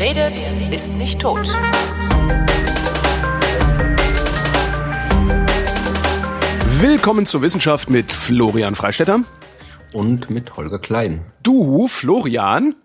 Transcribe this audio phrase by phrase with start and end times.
[0.00, 1.46] Wer redet, ist nicht tot.
[6.80, 9.24] Willkommen zur Wissenschaft mit Florian Freistetter.
[9.92, 11.20] Und mit Holger Klein.
[11.42, 12.76] Du, Florian,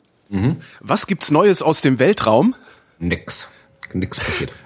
[0.82, 2.54] was gibt's Neues aus dem Weltraum?
[3.00, 3.50] Nix.
[4.00, 4.52] Nix passiert.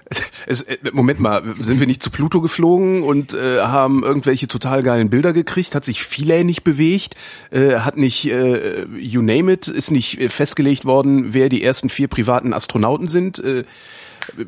[0.47, 4.81] Es, äh, Moment mal, sind wir nicht zu Pluto geflogen und äh, haben irgendwelche total
[4.81, 5.75] geilen Bilder gekriegt?
[5.75, 7.15] Hat sich Philae nicht bewegt?
[7.51, 11.89] Äh, hat nicht, äh, you name it, ist nicht äh, festgelegt worden, wer die ersten
[11.89, 13.37] vier privaten Astronauten sind?
[13.39, 13.65] Äh,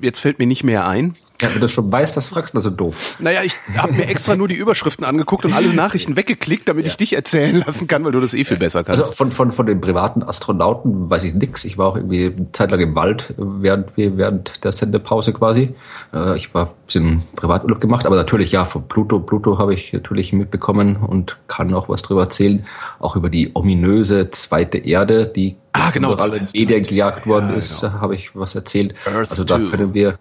[0.01, 1.15] jetzt fällt mir nicht mehr ein.
[1.41, 3.15] Ja, wenn du das schon weißt, das fragst du also doof.
[3.19, 6.97] Naja, ich habe mir extra nur die Überschriften angeguckt und alle Nachrichten weggeklickt, damit ich
[6.97, 9.01] dich erzählen lassen kann, weil du das eh viel besser kannst.
[9.01, 11.65] Also von, von, von den privaten Astronauten weiß ich nix.
[11.65, 15.73] Ich war auch irgendwie eine Zeit lang im Wald während, wir- während der Sendepause quasi.
[16.13, 19.19] Äh, Ich war ein bisschen Privaturlaub gemacht, aber natürlich ja, von Pluto.
[19.19, 22.65] Pluto habe ich natürlich mitbekommen und kann auch was drüber erzählen.
[22.99, 27.81] Auch über die ominöse zweite Erde, die Ah, genau, zweite- Medien gejagt worden Ja, ist,
[27.81, 27.93] genau.
[28.01, 28.93] habe ich was erzählt.
[29.05, 29.69] Earth also da two.
[29.69, 30.19] können wir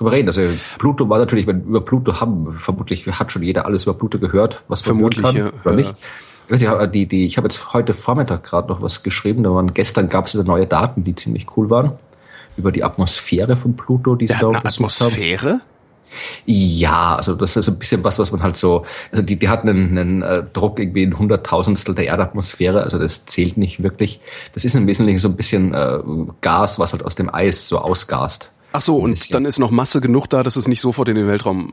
[0.00, 0.28] drüber reden.
[0.28, 0.42] Also
[0.78, 4.62] Pluto war natürlich, wenn über Pluto haben, vermutlich hat schon jeder alles über Pluto gehört,
[4.68, 5.50] was man Vermutlich, kann, ja.
[5.64, 5.76] oder Ja.
[5.76, 5.94] nicht.
[6.48, 9.44] Ich weiß nicht, die, die, ich habe jetzt heute Vormittag gerade noch was geschrieben.
[9.44, 11.92] Da waren gestern gab es wieder neue Daten, die ziemlich cool waren
[12.56, 14.66] über die Atmosphäre von Pluto, die Der hat eine haben.
[14.66, 15.60] Atmosphäre?
[16.44, 19.68] Ja, also das ist ein bisschen was, was man halt so, also die, die hatten
[19.68, 24.20] einen, einen äh, Druck irgendwie in Hunderttausendstel der Erdatmosphäre, also das zählt nicht wirklich.
[24.52, 25.98] Das ist im Wesentlichen so ein bisschen äh,
[26.40, 28.50] Gas, was halt aus dem Eis so ausgast.
[28.72, 29.32] Ach so, und bisschen.
[29.34, 31.72] dann ist noch Masse genug da, dass es nicht sofort in den Weltraum.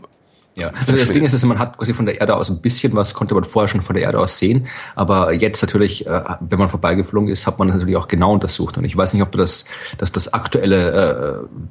[0.55, 2.93] Ja, also das Ding ist, dass man hat quasi von der Erde aus ein bisschen
[2.95, 6.57] was, konnte man vorher schon von der Erde aus sehen, aber jetzt natürlich, äh, wenn
[6.57, 8.75] man vorbeigeflogen ist, hat man natürlich auch genau untersucht.
[8.75, 9.65] Und ich weiß nicht, ob das,
[9.99, 11.67] dass das aktuelle äh,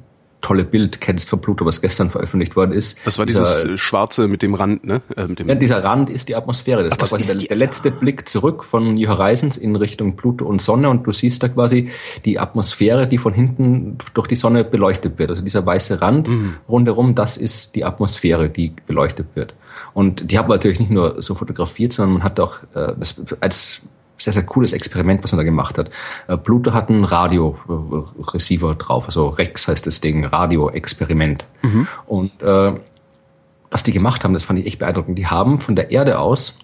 [0.47, 3.05] tolle Bild kennst von Pluto, was gestern veröffentlicht worden ist.
[3.05, 5.01] Das war Dieser- dieses äh, Schwarze mit dem Rand, ne?
[5.15, 6.83] Äh, dem Ja, dieser Rand ist die Atmosphäre.
[6.83, 9.57] Das, Ach, das war quasi ist der, die- der letzte Blick zurück von New Horizons
[9.57, 11.89] in Richtung Pluto und Sonne und du siehst da quasi
[12.25, 15.29] die Atmosphäre, die von hinten durch die Sonne beleuchtet wird.
[15.31, 16.53] Also dieser weiße Rand Mhm.
[16.69, 19.53] rundherum, das ist die Atmosphäre, die beleuchtet wird.
[19.93, 23.23] Und die hat man natürlich nicht nur so fotografiert, sondern man hat auch äh, das
[23.39, 23.81] als
[24.17, 25.89] sehr, sehr cooles Experiment, was man da gemacht hat.
[26.27, 31.45] Äh, Pluto hat einen Radio-Receiver drauf, also Rex heißt das Ding, Radio-Experiment.
[32.05, 32.73] Und äh,
[33.69, 35.17] was die gemacht haben, das fand ich echt beeindruckend.
[35.17, 36.59] Die haben von der Erde aus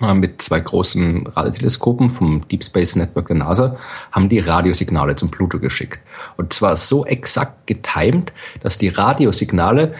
[0.00, 3.76] äh, mit zwei großen Radioteleskopen vom Deep Space Network der NASA,
[4.12, 6.00] haben die Radiosignale zum Pluto geschickt.
[6.36, 9.94] Und zwar so exakt getimed, dass die Radiosignale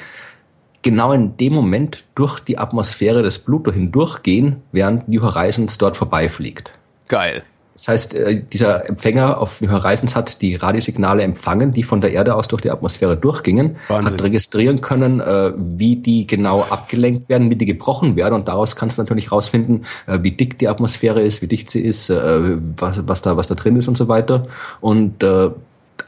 [0.88, 6.70] genau in dem Moment durch die Atmosphäre des Pluto hindurchgehen, während New Horizons dort vorbeifliegt.
[7.08, 7.42] Geil.
[7.74, 12.12] Das heißt, äh, dieser Empfänger auf New Horizons hat die Radiosignale empfangen, die von der
[12.12, 14.14] Erde aus durch die Atmosphäre durchgingen, Wahnsinn.
[14.14, 18.74] hat registrieren können, äh, wie die genau abgelenkt werden, wie die gebrochen werden und daraus
[18.74, 23.06] kannst du natürlich rausfinden, äh, wie dick die Atmosphäre ist, wie dicht sie ist, was,
[23.06, 24.48] was da was da drin ist und so weiter.
[24.80, 25.22] Und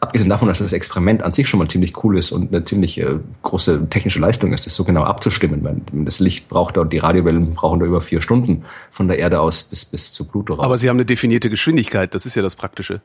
[0.01, 3.01] abgesehen davon, dass das Experiment an sich schon mal ziemlich cool ist und eine ziemlich
[3.01, 5.65] äh, große technische Leistung ist, das so genau abzustimmen.
[5.65, 9.19] Weil das Licht braucht da und die Radiowellen brauchen da über vier Stunden von der
[9.19, 10.65] Erde aus bis, bis zu Pluto raus.
[10.65, 13.01] Aber sie haben eine definierte Geschwindigkeit, das ist ja das Praktische.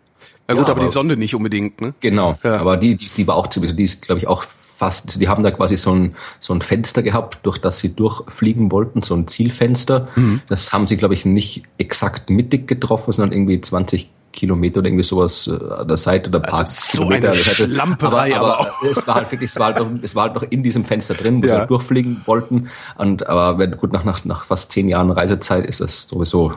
[0.48, 1.94] Ja gut, Ja, aber, die aber- Sonde nicht unbedingt, ne?
[2.02, 2.60] Genau, Ja.
[2.60, 5.42] aber die, die, die war auch ziemlich, die ist, glaube ich, auch fast, die haben
[5.42, 9.26] da quasi so ein, so ein Fenster gehabt, durch das sie durchfliegen wollten, so ein
[9.28, 10.10] Zielfenster.
[10.16, 10.42] Mhm.
[10.50, 15.04] Das haben sie, glaube ich, nicht exakt mittig getroffen, sondern irgendwie 20 Kilometer oder irgendwie
[15.04, 17.32] sowas äh, an der Seite oder ein paar Also so Kilometer.
[17.32, 17.66] eine Seite.
[17.70, 20.36] Schlamperei, aber, aber aber es war halt wirklich, es war halt noch, es war halt
[20.36, 21.54] noch in diesem Fenster drin, wo Ja.
[21.54, 22.68] sie halt durchfliegen wollten.
[22.98, 26.54] Und aber wenn gut nach, nach, nach fast zehn Jahren Reisezeit ist das sowieso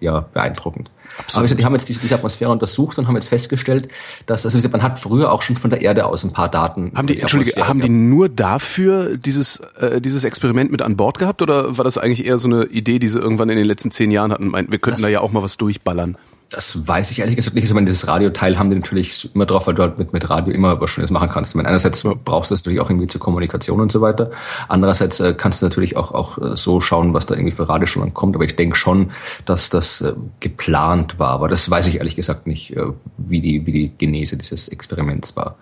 [0.00, 0.90] ja beeindruckend.
[1.32, 3.88] Aber wie gesagt, die haben jetzt diese, diese Atmosphäre untersucht und haben jetzt festgestellt,
[4.26, 6.48] dass also wie gesagt, man hat früher auch schon von der Erde aus ein paar
[6.48, 6.92] Daten.
[6.94, 11.42] Haben die, Entschuldige, haben die nur dafür dieses, äh, dieses Experiment mit an Bord gehabt
[11.42, 14.10] oder war das eigentlich eher so eine Idee, die sie irgendwann in den letzten zehn
[14.12, 14.46] Jahren hatten?
[14.48, 16.16] Meinten, wir könnten Das- da ja auch mal was durchballern.
[16.50, 17.64] Das weiß ich ehrlich gesagt nicht.
[17.64, 20.54] Ich meine, dieses Radioteil haben die natürlich immer drauf, weil du halt mit, mit Radio
[20.54, 21.52] immer was Schönes machen kannst.
[21.52, 24.30] Ich meine, einerseits brauchst du das natürlich auch irgendwie zur Kommunikation und so weiter.
[24.66, 28.14] Andererseits äh, kannst du natürlich auch, auch äh, so schauen, was da irgendwie für Radiostunden
[28.14, 28.34] kommt.
[28.34, 29.10] Aber ich denke schon,
[29.44, 31.30] dass das äh, geplant war.
[31.30, 32.86] Aber das weiß ich ehrlich gesagt nicht, äh,
[33.18, 35.56] wie, die, wie die Genese dieses Experiments war.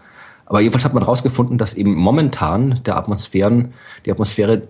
[0.46, 3.74] Aber jedenfalls hat man herausgefunden, dass eben momentan der Atmosphären,
[4.04, 4.62] die Atmosphäre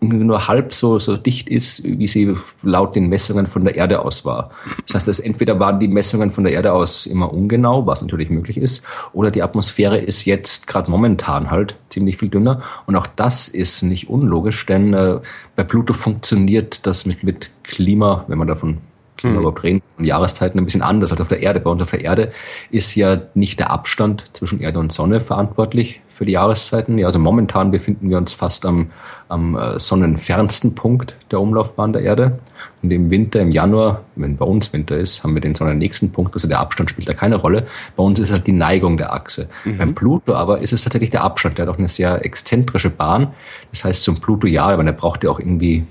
[0.00, 4.24] nur halb so, so dicht ist, wie sie laut den Messungen von der Erde aus
[4.24, 4.50] war.
[4.86, 8.30] Das heißt, dass entweder waren die Messungen von der Erde aus immer ungenau, was natürlich
[8.30, 12.62] möglich ist, oder die Atmosphäre ist jetzt gerade momentan halt ziemlich viel dünner.
[12.86, 15.18] Und auch das ist nicht unlogisch, denn äh,
[15.56, 18.78] bei Pluto funktioniert das mit, mit Klima, wenn man davon
[19.18, 21.60] Klima überhaupt reden, und Jahreszeiten ein bisschen anders als auf der Erde.
[21.60, 22.32] Bei uns auf der Erde
[22.70, 26.98] ist ja nicht der Abstand zwischen Erde und Sonne verantwortlich für die Jahreszeiten.
[26.98, 28.90] Ja, also momentan befinden wir uns fast am,
[29.28, 32.38] am äh, sonnenfernsten Punkt der Umlaufbahn der Erde.
[32.82, 36.34] Und im Winter, im Januar, wenn bei uns Winter ist, haben wir den sonnennächsten Punkt,
[36.34, 37.66] also der Abstand spielt da keine Rolle.
[37.96, 39.48] Bei uns ist halt die Neigung der Achse.
[39.64, 39.78] Mhm.
[39.78, 41.58] Beim Pluto aber ist es tatsächlich der Abstand.
[41.58, 43.32] Der hat auch eine sehr exzentrische Bahn.
[43.70, 45.84] Das heißt, zum Pluto ja, aber der braucht ja auch irgendwie,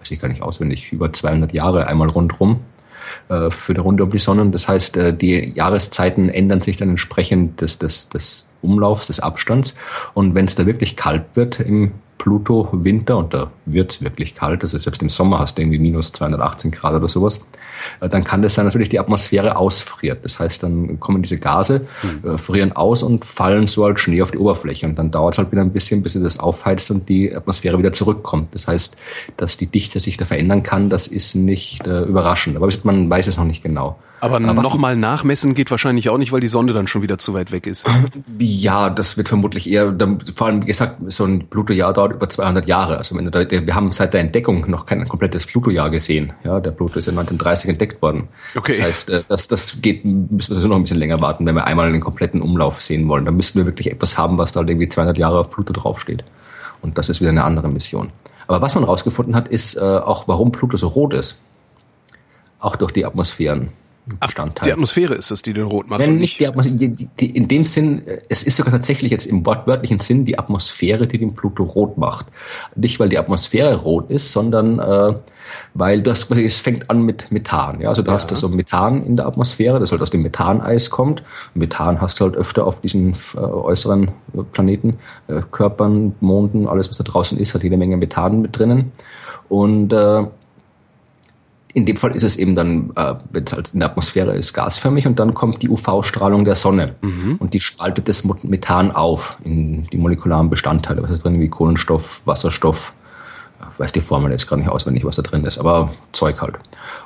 [0.00, 2.60] weiß ich gar nicht auswendig, über 200 Jahre einmal rundrum
[3.28, 4.46] äh, für die Runde um die Sonne.
[4.50, 9.76] Das heißt, äh, die Jahreszeiten ändern sich dann entsprechend des, des, des Umlaufs, des Abstands.
[10.14, 14.34] Und wenn es da wirklich kalt wird im Pluto Winter und da wird es wirklich
[14.34, 17.46] kalt, also selbst im Sommer hast du irgendwie minus 218 Grad oder sowas,
[18.00, 20.24] äh, dann kann das sein, dass wirklich die Atmosphäre ausfriert.
[20.24, 22.38] Das heißt, dann kommen diese Gase, mhm.
[22.38, 24.86] frieren aus und fallen so als Schnee auf die Oberfläche.
[24.86, 27.78] Und dann dauert es halt wieder ein bisschen, bis sie das aufheizt und die Atmosphäre
[27.78, 28.54] wieder zurückkommt.
[28.54, 28.96] Das heißt,
[29.36, 32.56] dass die Dichte sich da verändern kann, das ist nicht äh, überraschend.
[32.56, 33.98] Aber man weiß es noch nicht genau.
[34.24, 37.52] Aber nochmal nachmessen geht wahrscheinlich auch nicht, weil die Sonde dann schon wieder zu weit
[37.52, 37.86] weg ist.
[38.38, 39.94] Ja, das wird vermutlich eher,
[40.34, 42.96] vor allem wie gesagt, so ein Pluto-Jahr dauert über 200 Jahre.
[42.96, 46.32] Also wir haben seit der Entdeckung noch kein komplettes Pluto-Jahr gesehen.
[46.42, 48.28] Ja, der Pluto ist ja 1930 entdeckt worden.
[48.54, 48.76] Okay.
[48.78, 51.66] Das heißt, äh, das, das geht, müssen wir noch ein bisschen länger warten, wenn wir
[51.66, 53.26] einmal den kompletten Umlauf sehen wollen.
[53.26, 56.24] Dann müssten wir wirklich etwas haben, was da halt irgendwie 200 Jahre auf Pluto draufsteht.
[56.80, 58.10] Und das ist wieder eine andere Mission.
[58.46, 61.42] Aber was man rausgefunden hat, ist äh, auch, warum Pluto so rot ist.
[62.58, 63.68] Auch durch die Atmosphären.
[64.06, 64.66] Bestandteil.
[64.66, 66.00] Die Atmosphäre ist es, die den rot macht.
[66.00, 69.46] Wenn nicht die Atmosphäre, die, die, in dem Sinn, es ist sogar tatsächlich jetzt im
[69.46, 72.26] wortwörtlichen Sinn die Atmosphäre, die den Pluto rot macht.
[72.76, 75.14] Nicht, weil die Atmosphäre rot ist, sondern äh,
[75.72, 77.80] weil du hast, es fängt an mit Methan.
[77.80, 77.88] Ja?
[77.88, 78.14] Also du ja.
[78.14, 81.22] hast da so Methan in der Atmosphäre, das halt aus dem Methaneis kommt.
[81.54, 84.10] Methan hast du halt öfter auf diesen äh, äußeren
[84.52, 84.98] Planeten,
[85.28, 88.92] äh, Körpern, Monden, alles was da draußen ist, hat jede Menge Methan mit drinnen.
[89.48, 90.24] Und äh,
[91.74, 94.54] in dem Fall ist es eben dann, äh, wenn es halt in der Atmosphäre ist,
[94.54, 97.36] gasförmig und dann kommt die UV-Strahlung der Sonne mhm.
[97.40, 101.02] und die spaltet das Methan auf in die molekularen Bestandteile.
[101.02, 101.40] Was ist drin?
[101.40, 102.94] Wie Kohlenstoff, Wasserstoff,
[103.78, 106.58] weiß die Formel jetzt gar nicht auswendig, was da drin ist, aber Zeug halt.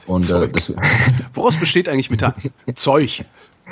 [0.06, 0.50] Und äh, Zeug.
[0.50, 0.74] Äh, das,
[1.32, 2.34] Woraus besteht eigentlich Methan?
[2.74, 3.24] Zeug.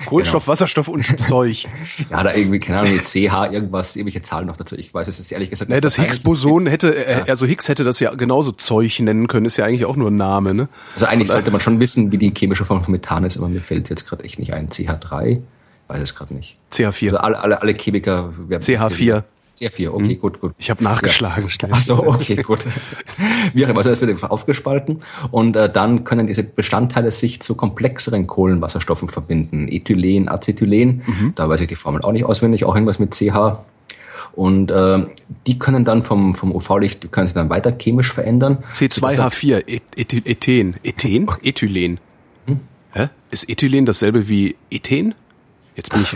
[0.04, 0.52] Kohlenstoff, genau.
[0.52, 1.66] Wasserstoff und Zeug.
[2.10, 4.76] Ja, da irgendwie, keine Ahnung, CH, irgendwas, irgendwelche Zahlen noch dazu.
[4.76, 5.76] Ich weiß es jetzt ehrlich gesagt nicht.
[5.76, 9.56] Nee, das Higgs-Boson hätte, äh, also Higgs hätte das ja genauso Zeug nennen können, ist
[9.56, 10.68] ja eigentlich auch nur ein Name, ne?
[10.94, 13.60] Also eigentlich sollte man schon wissen, wie die chemische Form von Methan ist, aber mir
[13.60, 14.68] fällt es jetzt gerade echt nicht ein.
[14.68, 15.40] CH3?
[15.88, 16.56] Weiß es gerade nicht.
[16.72, 17.04] CH4.
[17.06, 18.32] Also alle, alle, alle Chemiker.
[18.50, 19.22] CH4.
[19.56, 20.20] Sehr viel, okay, hm.
[20.20, 20.52] gut, gut.
[20.58, 21.48] Ich habe nachgeschlagen.
[21.62, 21.68] Ja.
[21.70, 22.66] Ach so, okay, gut.
[23.54, 25.00] Wie auch immer, also das wird aufgespalten
[25.30, 29.66] und äh, dann können diese Bestandteile sich zu komplexeren Kohlenwasserstoffen verbinden.
[29.68, 31.32] Ethylen, Acetylen, mhm.
[31.36, 33.64] da weiß ich die Formel auch nicht auswendig, auch irgendwas mit CH.
[34.34, 35.06] Und äh,
[35.46, 38.58] die können dann vom, vom UV-Licht, können sich dann weiter chemisch verändern.
[38.74, 39.66] C2H4,
[39.96, 40.76] Ethen.
[40.84, 41.30] Ethen?
[41.42, 41.98] Ethylen.
[42.44, 42.60] Hm?
[42.92, 43.08] Hä?
[43.30, 45.14] Ist Ethylen dasselbe wie Ethen?
[45.76, 46.14] Jetzt bin ich...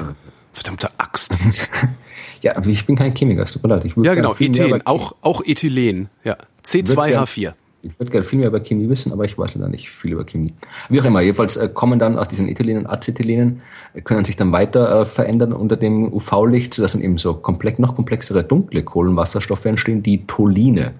[0.52, 1.38] Verdammte Axt.
[2.42, 3.84] Ja, ich bin kein Chemiker, es tut mir leid.
[3.84, 6.37] Ich ja, genau, Ethen, auch, auch Ethylen, ja.
[6.64, 7.54] C2H4.
[7.82, 10.25] Ich würde gerne viel mehr über Chemie wissen, aber ich weiß da nicht viel über
[10.25, 10.52] Chemie.
[10.90, 13.62] Wie auch immer, jedenfalls äh, kommen dann aus diesen Ethylen und Acetylenen,
[13.94, 17.78] äh, können sich dann weiter äh, verändern unter dem UV-Licht, sodass dann eben so komplex,
[17.78, 20.93] noch komplexere dunkle Kohlenwasserstoffe entstehen, die Toline.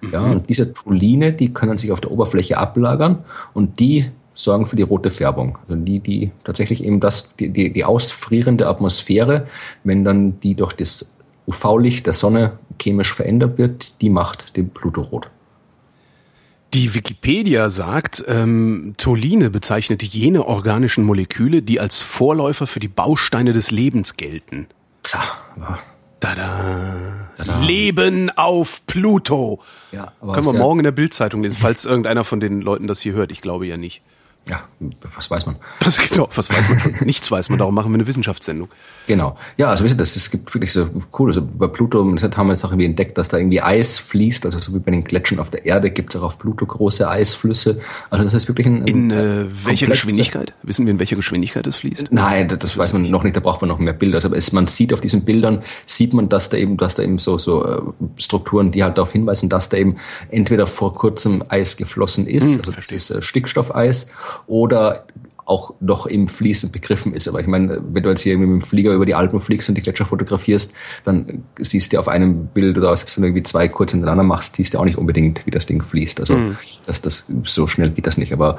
[0.00, 0.12] Mhm.
[0.12, 3.18] Ja, und diese Toline, die können sich auf der Oberfläche ablagern
[3.52, 5.58] und die sorgen für die rote Färbung.
[5.68, 9.46] Also die, die tatsächlich eben das, die, die, die ausfrierende Atmosphäre,
[9.84, 15.02] wenn dann die durch das UV-Licht der Sonne chemisch verändert wird, die macht den Pluto
[15.02, 15.30] rot.
[16.74, 23.52] Die Wikipedia sagt, ähm, Toline bezeichnet jene organischen Moleküle, die als Vorläufer für die Bausteine
[23.52, 24.68] des Lebens gelten.
[25.02, 25.22] Tja,
[25.58, 25.78] ja.
[26.20, 27.30] Tada.
[27.36, 27.60] Tada.
[27.62, 29.60] Leben auf Pluto.
[29.90, 33.12] Ja, Können wir morgen in der Bildzeitung lesen, falls irgendeiner von den Leuten das hier
[33.12, 33.32] hört.
[33.32, 34.02] Ich glaube ja nicht
[34.48, 34.64] ja,
[35.14, 35.56] was weiß man?
[36.10, 36.96] genau, was weiß man?
[37.04, 38.68] Nichts weiß man, darum machen wir eine Wissenschaftssendung.
[39.06, 39.38] Genau.
[39.56, 42.52] Ja, also wisst ihr, das, es gibt wirklich so cool, also bei Pluto haben wir
[42.52, 45.38] jetzt auch irgendwie entdeckt, dass da irgendwie Eis fließt, also so wie bei den Gletschern
[45.38, 47.80] auf der Erde gibt es auch auf Pluto große Eisflüsse.
[48.10, 50.54] Also das ist wirklich ein, ein In äh, welcher Geschwindigkeit?
[50.64, 52.08] Wissen wir, in welcher Geschwindigkeit es fließt?
[52.10, 54.16] Nein, das, das weiß man noch nicht, da braucht man noch mehr Bilder.
[54.16, 57.20] Also es, man sieht auf diesen Bildern, sieht man, dass da eben, dass da eben
[57.20, 57.80] so, so äh,
[58.16, 59.98] Strukturen, die halt darauf hinweisen, dass da eben
[60.30, 64.10] entweder vor kurzem Eis geflossen ist, hm, also das ist äh, Stickstoffeis,
[64.46, 65.06] oder
[65.44, 67.28] auch noch im Fließen begriffen ist.
[67.28, 69.76] Aber ich meine, wenn du jetzt hier mit dem Flieger über die Alpen fliegst und
[69.76, 70.74] die Gletscher fotografierst,
[71.04, 74.56] dann siehst du auf einem Bild oder selbst wenn du irgendwie zwei kurz hintereinander machst,
[74.56, 76.20] siehst du auch nicht unbedingt, wie das Ding fließt.
[76.20, 76.56] Also mhm.
[76.86, 78.32] das, das, so schnell geht das nicht.
[78.32, 78.58] Aber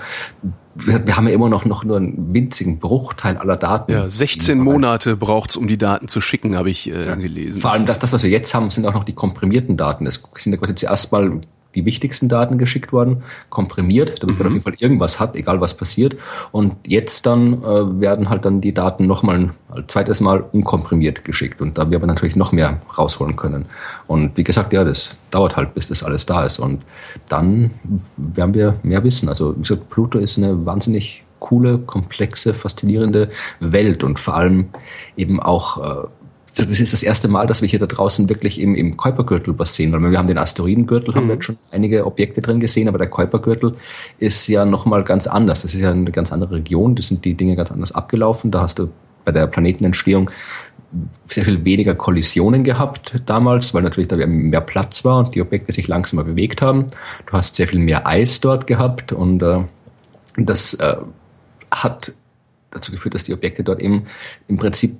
[0.75, 3.91] wir, wir haben ja immer noch, noch nur einen winzigen Bruchteil aller Daten.
[3.91, 7.15] Ja, 16 Monate braucht's, um die Daten zu schicken, habe ich äh, ja.
[7.15, 7.61] gelesen.
[7.61, 10.05] Vor allem das, das, was wir jetzt haben, sind auch noch die komprimierten Daten.
[10.05, 11.41] Es sind ja quasi zuerst mal
[11.75, 14.47] die wichtigsten Daten geschickt worden, komprimiert, damit man mhm.
[14.47, 16.15] auf jeden Fall irgendwas hat, egal was passiert.
[16.51, 21.25] Und jetzt dann äh, werden halt dann die Daten nochmal ein, ein zweites Mal unkomprimiert
[21.25, 21.61] geschickt.
[21.61, 23.65] Und da wir aber natürlich noch mehr rausholen können.
[24.07, 26.59] Und wie gesagt, ja, das dauert halt, bis das alles da ist.
[26.59, 26.83] Und
[27.29, 27.71] dann
[28.17, 29.29] werden wir mehr wissen.
[29.29, 34.69] Also wie gesagt, Pluto ist eine wahnsinnig coole, komplexe, faszinierende Welt und vor allem
[35.17, 36.07] eben auch äh,
[36.53, 39.75] das ist das erste Mal, dass wir hier da draußen wirklich im, im Kuipergürtel was
[39.75, 41.17] sehen, weil wir haben den Asteroidengürtel, mhm.
[41.17, 43.75] haben wir jetzt schon einige Objekte drin gesehen, aber der Kuipergürtel
[44.19, 45.63] ist ja nochmal ganz anders.
[45.63, 48.51] Das ist ja eine ganz andere Region, das sind die Dinge ganz anders abgelaufen.
[48.51, 48.89] Da hast du
[49.25, 50.29] bei der Planetenentstehung
[51.23, 55.71] sehr viel weniger Kollisionen gehabt damals, weil natürlich da mehr Platz war und die Objekte
[55.71, 56.91] sich langsamer bewegt haben.
[57.25, 59.61] Du hast sehr viel mehr Eis dort gehabt und äh,
[60.37, 60.97] das äh,
[61.71, 62.13] hat
[62.73, 64.05] dazu geführt, dass die Objekte dort eben
[64.47, 64.97] im Prinzip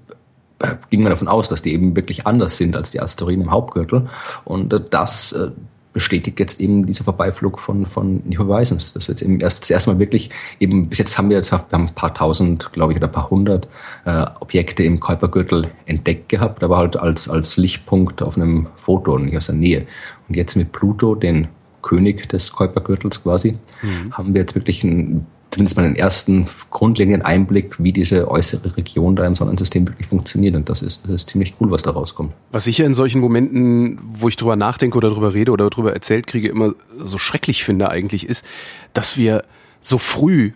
[0.90, 4.10] ging man davon aus, dass die eben wirklich anders sind als die Asteroiden im Hauptgürtel.
[4.46, 5.52] Und äh, das äh,
[5.94, 8.94] bestätigt jetzt eben dieser Vorbeiflug von, von New Horizons.
[8.94, 11.88] Das jetzt eben erst zuerst mal wirklich eben, bis jetzt haben wir jetzt wir haben
[11.88, 13.68] ein paar tausend, glaube ich, oder ein paar hundert
[14.06, 19.26] äh, Objekte im Kuipergürtel entdeckt gehabt, aber halt als, als Lichtpunkt auf einem Foto und
[19.26, 19.86] nicht aus der Nähe.
[20.28, 21.48] Und jetzt mit Pluto, den
[21.84, 24.14] König des Kuipergürtels quasi, mhm.
[24.14, 29.16] haben wir jetzt wirklich ein zumindest mal einen ersten grundlegenden Einblick, wie diese äußere Region
[29.16, 30.56] da im Sonnensystem wirklich funktioniert.
[30.56, 32.34] Und das ist, das ist ziemlich cool, was da rauskommt.
[32.52, 35.94] Was ich ja in solchen Momenten, wo ich drüber nachdenke oder drüber rede oder drüber
[35.94, 38.46] erzählt kriege, immer so schrecklich finde eigentlich, ist,
[38.94, 39.44] dass wir
[39.82, 40.52] so früh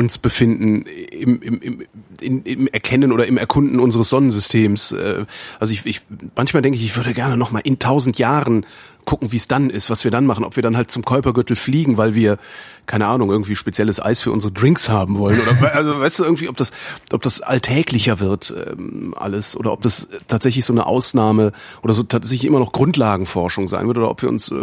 [0.00, 1.82] uns befinden im, im, im,
[2.20, 4.92] im, im Erkennen oder im Erkunden unseres Sonnensystems.
[4.92, 5.26] Äh,
[5.58, 6.00] also ich, ich
[6.34, 8.64] manchmal denke ich, ich würde gerne noch mal in tausend Jahren
[9.04, 11.56] gucken, wie es dann ist, was wir dann machen, ob wir dann halt zum Kuipergürtel
[11.56, 12.38] fliegen, weil wir
[12.86, 16.48] keine Ahnung irgendwie spezielles Eis für unsere Drinks haben wollen oder also weißt du irgendwie,
[16.48, 16.72] ob das
[17.12, 21.52] ob das alltäglicher wird ähm, alles oder ob das tatsächlich so eine Ausnahme
[21.82, 24.56] oder so tatsächlich immer noch Grundlagenforschung sein wird oder ob wir uns äh,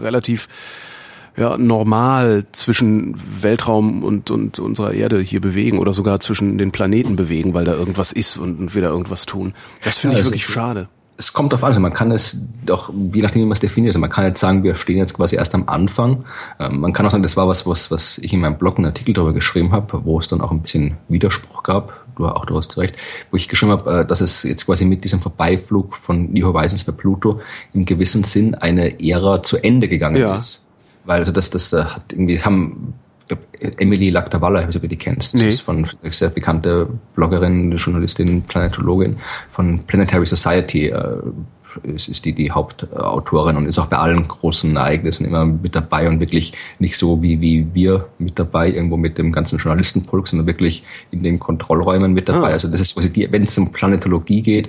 [0.00, 0.48] relativ
[1.38, 7.16] ja, normal zwischen Weltraum und, und unserer Erde hier bewegen oder sogar zwischen den Planeten
[7.16, 9.54] bewegen, weil da irgendwas ist und, und wir da irgendwas tun.
[9.84, 10.88] Das finde ich also wirklich schade.
[11.16, 13.90] Es kommt auf an, also man kann es doch, je nachdem, wie man es definiert,
[13.90, 16.24] also man kann jetzt sagen, wir stehen jetzt quasi erst am Anfang.
[16.60, 18.86] Ähm, man kann auch sagen, das war was, was, was ich in meinem Blog einen
[18.86, 22.56] Artikel darüber geschrieben habe, wo es dann auch ein bisschen Widerspruch gab, du auch du
[22.56, 22.96] hast recht,
[23.30, 26.84] wo ich geschrieben habe, äh, dass es jetzt quasi mit diesem Vorbeiflug von New Horizons
[26.84, 27.40] bei Pluto
[27.74, 30.36] im gewissen Sinn eine Ära zu Ende gegangen ja.
[30.36, 30.67] ist
[31.08, 32.94] weil also das, das, das hat irgendwie, haben
[33.78, 35.34] Emily Lactavalla, ich weiß nicht, ob du die kennst.
[35.34, 35.48] Das nee.
[35.48, 39.16] ist von sehr bekannte Bloggerin, Journalistin, Planetologin
[39.50, 40.88] von Planetary Society.
[40.88, 41.16] Äh,
[41.82, 46.08] ist, ist die die Hauptautorin und ist auch bei allen großen Ereignissen immer mit dabei
[46.08, 50.46] und wirklich nicht so wie, wie wir mit dabei, irgendwo mit dem ganzen Journalistenpulk, sondern
[50.46, 52.48] wirklich in den Kontrollräumen mit dabei.
[52.48, 52.52] Ah.
[52.52, 54.68] Also das ist quasi die, wenn es um Planetologie geht,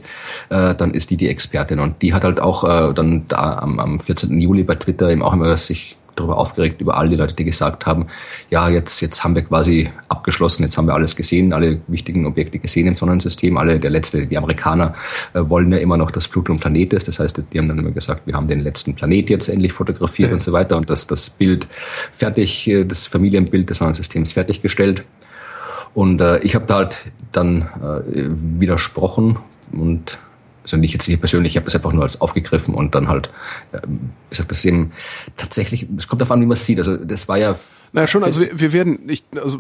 [0.50, 3.80] äh, dann ist die die Expertin und die hat halt auch äh, dann da am,
[3.80, 4.40] am 14.
[4.40, 7.86] Juli bei Twitter eben auch immer sich darüber aufgeregt, über all die Leute, die gesagt
[7.86, 8.08] haben,
[8.50, 12.60] ja, jetzt, jetzt haben wir quasi abgeschlossen, jetzt haben wir alles gesehen, alle wichtigen Objekte
[12.60, 14.94] gesehen im Sonnensystem, alle, der letzte, die Amerikaner
[15.34, 17.80] äh, wollen ja immer noch, dass Pluto ein Planet ist, das heißt, die haben dann
[17.80, 20.36] immer gesagt, wir haben den letzten Planet jetzt endlich fotografiert ja.
[20.36, 21.68] und so weiter und das, das Bild
[22.16, 25.04] fertig, äh, das Familienbild des Sonnensystems fertiggestellt.
[25.94, 26.98] Und äh, ich habe da halt
[27.32, 28.28] dann äh,
[28.60, 29.38] widersprochen
[29.72, 30.20] und
[30.64, 33.30] also nicht jetzt nicht persönlich, ich habe das einfach nur als aufgegriffen und dann halt
[33.74, 34.92] ähm, gesagt, das ist eben
[35.38, 36.80] tatsächlich, es kommt darauf an, wie man es sieht.
[36.80, 37.56] Also das war ja.
[37.92, 39.60] Na schon, also wir, wir werden nicht, also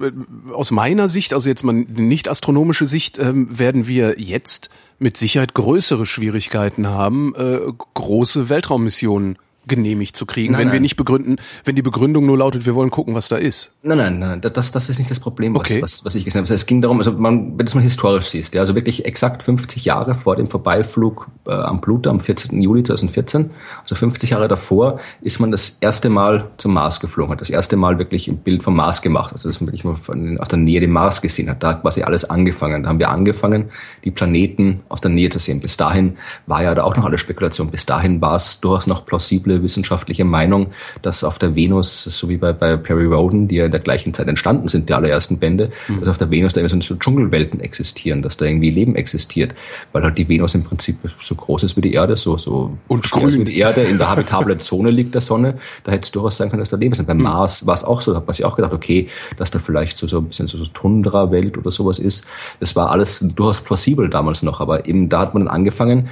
[0.54, 5.54] aus meiner Sicht, also jetzt mal nicht astronomische Sicht, ähm, werden wir jetzt mit Sicherheit
[5.54, 7.60] größere Schwierigkeiten haben, äh,
[7.94, 9.38] große Weltraummissionen
[9.70, 10.74] genehmigt zu kriegen, nein, wenn nein.
[10.74, 13.72] wir nicht begründen, wenn die Begründung nur lautet, wir wollen gucken, was da ist.
[13.82, 15.82] Nein, nein, nein, das, das ist nicht das Problem, was, okay.
[15.82, 16.54] was, was ich gesagt habe.
[16.54, 19.44] Es ging darum, also man, wenn du es mal historisch siehst, ja, also wirklich exakt
[19.44, 22.62] 50 Jahre vor dem Vorbeiflug äh, am Pluto am 14.
[22.62, 27.42] Juli 2014, also 50 Jahre davor, ist man das erste Mal zum Mars geflogen, hat
[27.42, 30.38] das erste Mal wirklich ein Bild vom Mars gemacht, also dass man wirklich mal von,
[30.40, 31.64] aus der Nähe den Mars gesehen hat.
[31.64, 32.84] Da hat quasi alles angefangen.
[32.84, 33.70] Da haben wir angefangen,
[34.04, 35.60] die Planeten aus der Nähe zu sehen.
[35.60, 37.70] Bis dahin war ja da auch noch alle Spekulation.
[37.70, 40.68] Bis dahin war es durchaus noch plausible wissenschaftliche Meinung,
[41.02, 44.14] dass auf der Venus, so wie bei, bei Perry Roden, die ja in der gleichen
[44.14, 46.00] Zeit entstanden sind, die allerersten Bände, mhm.
[46.00, 49.54] dass auf der Venus da immer so Dschungelwelten existieren, dass da irgendwie Leben existiert,
[49.92, 53.10] weil halt die Venus im Prinzip so groß ist wie die Erde, so, so und
[53.12, 56.38] grün wie die Erde, in der habitablen Zone liegt der Sonne, da hätte es durchaus
[56.38, 57.06] sein können, dass da Leben ist.
[57.06, 57.24] Beim mhm.
[57.24, 59.98] Mars war es auch so, da hat man sich auch gedacht, okay, dass da vielleicht
[59.98, 62.26] so, so ein bisschen so, so Tundra-Welt oder sowas ist.
[62.60, 66.10] Das war alles durchaus plausibel damals noch, aber eben da hat man dann angefangen,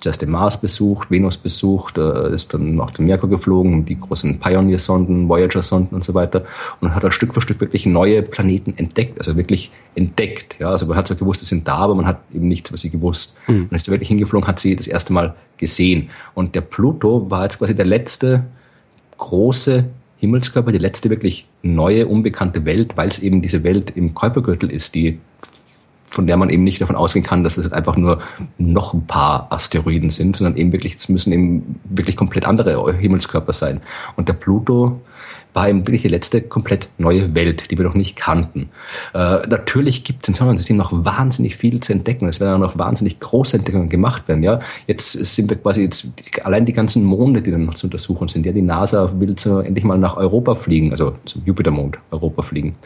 [0.00, 4.40] zuerst den Mars besucht, Venus besucht, äh, ist dann noch den Merkur geflogen, die großen
[4.40, 6.44] Pioneer-Sonden, Voyager-Sonden und so weiter
[6.80, 10.56] und hat halt Stück für Stück wirklich neue Planeten entdeckt, also wirklich entdeckt.
[10.58, 12.80] Ja, also man hat zwar gewusst, sie sind da, aber man hat eben nichts, was
[12.80, 13.36] sie gewusst.
[13.46, 13.68] Mhm.
[13.70, 16.10] Und ist wirklich hingeflogen, hat sie das erste Mal gesehen.
[16.34, 18.44] Und der Pluto war jetzt quasi der letzte
[19.18, 19.84] große
[20.16, 24.94] Himmelskörper, die letzte wirklich neue, unbekannte Welt, weil es eben diese Welt im Kuipergürtel ist,
[24.94, 25.18] die
[26.10, 28.20] von der man eben nicht davon ausgehen kann, dass es einfach nur
[28.58, 33.52] noch ein paar Asteroiden sind, sondern eben wirklich, es müssen eben wirklich komplett andere Himmelskörper
[33.52, 33.80] sein.
[34.16, 35.00] Und der Pluto
[35.52, 38.70] war eben wirklich die letzte komplett neue Welt, die wir noch nicht kannten.
[39.14, 42.28] Äh, natürlich gibt es im Sonnensystem noch wahnsinnig viel zu entdecken.
[42.28, 44.42] Es werden auch noch wahnsinnig große Entdeckungen gemacht werden.
[44.42, 46.08] Ja, jetzt sind wir quasi jetzt
[46.44, 48.46] allein die ganzen Monde, die dann noch zu untersuchen sind.
[48.46, 52.76] Ja, die NASA will so endlich mal nach Europa fliegen, also zum Jupitermond Europa fliegen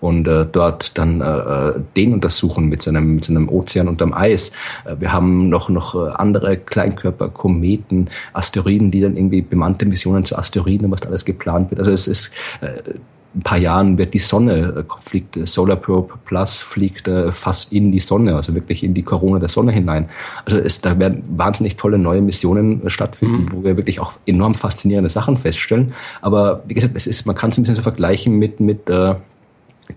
[0.00, 4.52] und äh, dort dann äh, äh, den untersuchen mit seinem, mit seinem Ozean unterm Eis.
[4.84, 10.24] Äh, wir haben noch, noch äh, andere Kleinkörper, Kometen, Asteroiden, die dann irgendwie bemannte Missionen
[10.24, 11.80] zu Asteroiden, was da alles geplant wird.
[11.80, 12.94] Also es ist äh,
[13.34, 18.36] ein paar Jahren wird die Sonne, fliegt Solar Probe Plus, fliegt fast in die Sonne,
[18.36, 20.08] also wirklich in die Corona der Sonne hinein.
[20.44, 23.52] Also es, da werden wahnsinnig tolle neue Missionen stattfinden, mhm.
[23.52, 25.94] wo wir wirklich auch enorm faszinierende Sachen feststellen.
[26.22, 29.16] Aber wie gesagt, es ist, man kann es ein bisschen so vergleichen mit, mit äh,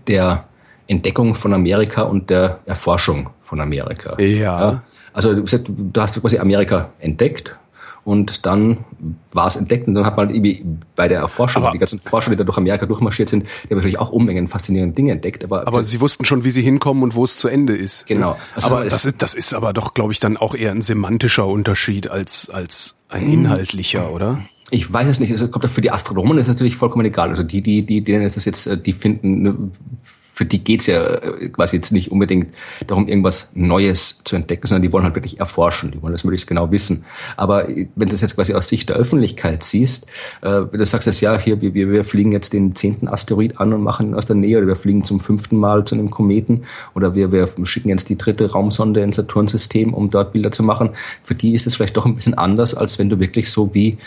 [0.06, 0.44] der
[0.86, 4.16] Entdeckung von Amerika und der Erforschung von Amerika.
[4.20, 4.26] Ja.
[4.26, 4.82] ja.
[5.12, 7.56] Also du hast quasi Amerika entdeckt
[8.08, 8.84] und dann
[9.32, 10.64] war es entdeckt und dann hat man irgendwie
[10.96, 13.76] bei der Erforschung, aber, die ganzen Forscher, die da durch Amerika durchmarschiert sind, die haben
[13.76, 15.44] natürlich auch Unmengen faszinierende Dinge entdeckt.
[15.44, 18.06] Aber, aber sie wussten schon, wie sie hinkommen und wo es zu Ende ist.
[18.06, 18.38] Genau.
[18.54, 21.46] Also aber das ist, das ist aber doch, glaube ich, dann auch eher ein semantischer
[21.46, 23.32] Unterschied als, als ein hm.
[23.32, 24.40] inhaltlicher, oder?
[24.70, 25.30] Ich weiß es nicht.
[25.30, 27.30] Also kommt für die Astronomen ist es natürlich vollkommen egal.
[27.30, 29.56] Also die, die, die, denen ist das jetzt, äh, die finden, ne,
[30.38, 32.54] für die geht's ja äh, quasi jetzt nicht unbedingt
[32.86, 36.46] darum, irgendwas Neues zu entdecken, sondern die wollen halt wirklich erforschen, die wollen das möglichst
[36.46, 37.04] genau wissen.
[37.36, 40.06] Aber wenn du das jetzt quasi aus Sicht der Öffentlichkeit siehst,
[40.42, 43.72] äh, wenn du sagst jetzt, ja, hier, wir, wir fliegen jetzt den zehnten Asteroid an
[43.72, 46.64] und machen ihn aus der Nähe, oder wir fliegen zum fünften Mal zu einem Kometen,
[46.94, 50.90] oder wir, wir schicken jetzt die dritte Raumsonde ins Saturnsystem, um dort Bilder zu machen,
[51.24, 53.98] für die ist es vielleicht doch ein bisschen anders, als wenn du wirklich so wie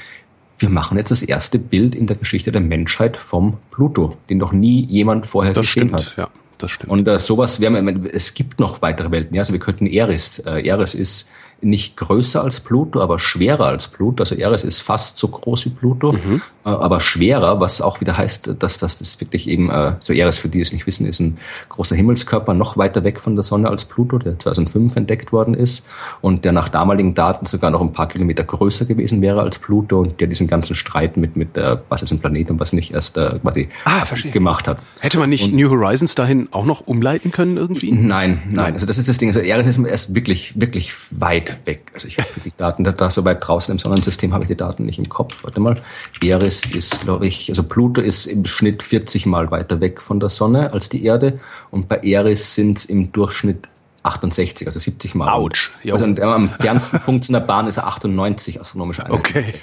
[0.62, 4.52] wir machen jetzt das erste Bild in der Geschichte der Menschheit vom Pluto, den noch
[4.52, 6.18] nie jemand vorher das gesehen stimmt, hat.
[6.18, 6.92] Ja, das stimmt.
[6.92, 9.36] Und äh, sowas, haben, es gibt noch weitere Welten.
[9.36, 10.40] Ja, also wir könnten Eris.
[10.40, 14.24] Äh, Eris ist nicht größer als Pluto, aber schwerer als Pluto.
[14.24, 16.42] Also Eris ist fast so groß wie Pluto, mhm.
[16.66, 20.38] äh, aber schwerer, was auch wieder heißt, dass, dass das wirklich eben, äh, so Eris,
[20.38, 21.38] für die es nicht wissen, ist ein
[21.70, 25.88] großer Himmelskörper noch weiter weg von der Sonne als Pluto, der 2005 entdeckt worden ist
[26.22, 30.00] und der nach damaligen Daten sogar noch ein paar Kilometer größer gewesen wäre als Pluto
[30.00, 32.94] und der diesen ganzen Streit mit, mit äh, was ist ein Planet und was nicht
[32.94, 34.80] erst äh, quasi ah, gemacht hat.
[35.00, 37.92] Hätte man nicht und, New Horizons dahin auch noch umleiten können irgendwie?
[37.92, 38.74] Nein, nein.
[38.74, 39.30] Also das ist das Ding.
[39.30, 41.92] Also Eris ist erst wirklich, wirklich weit weg.
[41.94, 44.58] Also ich habe die Daten da, da so weit draußen im Sonnensystem habe ich die
[44.58, 45.44] Daten nicht im Kopf.
[45.44, 45.82] Warte mal.
[46.22, 50.30] Eris ist, glaube ich, also Pluto ist im Schnitt 40 Mal weiter weg von der
[50.30, 53.68] Sonne als die Erde und bei Eris sind es im Durchschnitt
[54.04, 55.30] 68, also 70 Mal.
[55.30, 55.72] Autsch.
[55.92, 59.20] Also am fernsten Punkt in der Bahn ist er 98 astronomische Einheiten.
[59.20, 59.54] Okay.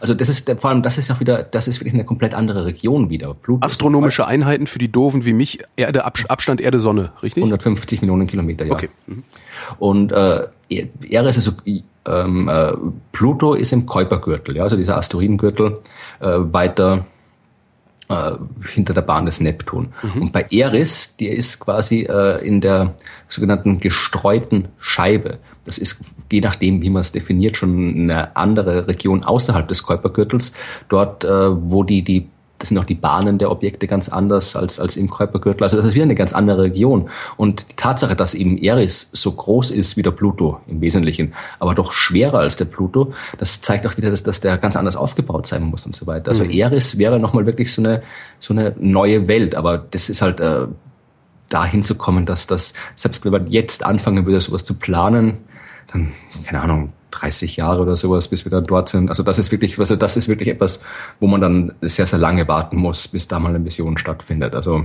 [0.00, 2.66] Also das ist vor allem das ist auch wieder das ist wirklich eine komplett andere
[2.66, 3.32] Region wieder.
[3.34, 7.42] Pluto astronomische Einheiten für die Doofen wie mich Erde Abstand Erde Sonne, richtig?
[7.42, 8.74] 150 Millionen Kilometer, ja.
[8.74, 8.90] Okay.
[9.06, 9.24] Mhm.
[9.78, 11.52] Und äh, Eris also
[12.06, 12.72] ähm, äh,
[13.12, 15.78] Pluto ist im Kuipergürtel, ja, also dieser Asteroidengürtel
[16.20, 17.06] äh, weiter
[18.08, 18.32] äh,
[18.72, 19.88] hinter der Bahn des Neptun.
[20.02, 20.22] Mhm.
[20.22, 22.94] Und bei Eris, der ist quasi äh, in der
[23.28, 25.38] sogenannten gestreuten Scheibe.
[25.64, 30.52] Das ist, je nachdem, wie man es definiert, schon eine andere Region außerhalb des Kuipergürtels.
[30.88, 34.80] Dort, äh, wo die, die das sind auch die Bahnen der Objekte ganz anders als,
[34.80, 35.62] als im Kuipergürtel.
[35.62, 37.10] Also das ist wieder eine ganz andere Region.
[37.36, 41.74] Und die Tatsache, dass eben Eris so groß ist wie der Pluto im Wesentlichen, aber
[41.74, 45.46] doch schwerer als der Pluto, das zeigt auch wieder, dass, dass der ganz anders aufgebaut
[45.46, 46.30] sein muss und so weiter.
[46.30, 46.50] Also mhm.
[46.50, 48.02] Eris wäre nochmal wirklich so eine,
[48.40, 50.66] so eine neue Welt, aber das ist halt äh,
[51.48, 55.38] dahin zu kommen, dass das, selbst wenn man jetzt anfangen würde, sowas zu planen,
[55.92, 56.12] dann,
[56.44, 59.08] keine Ahnung, 30 Jahre oder sowas, bis wir dann dort sind.
[59.08, 60.82] Also das ist wirklich, also das ist wirklich etwas,
[61.20, 64.54] wo man dann sehr, sehr lange warten muss, bis da mal eine Mission stattfindet.
[64.54, 64.84] Also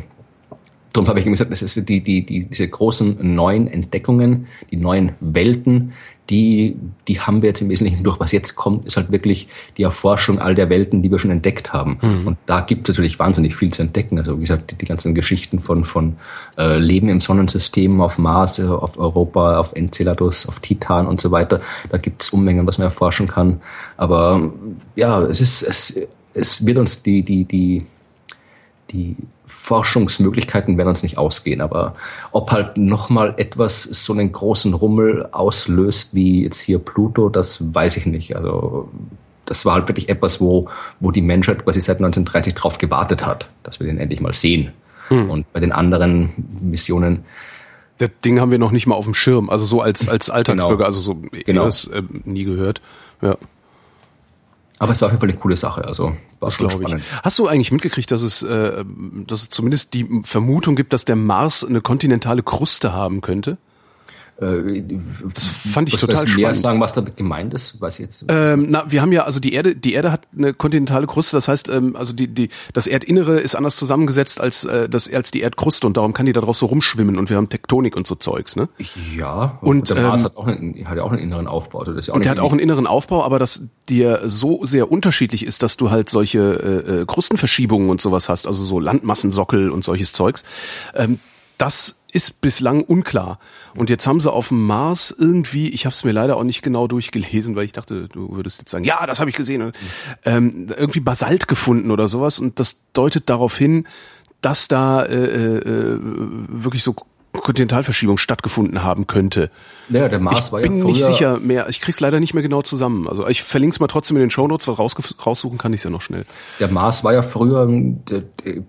[0.94, 5.14] Darum habe ich gesagt, das ist die, die, die, diese großen neuen Entdeckungen, die neuen
[5.22, 5.94] Welten,
[6.30, 6.78] die,
[7.08, 8.20] die haben wir jetzt im Wesentlichen durch.
[8.20, 11.74] Was jetzt kommt, ist halt wirklich die Erforschung all der Welten, die wir schon entdeckt
[11.74, 11.98] haben.
[12.02, 12.28] Mhm.
[12.28, 14.18] Und da gibt es natürlich wahnsinnig viel zu entdecken.
[14.18, 16.16] Also wie gesagt, die, die ganzen Geschichten von, von
[16.58, 21.62] äh, Leben im Sonnensystem, auf Mars, auf Europa, auf Enceladus, auf Titan und so weiter.
[21.90, 23.62] Da gibt es Unmengen, was man erforschen kann.
[23.98, 24.54] Aber
[24.96, 27.86] ja, es ist, es, es wird uns die, die, die,
[28.92, 29.18] die
[29.62, 31.94] Forschungsmöglichkeiten werden uns nicht ausgehen, aber
[32.32, 37.98] ob halt nochmal etwas so einen großen Rummel auslöst wie jetzt hier Pluto, das weiß
[37.98, 38.36] ich nicht.
[38.36, 38.90] Also
[39.46, 40.68] das war halt wirklich etwas, wo,
[41.00, 44.72] wo die Menschheit quasi seit 1930 drauf gewartet hat, dass wir den endlich mal sehen.
[45.10, 45.30] Hm.
[45.30, 47.24] Und bei den anderen Missionen
[48.00, 50.78] das Ding haben wir noch nicht mal auf dem Schirm, also so als als Alltagsbürger,
[50.78, 50.86] genau.
[50.86, 51.66] also so genau.
[51.66, 52.82] das äh, nie gehört.
[53.22, 53.38] Ja.
[54.82, 55.86] Aber es war auf jeden Fall eine coole Sache.
[55.86, 56.96] Also das glaube ich.
[57.22, 58.84] Hast du eigentlich mitgekriegt, dass es, äh,
[59.28, 63.60] dass es zumindest die Vermutung gibt, dass der Mars eine kontinentale Kruste haben könnte?
[64.42, 64.84] Äh,
[65.34, 66.38] das fand ich was total spannend.
[66.38, 68.26] Mehr sagen, was damit gemeint ist, ich jetzt.
[68.28, 71.48] Ähm, na, wir haben ja also die Erde, die Erde hat eine kontinentale Kruste, das
[71.48, 75.42] heißt, ähm, also die die das Erdinnere ist anders zusammengesetzt als äh, das als die
[75.42, 78.16] Erdkruste und darum kann die da drauf so rumschwimmen und wir haben Tektonik und so
[78.16, 78.68] Zeugs, ne?
[79.16, 79.60] Ja.
[79.62, 81.80] Und, und der Mars ähm, hat auch einen, hat ja auch einen inneren Aufbau.
[81.80, 84.22] Also das ist ja auch und der hat auch einen inneren Aufbau, aber dass dir
[84.26, 88.64] so sehr unterschiedlich ist, dass du halt solche äh, äh, Krustenverschiebungen und sowas hast, also
[88.64, 90.44] so Landmassensockel und solches Zeugs.
[90.96, 91.20] Ähm,
[91.62, 93.40] das ist bislang unklar.
[93.76, 96.64] Und jetzt haben sie auf dem Mars irgendwie, ich habe es mir leider auch nicht
[96.64, 99.72] genau durchgelesen, weil ich dachte, du würdest jetzt sagen, ja, das habe ich gesehen,
[100.26, 102.40] ähm, irgendwie Basalt gefunden oder sowas.
[102.40, 103.88] Und das deutet darauf hin,
[104.42, 106.96] dass da äh, äh, wirklich so
[107.34, 109.50] Kontinentalverschiebung stattgefunden haben könnte.
[109.90, 111.70] Ja, der Mars ich war ja bin nicht sicher mehr.
[111.70, 113.08] Ich krieg's leider nicht mehr genau zusammen.
[113.08, 115.90] Also ich verlinke es mal trotzdem in den Shownotes, weil raus, raussuchen kann ich ja
[115.90, 116.26] noch schnell.
[116.60, 118.04] Der Mars war ja früher ein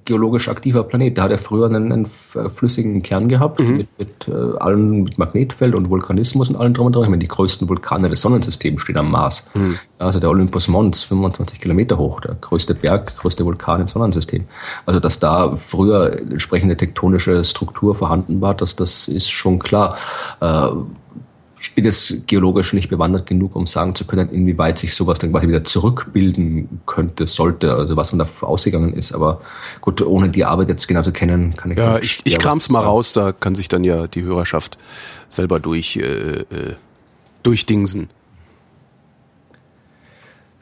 [0.05, 1.17] geologisch aktiver Planet.
[1.17, 2.11] Der hat ja früher einen, einen
[2.55, 3.79] flüssigen Kern gehabt mhm.
[3.79, 7.05] mit, mit äh, allen mit Magnetfeld und Vulkanismus und allem drum und dran.
[7.05, 9.51] Ich meine, die größten Vulkane des Sonnensystems stehen am Mars.
[9.55, 9.79] Mhm.
[10.03, 14.45] Also der Olympus Mons, 25 Kilometer hoch, der größte Berg, größte Vulkan im Sonnensystem.
[14.87, 19.97] Also dass da früher entsprechende tektonische Struktur vorhanden war, dass das ist schon klar.
[20.41, 20.69] Äh,
[21.63, 25.31] ich bin jetzt geologisch nicht bewandert genug, um sagen zu können, inwieweit sich sowas dann
[25.31, 29.13] quasi wieder zurückbilden könnte, sollte, also was man da ausgegangen ist.
[29.13, 29.41] Aber
[29.81, 32.81] gut, ohne die Arbeit jetzt genau zu kennen, kann ich Ja, ich, ich kram's mal
[32.81, 34.77] raus, da kann sich dann ja die Hörerschaft
[35.29, 36.45] selber durch, äh, äh,
[37.45, 38.11] durchdingsen.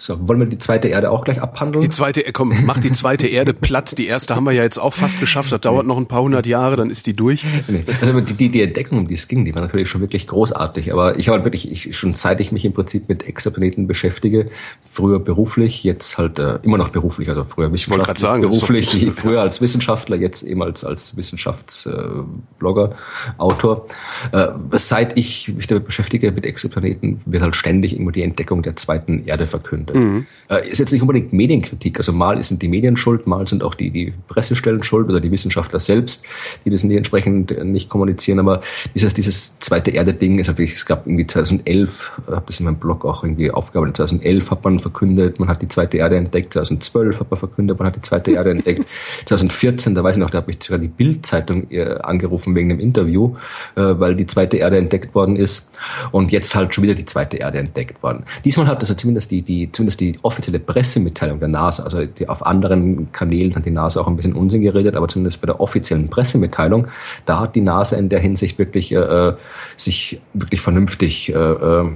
[0.00, 1.82] So, wollen wir die zweite Erde auch gleich abhandeln?
[1.82, 3.98] Die zweite, äh, komm, mach die zweite Erde platt.
[3.98, 5.52] Die erste haben wir ja jetzt auch fast geschafft.
[5.52, 7.44] Das dauert noch ein paar hundert Jahre, dann ist die durch.
[7.68, 10.26] Nee, also die, die, die Entdeckung, um die es ging, die war natürlich schon wirklich
[10.26, 10.90] großartig.
[10.90, 14.48] Aber ich habe halt wirklich, ich, schon seit ich mich im Prinzip mit Exoplaneten beschäftige,
[14.82, 19.60] früher beruflich, jetzt halt äh, immer noch beruflich, also früher wissenschaftlich, sagen, beruflich, früher als
[19.60, 23.84] Wissenschaftler, jetzt eben als, als Wissenschaftsblogger, äh, Autor.
[24.32, 28.76] Äh, seit ich mich damit beschäftige mit Exoplaneten, wird halt ständig immer die Entdeckung der
[28.76, 30.07] zweiten Erde verkündet könnte.
[30.07, 30.26] Mhm.
[30.48, 31.98] Äh, ist jetzt nicht unbedingt Medienkritik.
[31.98, 35.31] Also mal sind die Medien schuld, mal sind auch die, die Pressestellen schuld oder die
[35.31, 36.24] Wissenschaftler selbst,
[36.64, 38.38] die das nicht entsprechend nicht kommunizieren.
[38.38, 38.61] Aber
[38.94, 42.76] dieses, dieses zweite Erde-Ding ist natürlich, es gab irgendwie 2011, ich habe das in meinem
[42.76, 47.20] Blog auch irgendwie aufgearbeitet, 2011 hat man verkündet, man hat die zweite Erde entdeckt, 2012
[47.20, 48.85] hat man verkündet, man hat die zweite Erde entdeckt,
[49.26, 52.81] 2014, da weiß ich noch, da habe ich sogar die Bild-Zeitung äh, angerufen wegen einem
[52.81, 53.37] Interview,
[53.76, 55.69] äh, weil die zweite Erde entdeckt worden ist
[56.12, 58.25] und jetzt halt schon wieder die zweite Erde entdeckt worden.
[58.45, 62.45] Diesmal hat also zumindest die, die zumindest die offizielle Pressemitteilung der NASA, also die, auf
[62.45, 66.09] anderen Kanälen hat die NASA auch ein bisschen Unsinn geredet, aber zumindest bei der offiziellen
[66.09, 66.88] Pressemitteilung,
[67.27, 69.35] da hat die NASA in der Hinsicht wirklich äh,
[69.77, 71.90] sich wirklich vernünftig äh, äh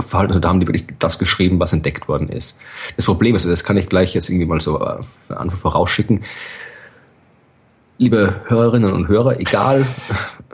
[0.00, 0.32] verhalten.
[0.32, 2.58] Also da haben die wirklich das geschrieben, was entdeckt worden ist.
[2.96, 6.22] Das Problem ist, das kann ich gleich jetzt irgendwie mal so äh, Anfang vorausschicken.
[7.98, 9.86] Liebe Hörerinnen und Hörer, egal,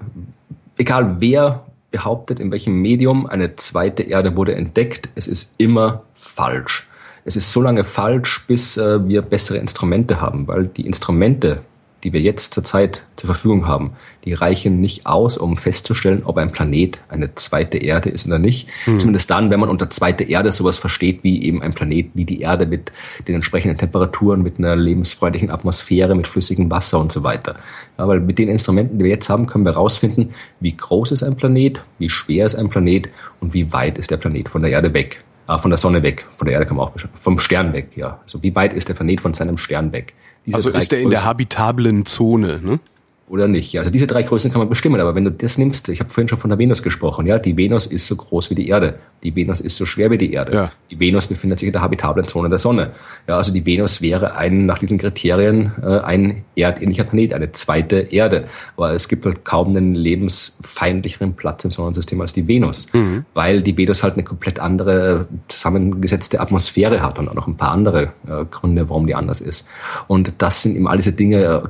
[0.77, 5.09] egal wer behauptet, in welchem Medium eine zweite Erde wurde entdeckt.
[5.15, 6.89] Es ist immer falsch.
[7.25, 11.63] Es ist so lange falsch, bis äh, wir bessere Instrumente haben, weil die Instrumente,
[12.05, 13.93] die wir jetzt zurzeit zur Verfügung haben,
[14.25, 18.69] die reichen nicht aus, um festzustellen, ob ein Planet eine zweite Erde ist oder nicht.
[18.87, 19.01] Mhm.
[19.01, 22.41] Zumindest dann, wenn man unter zweite Erde sowas versteht, wie eben ein Planet wie die
[22.41, 22.93] Erde mit
[23.27, 27.57] den entsprechenden Temperaturen, mit einer lebensfreundlichen Atmosphäre, mit flüssigem Wasser und so weiter.
[27.99, 31.23] Ja, weil mit den Instrumenten, die wir jetzt haben, können wir herausfinden, wie groß ist
[31.25, 33.09] ein Planet, wie schwer ist ein Planet
[33.41, 35.25] und wie weit ist der Planet von der Erde weg.
[35.49, 38.21] Ah, von der Sonne weg, von der Erde kann man auch vom Stern weg, ja.
[38.23, 40.13] Also wie weit ist der Planet von seinem Stern weg?
[40.55, 42.81] Also ist er in der habitablen Zone, ne?
[43.29, 43.73] Oder nicht.
[43.73, 46.11] Ja, also diese drei Größen kann man bestimmen, aber wenn du das nimmst, ich habe
[46.11, 48.99] vorhin schon von der Venus gesprochen, ja, die Venus ist so groß wie die Erde,
[49.23, 50.71] die Venus ist so schwer wie die Erde, ja.
[50.91, 52.93] die Venus befindet sich in der habitablen Zone der Sonne.
[53.27, 57.97] Ja, also die Venus wäre ein nach diesen Kriterien äh, ein erdähnlicher Planet, eine zweite
[57.97, 63.25] Erde, aber es gibt halt kaum einen lebensfeindlicheren Platz im Sonnensystem als die Venus, mhm.
[63.35, 67.73] weil die Venus halt eine komplett andere zusammengesetzte Atmosphäre hat und auch noch ein paar
[67.73, 69.69] andere äh, Gründe, warum die anders ist.
[70.07, 71.63] Und das sind eben all diese Dinge, äh,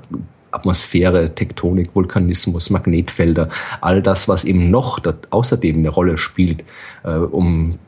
[0.59, 3.49] Atmosphäre, Tektonik, Vulkanismus, Magnetfelder,
[3.81, 6.65] all das, was eben noch außerdem eine Rolle spielt,
[7.05, 7.79] äh, um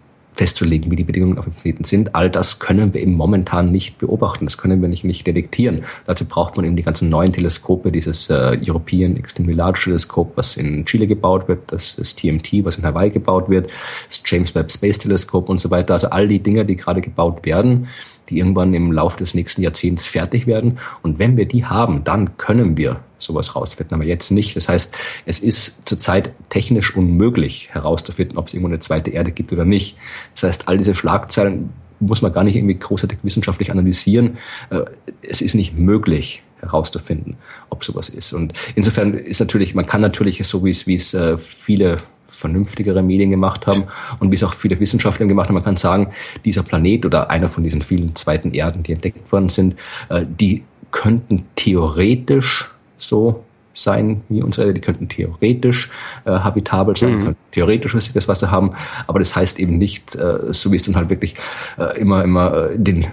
[0.41, 2.15] festzulegen, wie die Bedingungen auf dem Planeten sind.
[2.15, 4.47] All das können wir eben momentan nicht beobachten.
[4.47, 5.83] Das können wir nicht, nicht detektieren.
[6.07, 10.57] Dazu braucht man eben die ganzen neuen Teleskope, dieses äh, European Extremely Large Teleskop, was
[10.57, 13.71] in Chile gebaut wird, das, das TMT, was in Hawaii gebaut wird,
[14.07, 15.93] das James Webb Space Teleskop und so weiter.
[15.93, 17.89] Also all die Dinge, die gerade gebaut werden,
[18.31, 20.79] die irgendwann im Laufe des nächsten Jahrzehnts fertig werden.
[21.03, 24.57] Und wenn wir die haben, dann können wir sowas rausfinden, aber jetzt nicht.
[24.57, 29.53] Das heißt, es ist zurzeit technisch unmöglich herauszufinden, ob es irgendwo eine zweite Erde gibt
[29.53, 29.99] oder nicht.
[30.35, 34.39] Das heißt, all diese Schlagzeilen muss man gar nicht irgendwie großartig wissenschaftlich analysieren.
[34.71, 34.81] Äh,
[35.23, 37.37] es ist nicht möglich herauszufinden,
[37.69, 38.33] ob sowas ist.
[38.33, 43.03] Und insofern ist natürlich, man kann natürlich so wie es, wie es äh, viele vernünftigere
[43.03, 43.85] Medien gemacht haben
[44.19, 45.55] und wie es auch viele Wissenschaftler gemacht haben.
[45.55, 46.13] Man kann sagen,
[46.45, 49.75] dieser Planet oder einer von diesen vielen zweiten Erden, die entdeckt worden sind,
[50.09, 55.91] äh, die könnten theoretisch so sein wie unsere, die könnten theoretisch
[56.25, 57.37] äh, habitabel sein, mhm.
[57.53, 58.73] theoretisch das Wasser haben,
[59.07, 61.37] aber das heißt eben nicht, äh, so wie es dann halt wirklich
[61.79, 63.07] äh, immer, immer in den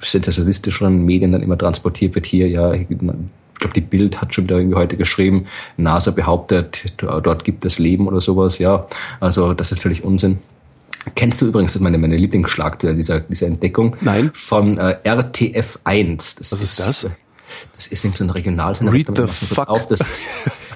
[0.00, 2.72] sensationalistischeren Medien dann immer transportiert wird, hier ja,
[3.58, 7.80] ich glaube, die Bild hat schon da irgendwie heute geschrieben, NASA behauptet, dort gibt es
[7.80, 8.86] Leben oder sowas, ja,
[9.18, 10.38] also das ist natürlich Unsinn.
[11.16, 13.96] Kennst du übrigens, das ist meine, meine Lieblingsschlagzeile dieser, dieser Entdeckung?
[14.00, 14.30] Nein.
[14.32, 16.36] Von äh, RTF 1.
[16.36, 17.10] Das Was ist, ist das?
[17.74, 18.92] Das ist so ein Regionalsender.
[18.92, 19.68] Read the fuck.
[19.68, 20.00] Auf, das,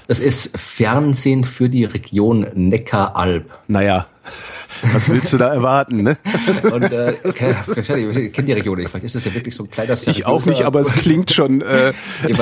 [0.08, 3.58] das ist Fernsehen für die Region Neckaralb.
[3.68, 4.08] Naja,
[4.92, 6.16] was willst du da erwarten, ne?
[6.62, 9.94] Und äh, ich kenne die Region nicht, vielleicht ist das ja wirklich so ein kleiner
[9.94, 11.62] Ich auch nicht, aber es klingt schon.
[11.62, 11.92] Äh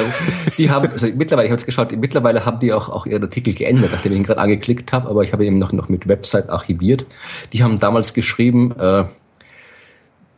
[0.58, 3.54] die haben, also mittlerweile, ich habe es geschaut, mittlerweile haben die auch, auch ihren Artikel
[3.54, 6.48] geändert, nachdem ich ihn gerade angeklickt habe, aber ich habe ihn noch, noch mit Website
[6.48, 7.04] archiviert.
[7.52, 9.04] Die haben damals geschrieben, äh,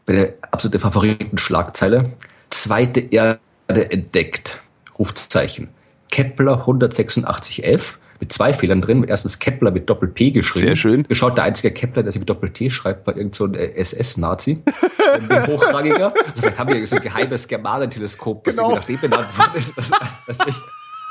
[0.06, 2.12] bei der absolute Favoriten-Schlagzeile,
[2.50, 3.38] zweite Erde
[3.68, 4.60] entdeckt,
[4.98, 5.68] Rufzeichen.
[6.10, 9.02] Kepler 186f mit zwei Fehlern drin.
[9.02, 10.66] Erstens Kepler mit Doppel-P geschrieben.
[10.66, 11.02] Sehr schön.
[11.08, 14.62] Geschaut, der einzige Kepler, der sich mit Doppel-T schreibt, war irgend so ein äh, SS-Nazi.
[15.28, 16.14] ein hochrangiger.
[16.14, 18.76] Also vielleicht haben wir so ein geheimes Germanenteleskop, das genau.
[18.76, 20.38] nach dem benannt das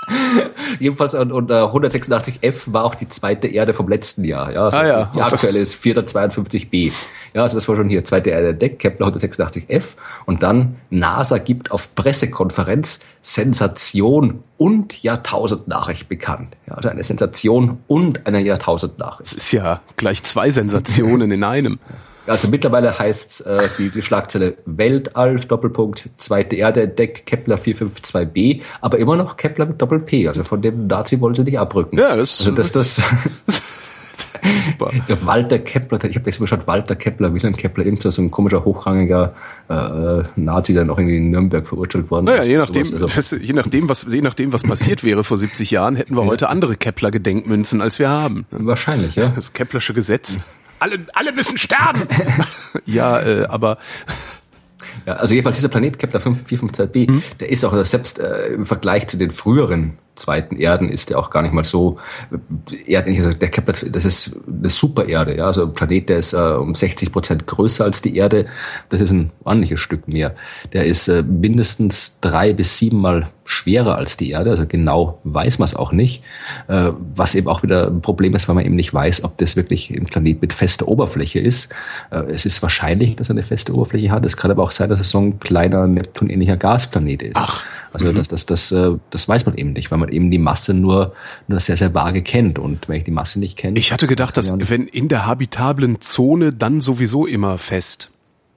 [0.79, 4.51] Jedenfalls und, und uh, 186f war auch die zweite Erde vom letzten Jahr.
[4.51, 5.11] Ja, also ah, ja.
[5.13, 6.93] Die aktuelle ist 452b.
[7.33, 9.95] Ja, also das war schon hier zweite Erde entdeckt, Kepler 186f.
[10.25, 16.57] Und dann NASA gibt auf Pressekonferenz Sensation und Jahrtausendnachricht bekannt.
[16.67, 19.31] Ja, also eine Sensation und eine Jahrtausendnachricht.
[19.31, 21.77] Das ist ja gleich zwei Sensationen in einem.
[22.27, 28.99] Also mittlerweile heißt äh, die, die Schlagzeile Weltall, Doppelpunkt, zweite Erde entdeckt, Kepler 452b, aber
[28.99, 30.27] immer noch Kepler mit Doppel-P.
[30.27, 31.97] Also von dem Nazi wollen sie nicht abrücken.
[31.97, 33.01] Ja, das, also das, das
[34.65, 34.91] Super.
[35.09, 38.63] Der Walter Kepler, ich habe jetzt geschaut, Walter Kepler, Wilhelm Kepler, irgend so ein komischer,
[38.65, 39.33] hochrangiger
[39.69, 42.47] äh, Nazi, der noch irgendwie in Nürnberg verurteilt worden naja, ist.
[42.47, 43.05] Je nachdem, also.
[43.05, 46.49] das, je, nachdem, was, je nachdem, was passiert wäre vor 70 Jahren, hätten wir heute
[46.49, 48.45] andere Kepler-Gedenkmünzen, als wir haben.
[48.51, 49.31] Wahrscheinlich, ja.
[49.35, 50.39] Das Keplersche Gesetz.
[50.79, 52.07] Alle, alle müssen sterben!
[52.85, 53.77] ja, äh, aber
[55.05, 57.23] ja, also jedenfalls dieser Planet Kepler 452b, mhm.
[57.39, 61.29] der ist auch selbst äh, im Vergleich zu den früheren zweiten Erden ist der auch
[61.29, 61.97] gar nicht mal so
[62.31, 63.25] äh, erdähnlich.
[63.25, 66.75] Also der Kepler, das ist eine Supererde, ja, also ein Planet, der ist äh, um
[66.75, 68.45] 60 Prozent größer als die Erde.
[68.89, 70.35] Das ist ein ordentliches Stück mehr.
[70.73, 75.65] Der ist äh, mindestens drei bis siebenmal schwerer als die Erde, also genau weiß man
[75.65, 76.23] es auch nicht,
[76.67, 79.55] äh, was eben auch wieder ein Problem ist, weil man eben nicht weiß, ob das
[79.55, 81.73] wirklich ein Planet mit fester Oberfläche ist.
[82.11, 84.25] Äh, es ist wahrscheinlich, dass er eine feste Oberfläche hat.
[84.25, 87.35] Es kann aber auch sein, dass es so ein kleiner Neptun-ähnlicher Gasplanet ist.
[87.35, 87.65] Ach.
[87.93, 88.15] Also mhm.
[88.15, 91.13] das, das, das, äh, das weiß man eben nicht, weil man eben die Masse nur,
[91.47, 92.57] nur sehr, sehr vage kennt.
[92.57, 93.77] Und wenn ich die Masse nicht kenne.
[93.77, 98.11] Ich hatte gedacht, dass wenn in der habitablen Zone dann sowieso immer fest.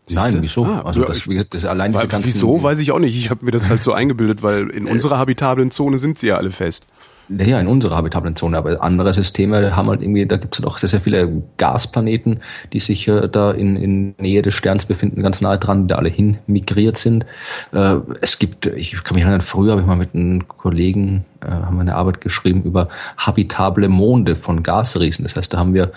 [0.07, 0.33] Siehste?
[0.33, 0.65] Nein, wieso?
[0.67, 3.17] Ah, also das, das allein diese ganzen, Wieso, weiß ich auch nicht.
[3.17, 6.37] Ich habe mir das halt so eingebildet, weil in unserer habitablen Zone sind sie ja
[6.37, 6.85] alle fest.
[7.29, 10.69] Ja, in unserer habitablen Zone, aber andere Systeme haben halt irgendwie, da gibt es halt
[10.69, 12.41] auch sehr, sehr viele Gasplaneten,
[12.73, 16.09] die sich äh, da in, in Nähe des Sterns befinden, ganz nahe dran, die alle
[16.09, 17.25] hin migriert sind.
[17.73, 21.51] Äh, es gibt, ich kann mich erinnern, früher habe ich mal mit einem Kollegen äh,
[21.51, 25.25] haben wir eine Arbeit geschrieben über habitable Monde von Gasriesen.
[25.25, 25.93] Das heißt, da haben wir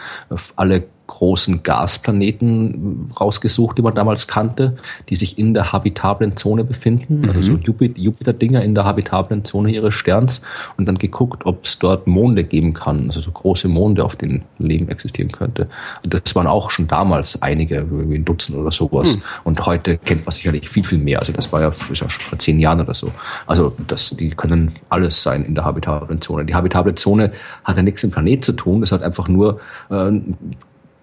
[0.56, 4.78] alle großen Gasplaneten rausgesucht, die man damals kannte,
[5.10, 7.30] die sich in der habitablen Zone befinden, mhm.
[7.30, 10.42] also so Jupiter-Dinger in der habitablen Zone ihres Sterns
[10.78, 14.44] und dann geguckt, ob es dort Monde geben kann, also so große Monde, auf denen
[14.60, 15.70] Leben existieren könnte.
[16.04, 19.16] Und das waren auch schon damals einige, irgendwie ein Dutzend oder sowas.
[19.16, 19.22] Mhm.
[19.46, 21.20] Und heute kennt man sicherlich viel, viel mehr.
[21.20, 23.12] Also das war ja, schon vor zehn Jahren oder so.
[23.46, 26.46] Also das, die können alles sein in der habitablen Zone.
[26.46, 27.32] Die habitable Zone
[27.64, 30.12] hat ja nichts im Planet zu tun, das hat einfach nur äh,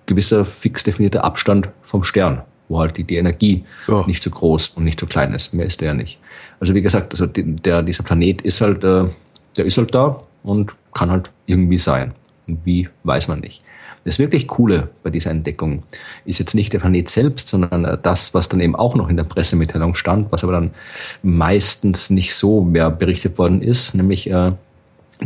[0.06, 4.04] gewisser fix definierter Abstand vom Stern, wo halt die, die Energie ja.
[4.06, 5.54] nicht so groß und nicht so klein ist.
[5.54, 6.18] Mehr ist der nicht.
[6.60, 9.04] Also wie gesagt, also der, dieser Planet ist halt, äh,
[9.56, 12.14] der ist halt da und kann halt irgendwie sein.
[12.46, 13.62] Und wie, weiß man nicht.
[14.04, 15.82] Das wirklich Coole bei dieser Entdeckung
[16.26, 19.16] ist jetzt nicht der Planet selbst, sondern äh, das, was dann eben auch noch in
[19.16, 20.70] der Pressemitteilung stand, was aber dann
[21.22, 24.52] meistens nicht so mehr berichtet worden ist, nämlich äh,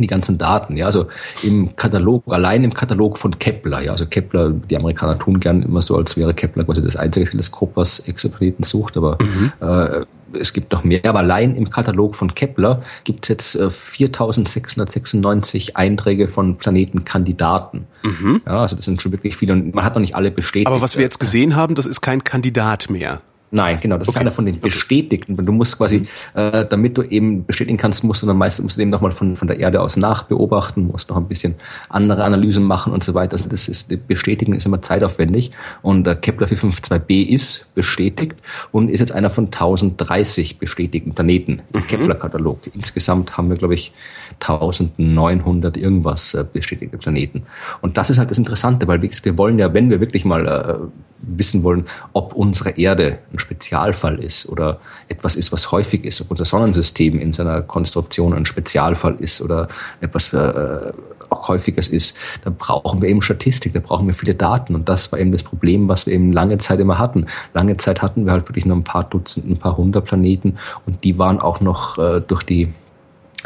[0.01, 1.07] die ganzen Daten, ja, also
[1.43, 5.81] im Katalog, allein im Katalog von Kepler, ja, also Kepler, die Amerikaner tun gern immer
[5.81, 9.51] so, als wäre Kepler quasi das einzige Teleskop, was Exoplaneten sucht, aber mhm.
[9.61, 13.69] äh, es gibt noch mehr, aber allein im Katalog von Kepler gibt es jetzt äh,
[13.69, 17.87] 4696 Einträge von Planetenkandidaten.
[18.03, 18.41] Mhm.
[18.45, 20.67] Ja, also das sind schon wirklich viele und man hat noch nicht alle bestätigt.
[20.67, 23.21] Aber was wir jetzt gesehen haben, das ist kein Kandidat mehr.
[23.51, 24.17] Nein, genau, das okay.
[24.17, 25.35] ist einer von den bestätigten.
[25.35, 28.81] Du musst quasi, äh, damit du eben bestätigen kannst, musst du dann meistens musst du
[28.81, 31.55] eben nochmal von, von der Erde aus nachbeobachten, musst noch ein bisschen
[31.89, 33.33] andere Analysen machen und so weiter.
[33.33, 35.51] Also das ist, bestätigen ist immer zeitaufwendig.
[35.81, 38.35] Und äh, Kepler 452b ist bestätigt
[38.71, 41.87] und ist jetzt einer von 1030 bestätigten Planeten im mhm.
[41.87, 42.59] Kepler-Katalog.
[42.75, 43.93] Insgesamt haben wir, glaube ich,
[44.41, 47.43] 1900 irgendwas äh, bestätigte Planeten.
[47.81, 51.08] Und das ist halt das Interessante, weil wir wollen ja, wenn wir wirklich mal äh,
[51.21, 56.31] wissen wollen, ob unsere Erde ein Spezialfall ist oder etwas ist, was häufig ist, ob
[56.31, 59.67] unser Sonnensystem in seiner Konstruktion ein Spezialfall ist oder
[60.01, 60.91] etwas äh,
[61.29, 65.11] auch häufiges ist, da brauchen wir eben Statistik, da brauchen wir viele Daten und das
[65.11, 67.27] war eben das Problem, was wir eben lange Zeit immer hatten.
[67.53, 71.03] Lange Zeit hatten wir halt wirklich nur ein paar Dutzend, ein paar hundert Planeten und
[71.03, 72.73] die waren auch noch äh, durch die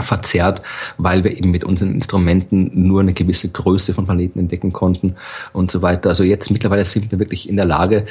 [0.03, 0.61] verzerrt,
[0.97, 5.15] weil wir eben mit unseren Instrumenten nur eine gewisse Größe von Planeten entdecken konnten
[5.53, 6.09] und so weiter.
[6.09, 8.05] Also jetzt mittlerweile sind wir wirklich in der Lage,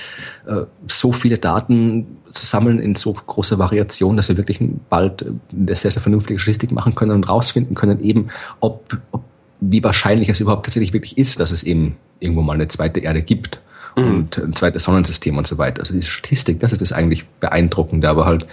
[0.47, 5.77] äh, so viele Daten zu sammeln in so großer Variation, dass wir wirklich bald eine
[5.77, 8.29] sehr, sehr vernünftige Statistik machen können und rausfinden können, eben
[8.61, 9.23] ob, ob
[9.61, 13.23] wie wahrscheinlich es überhaupt tatsächlich wirklich ist, dass es eben irgendwo mal eine zweite Erde
[13.23, 13.61] gibt.
[13.95, 15.81] Und ein zweites Sonnensystem und so weiter.
[15.81, 18.47] Also diese Statistik, das ist das eigentlich beeindruckende, aber halt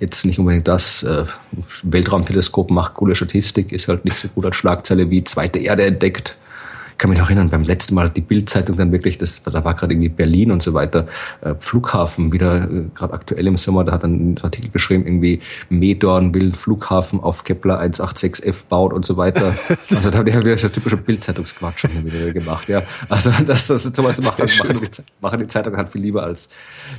[0.00, 1.02] jetzt nicht unbedingt das.
[1.02, 1.24] Äh,
[1.82, 6.36] Weltraumteleskop macht coole Statistik, ist halt nicht so gut als Schlagzeile wie zweite Erde entdeckt
[6.98, 9.94] kann mich noch erinnern, beim letzten Mal die Bildzeitung dann wirklich, das, da war gerade
[9.94, 11.06] irgendwie Berlin und so weiter,
[11.42, 15.40] äh, Flughafen wieder, äh, gerade aktuell im Sommer, da hat dann ein Artikel geschrieben, irgendwie
[15.68, 19.54] Medorn will Flughafen auf Kepler 186F baut und so weiter.
[19.88, 22.82] Also da haben wir wieder typische Bildzeitungsquatsch wieder gemacht, ja.
[23.08, 26.48] Also das, das sowas machen, machen, die, machen die Zeitungen halt viel lieber, als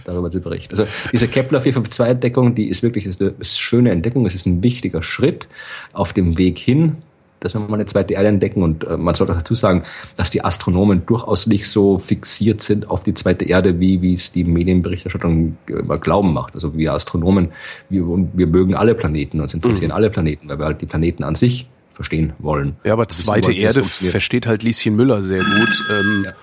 [0.05, 0.73] darüber zu berichten.
[0.73, 5.03] Also diese Kepler 452-Entdeckung, die ist wirklich ist eine schöne Entdeckung, es ist ein wichtiger
[5.03, 5.47] Schritt
[5.93, 6.97] auf dem Weg hin
[7.39, 8.63] dass wir mal eine zweite Erde entdecken.
[8.63, 9.83] Und äh, man sollte dazu sagen,
[10.15, 14.31] dass die Astronomen durchaus nicht so fixiert sind auf die zweite Erde, wie, wie es
[14.31, 16.53] die Medienberichterstattung immer glauben macht.
[16.53, 17.49] Also wir Astronomen,
[17.89, 19.95] wir, wir mögen alle Planeten, uns interessieren mhm.
[19.95, 22.75] alle Planeten, weil wir halt die Planeten an sich verstehen wollen.
[22.83, 25.83] Ja, aber zweite Erde versteht halt Lieschen Müller sehr gut.
[25.89, 26.33] Ähm, ja.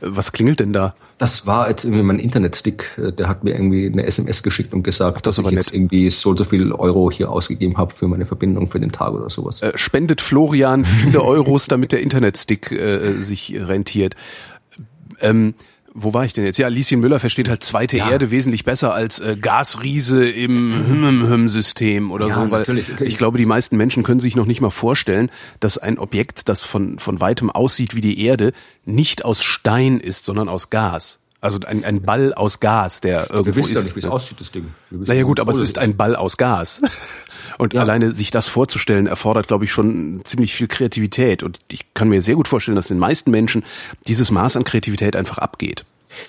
[0.00, 0.94] Was klingelt denn da?
[1.18, 4.82] Das war jetzt irgendwie mein Internetstick, äh, der hat mir irgendwie eine SMS geschickt und
[4.82, 7.94] gesagt, Ach, das dass ich jetzt irgendwie so und so viel Euro hier ausgegeben habe
[7.94, 9.62] für meine Verbindung für den Tag oder sowas.
[9.62, 14.16] Äh, spendet Florian viele Euros, damit der Internetstick äh, sich rentiert.
[15.20, 15.54] Ähm,
[15.94, 16.58] wo war ich denn jetzt?
[16.58, 18.10] Ja, Lieschen Müller versteht halt zweite ja.
[18.10, 23.12] Erde wesentlich besser als äh, Gasriese im Hym-Hym-System oder ja, so, weil natürlich, natürlich.
[23.12, 26.64] ich glaube, die meisten Menschen können sich noch nicht mal vorstellen, dass ein Objekt, das
[26.64, 28.52] von, von weitem aussieht wie die Erde,
[28.84, 31.19] nicht aus Stein ist, sondern aus Gas.
[31.42, 33.78] Also ein, ein Ball aus Gas, der irgendwo Wir wissen ist.
[33.78, 34.74] Ja nicht, wie es aussieht, das Ding.
[34.90, 36.82] Naja gut, aber es ist ein Ball aus Gas.
[37.58, 37.80] Und ja.
[37.80, 41.42] alleine sich das vorzustellen, erfordert, glaube ich, schon ziemlich viel Kreativität.
[41.42, 43.64] Und ich kann mir sehr gut vorstellen, dass den meisten Menschen
[44.06, 45.84] dieses Maß an Kreativität einfach abgeht.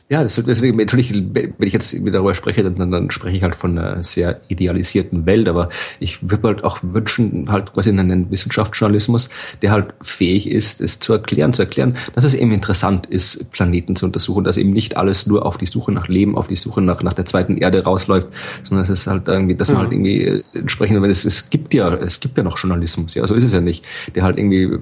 [0.10, 3.78] Ja, das, das, natürlich, wenn ich jetzt darüber spreche, dann, dann spreche ich halt von
[3.78, 9.30] einer sehr idealisierten Welt, aber ich würde halt auch wünschen, halt quasi einen Wissenschaftsjournalismus,
[9.62, 13.96] der halt fähig ist, es zu erklären, zu erklären, dass es eben interessant ist, Planeten
[13.96, 16.82] zu untersuchen, dass eben nicht alles nur auf die Suche nach Leben, auf die Suche
[16.82, 18.28] nach, nach der zweiten Erde rausläuft,
[18.63, 21.74] sondern es ist halt irgendwie, dass man halt irgendwie äh, entsprechend, weil es, es gibt
[21.74, 24.78] ja, es gibt ja noch Journalismus, ja, so ist es ja nicht, der halt irgendwie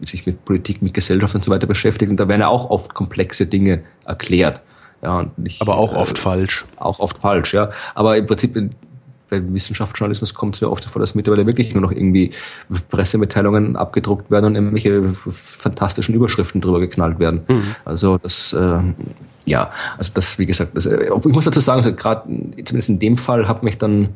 [0.00, 2.94] sich mit Politik, mit Gesellschaft und so weiter beschäftigt und da werden ja auch oft
[2.94, 4.60] komplexe Dinge erklärt.
[5.02, 6.66] Ja, nicht, aber auch oft äh, falsch.
[6.76, 7.70] Auch oft falsch, ja.
[7.94, 8.54] Aber im Prinzip
[9.30, 12.32] beim Wissenschaftsjournalismus kommt es mir oft so vor, dass mittlerweile wirklich nur noch irgendwie
[12.90, 17.42] Pressemitteilungen abgedruckt werden und irgendwelche fantastischen Überschriften drüber geknallt werden.
[17.48, 17.74] Mhm.
[17.84, 18.78] Also das, äh,
[19.46, 22.22] ja, also das, wie gesagt, das, äh, ich muss dazu sagen, also gerade
[22.64, 24.10] zumindest in dem Fall hat mich dann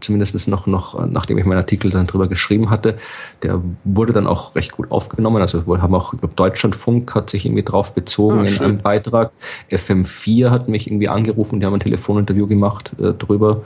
[0.00, 2.96] zumindest noch, noch, nachdem ich meinen Artikel dann drüber geschrieben hatte,
[3.42, 5.42] der wurde dann auch recht gut aufgenommen.
[5.42, 8.78] Also wir haben auch, ich glaube, Deutschlandfunk hat sich irgendwie drauf bezogen ah, in einem
[8.78, 9.32] Beitrag.
[9.70, 13.64] FM4 hat mich irgendwie angerufen, die haben ein Telefoninterview gemacht äh, drüber.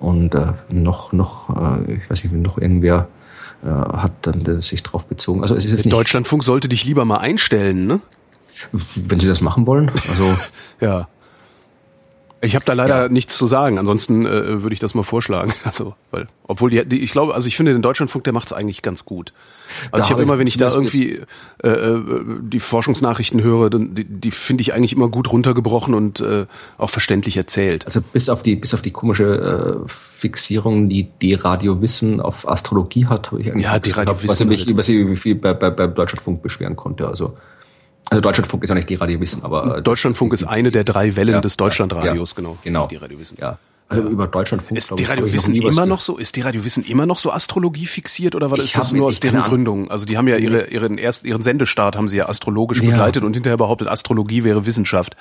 [0.00, 3.08] Und äh, noch, noch, äh, ich weiß nicht, noch irgendwer
[3.62, 5.42] äh, hat dann sich drauf bezogen.
[5.42, 8.00] Also es ist jetzt nicht Deutschlandfunk sollte dich lieber mal einstellen, ne?
[8.72, 9.90] Wenn Sie das machen wollen.
[10.08, 10.36] Also
[10.80, 11.08] ja.
[12.40, 13.08] Ich habe da leider ja.
[13.08, 13.78] nichts zu sagen.
[13.78, 15.52] Ansonsten äh, würde ich das mal vorschlagen.
[15.64, 18.52] Also, weil, obwohl die, die ich glaube, also ich finde den Deutschlandfunk, der macht es
[18.54, 19.34] eigentlich ganz gut.
[19.90, 21.20] Also da ich habe immer, wenn ich da irgendwie
[21.62, 22.02] äh, äh,
[22.40, 26.46] die Forschungsnachrichten höre, dann, die, die finde ich eigentlich immer gut runtergebrochen und äh,
[26.78, 27.84] auch verständlich erzählt.
[27.84, 32.48] Also bis auf die bis auf die komische äh, Fixierung, die die Radio Wissen auf
[32.48, 35.52] Astrologie hat, habe ich eigentlich ja, die Radio Wissen, was ich mich, was ich bei,
[35.52, 37.08] bei, beim Deutschlandfunk beschweren konnte.
[37.08, 37.36] Also
[38.10, 41.16] also Deutschlandfunk ist ja nicht die Radio Wissen, aber äh, Deutschlandfunk ist eine der drei
[41.16, 42.58] Wellen ja, des Deutschlandradios, ja, genau.
[42.62, 42.86] Genau.
[42.86, 43.38] Die Radio Wissen.
[43.40, 43.58] Ja.
[43.90, 44.76] Also über Deutschlandfunk.
[44.76, 46.18] Ist die Radio Wissen immer noch so?
[46.18, 49.18] Ist die Radio Wissen immer noch so Astrologie fixiert oder war das, das nur aus
[49.18, 49.90] deren Gründung?
[49.90, 52.90] Also die haben ja ihre, ihren ersten, ihren Sendestart haben sie ja astrologisch ja.
[52.90, 55.16] begleitet und hinterher behauptet, Astrologie wäre Wissenschaft.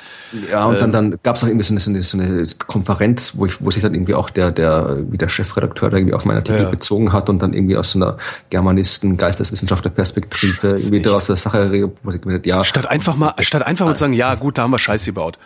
[0.51, 3.45] Ja, und ähm, dann, dann gab es auch irgendwie so eine, so, eine, Konferenz, wo
[3.45, 6.37] ich, wo sich dann irgendwie auch der, der, wie der Chefredakteur da irgendwie auf meinen
[6.37, 6.69] Artikel ja.
[6.69, 8.17] bezogen hat und dann irgendwie aus so einer
[8.49, 11.89] Germanisten, Geisteswissenschaftler-Perspektive irgendwie daraus der Sache,
[12.43, 12.63] ja.
[12.65, 15.37] Statt einfach mal, statt einfach mal zu sagen, ja gut, da haben wir Scheiß gebaut.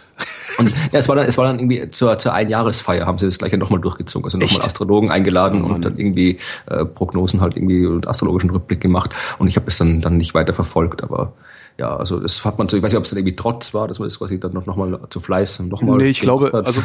[0.58, 3.38] Und ja, es war dann, es war dann irgendwie zur, zur Einjahresfeier haben sie das
[3.38, 4.26] gleiche nochmal durchgezogen.
[4.26, 8.82] Also nochmal Astrologen eingeladen oh, und dann irgendwie äh, Prognosen halt irgendwie und astrologischen Rückblick
[8.82, 9.12] gemacht.
[9.38, 11.34] Und ich habe es dann, dann nicht weiter verfolgt, aber
[11.78, 13.88] ja, also das hat man so, ich weiß nicht, ob es dann irgendwie Trotz war,
[13.88, 15.98] dass man das quasi dann noch, noch mal zu Fleiß und noch mal.
[15.98, 16.68] Nee, ich glaube, hat.
[16.68, 16.82] also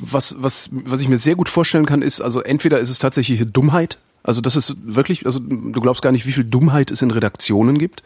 [0.00, 3.44] was, was, was ich mir sehr gut vorstellen kann, ist, also entweder ist es tatsächlich
[3.52, 7.10] Dummheit, also das ist wirklich, also du glaubst gar nicht, wie viel Dummheit es in
[7.10, 8.02] Redaktionen gibt,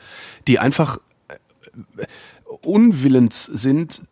[0.47, 0.99] die einfach
[1.29, 2.07] äh,
[2.63, 4.03] unwillens sind,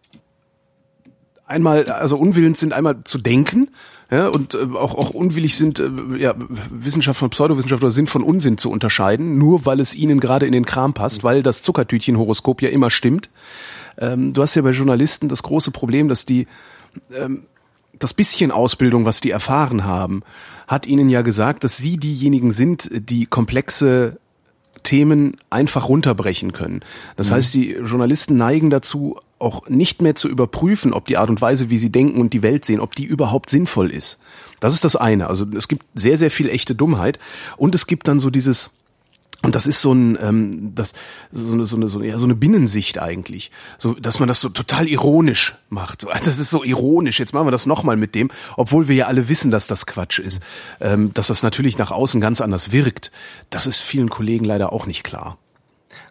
[1.52, 3.68] einmal, also unwillens sind, einmal zu denken,
[4.10, 5.88] ja, und äh, auch, auch unwillig sind, äh,
[6.18, 6.34] ja,
[6.70, 10.52] Wissenschaft von Pseudowissenschaft oder Sinn von Unsinn zu unterscheiden, nur weil es ihnen gerade in
[10.52, 13.30] den Kram passt, weil das Zuckertütchen-Horoskop ja immer stimmt.
[13.98, 16.46] Ähm, du hast ja bei Journalisten das große Problem, dass die
[17.14, 17.44] ähm,
[17.98, 20.22] das bisschen Ausbildung, was die erfahren haben,
[20.66, 24.18] hat ihnen ja gesagt, dass sie diejenigen sind, die komplexe
[24.82, 26.80] Themen einfach runterbrechen können.
[27.16, 27.34] Das mhm.
[27.34, 31.70] heißt, die Journalisten neigen dazu, auch nicht mehr zu überprüfen, ob die Art und Weise,
[31.70, 34.18] wie sie denken und die Welt sehen, ob die überhaupt sinnvoll ist.
[34.60, 35.26] Das ist das eine.
[35.26, 37.18] Also es gibt sehr, sehr viel echte Dummheit
[37.56, 38.70] und es gibt dann so dieses,
[39.42, 40.94] und das ist so ein, ähm, das,
[41.32, 43.50] so eine, so eine, so eine, ja, so eine Binnensicht eigentlich.
[43.76, 46.06] So, dass man das so total ironisch macht.
[46.24, 47.18] Das ist so ironisch.
[47.18, 50.20] Jetzt machen wir das nochmal mit dem, obwohl wir ja alle wissen, dass das Quatsch
[50.20, 50.40] ist.
[50.80, 53.10] Ähm, dass das natürlich nach außen ganz anders wirkt.
[53.50, 55.38] Das ist vielen Kollegen leider auch nicht klar.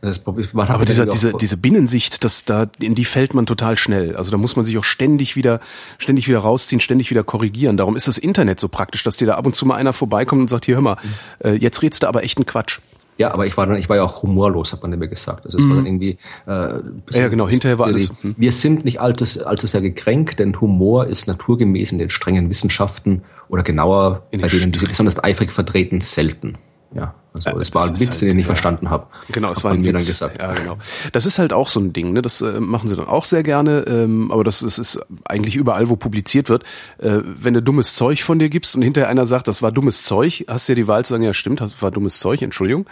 [0.01, 4.15] Aber dieser, diese, diese Binnensicht, das, da, in die fällt man total schnell.
[4.15, 5.59] Also da muss man sich auch ständig wieder,
[5.97, 7.77] ständig wieder rausziehen, ständig wieder korrigieren.
[7.77, 10.41] Darum ist das Internet so praktisch, dass dir da ab und zu mal einer vorbeikommt
[10.41, 10.97] und sagt, hier hör mal,
[11.43, 12.79] äh, jetzt redst du aber echt einen Quatsch.
[13.17, 15.45] Ja, aber ich war dann, ich war ja auch humorlos, hat man mir gesagt.
[15.45, 15.69] Also es mhm.
[15.69, 16.17] war dann irgendwie.
[16.47, 17.47] Äh, ja, genau.
[17.47, 18.11] Hinterher war alles.
[18.23, 18.35] Mhm.
[18.37, 23.21] Wir sind nicht allzu, allzu sehr gekränkt, denn Humor ist naturgemäß in den strengen Wissenschaften
[23.47, 26.57] oder genauer bei denen, die sie besonders eifrig vertreten, selten.
[26.95, 28.47] Ja, also es war ein Witz, halt, den ich nicht ja.
[28.47, 29.07] verstanden habe.
[29.29, 30.05] Genau, es war ein mir Witz.
[30.05, 30.41] dann gesagt.
[30.41, 30.77] Ja, genau.
[31.13, 32.21] Das ist halt auch so ein Ding, ne?
[32.21, 35.89] Das äh, machen sie dann auch sehr gerne, ähm, aber das ist, ist eigentlich überall,
[35.89, 36.63] wo publiziert wird.
[36.97, 40.03] Äh, wenn du dummes Zeug von dir gibst und hinterher einer sagt, das war dummes
[40.03, 42.85] Zeug, hast du ja die Wahl zu sagen, ja stimmt, das war dummes Zeug, Entschuldigung.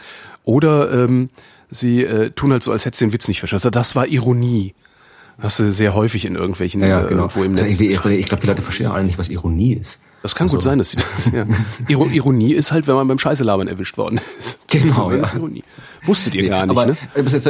[0.45, 1.29] Oder ähm,
[1.69, 3.65] sie äh, tun halt so, als hättest du den Witz nicht verstanden.
[3.65, 4.73] Also, das war Ironie.
[5.37, 7.23] Hast du sehr häufig in irgendwelchen, ja, ja, genau.
[7.23, 7.79] irgendwo im also Netz.
[7.79, 10.01] Ich glaube, die Leute verstehen nicht, was Ironie ist.
[10.21, 10.57] Das kann also.
[10.57, 11.45] gut sein, dass sie das, ja.
[11.87, 14.59] Ironie ist halt, wenn man beim Scheißelabern erwischt worden ist.
[14.67, 15.23] Genau, ja.
[15.33, 15.63] Ironie.
[16.05, 16.97] Wusstet ihr nee, gar nicht, aber ne?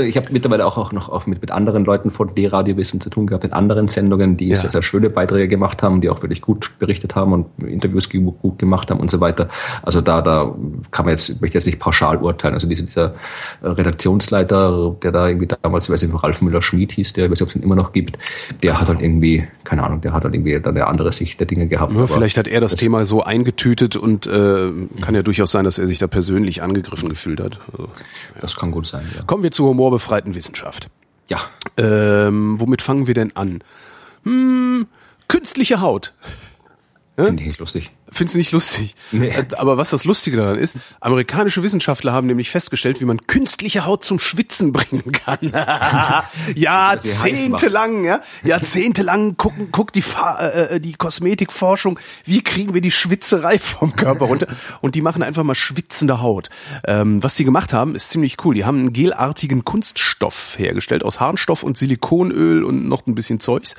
[0.07, 3.09] Ich habe mittlerweile auch, auch noch auch mit, mit anderen Leuten von D-Radio Wissen zu
[3.09, 4.55] tun gehabt, in anderen Sendungen, die ja.
[4.55, 8.59] sehr, sehr schöne Beiträge gemacht haben, die auch wirklich gut berichtet haben und Interviews gut
[8.59, 9.49] gemacht haben und so weiter.
[9.83, 10.55] Also da, da
[10.91, 12.53] kann man jetzt, möchte jetzt nicht pauschal urteilen.
[12.53, 13.13] Also dieser, dieser
[13.61, 17.49] Redaktionsleiter, der da irgendwie damals, ich weiß nicht, Ralf Müller-Schmid hieß, der, ich weiß nicht,
[17.49, 18.17] ob es ihn immer noch gibt,
[18.63, 21.47] der hat halt irgendwie, keine Ahnung, der hat halt irgendwie dann eine andere Sicht der
[21.47, 21.93] Dinge gehabt.
[21.93, 24.71] Ja, vielleicht hat er das, das Thema so eingetütet und äh,
[25.01, 27.59] kann ja durchaus sein, dass er sich da persönlich angegriffen gefühlt hat.
[27.71, 27.89] Also.
[28.39, 29.09] Das kann gut sein.
[29.15, 29.23] Ja.
[29.23, 30.89] Kommen wir zur humorbefreiten Wissenschaft.
[31.27, 31.39] Ja.
[31.77, 33.61] Ähm, womit fangen wir denn an?
[34.23, 34.87] Hm,
[35.27, 36.13] künstliche Haut.
[37.15, 37.91] Finde ich nicht lustig.
[38.11, 38.95] Findest du nicht lustig?
[39.11, 39.29] Nee.
[39.29, 43.85] Äh, aber was das Lustige daran ist, amerikanische Wissenschaftler haben nämlich festgestellt, wie man künstliche
[43.85, 45.53] Haut zum Schwitzen bringen kann.
[46.55, 50.03] Jahrzehntelang, ja, jahrzehntelang gucken, guckt die,
[50.39, 54.47] äh, äh, die Kosmetikforschung, wie kriegen wir die Schwitzerei vom Körper runter?
[54.81, 56.49] Und die machen einfach mal schwitzende Haut.
[56.85, 58.55] Ähm, was die gemacht haben, ist ziemlich cool.
[58.55, 63.75] Die haben einen gelartigen Kunststoff hergestellt aus Harnstoff und Silikonöl und noch ein bisschen Zeugs.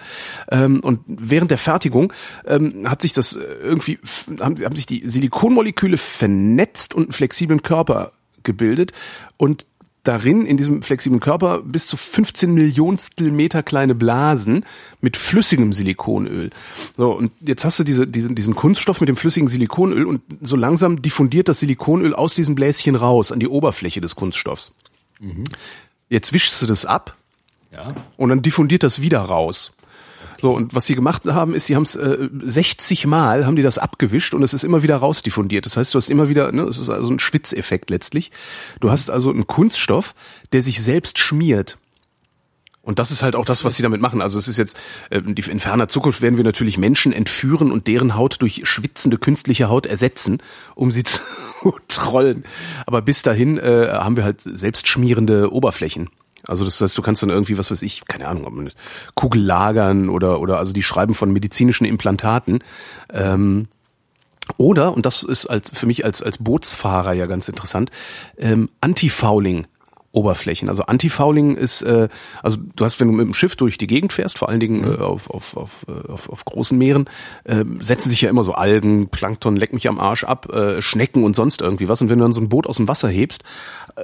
[0.50, 2.12] Ähm, und während der Fertigung
[2.46, 3.98] ähm, hat sich das irgendwie
[4.40, 8.12] haben, haben sich die Silikonmoleküle vernetzt und einen flexiblen Körper
[8.42, 8.92] gebildet
[9.36, 9.66] und
[10.02, 14.64] darin in diesem flexiblen Körper bis zu 15 Millionstel Meter kleine Blasen
[15.00, 16.50] mit flüssigem Silikonöl.
[16.96, 20.56] So, und jetzt hast du diese, diesen, diesen Kunststoff mit dem flüssigen Silikonöl und so
[20.56, 24.72] langsam diffundiert das Silikonöl aus diesem Bläschen raus an die Oberfläche des Kunststoffs.
[25.18, 25.44] Mhm.
[26.08, 27.16] Jetzt wischst du das ab
[27.72, 27.94] ja.
[28.16, 29.72] und dann diffundiert das wieder raus.
[30.40, 33.62] So, und was sie gemacht haben, ist, sie haben es äh, 60 Mal, haben die
[33.62, 35.66] das abgewischt und es ist immer wieder rausdiffundiert.
[35.66, 38.30] Das heißt, du hast immer wieder, ne, es ist also ein Schwitzeffekt letztlich.
[38.80, 40.14] Du hast also einen Kunststoff,
[40.52, 41.78] der sich selbst schmiert.
[42.82, 44.22] Und das ist halt auch das, was sie damit machen.
[44.22, 44.78] Also es ist jetzt,
[45.10, 49.68] äh, in ferner Zukunft werden wir natürlich Menschen entführen und deren Haut durch schwitzende künstliche
[49.68, 50.38] Haut ersetzen,
[50.74, 51.20] um sie zu
[51.88, 52.44] trollen.
[52.86, 56.08] Aber bis dahin äh, haben wir halt selbst schmierende Oberflächen
[56.46, 58.70] Also das heißt, du kannst dann irgendwie, was weiß ich, keine Ahnung,
[59.14, 62.60] Kugel lagern oder, oder also die schreiben von medizinischen Implantaten.
[63.12, 63.68] Ähm,
[64.56, 67.90] oder, und das ist als, für mich als, als Bootsfahrer ja ganz interessant,
[68.36, 69.66] ähm, Anti-Fouling.
[70.12, 70.68] Oberflächen.
[70.68, 72.08] Also Anti-Fouling ist, äh,
[72.42, 74.80] also du hast, wenn du mit dem Schiff durch die Gegend fährst, vor allen Dingen
[74.80, 74.94] mhm.
[74.94, 77.08] äh, auf, auf, auf, äh, auf, auf großen Meeren,
[77.44, 81.22] äh, setzen sich ja immer so Algen, Plankton, leck mich am Arsch ab, äh, Schnecken
[81.22, 82.02] und sonst irgendwie was.
[82.02, 83.44] Und wenn du dann so ein Boot aus dem Wasser hebst,
[83.94, 84.02] äh,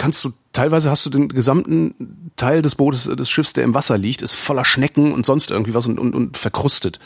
[0.00, 3.98] kannst du, teilweise hast du den gesamten Teil des Bootes, des Schiffs, der im Wasser
[3.98, 6.98] liegt, ist voller Schnecken und sonst irgendwie was und, und, und verkrustet.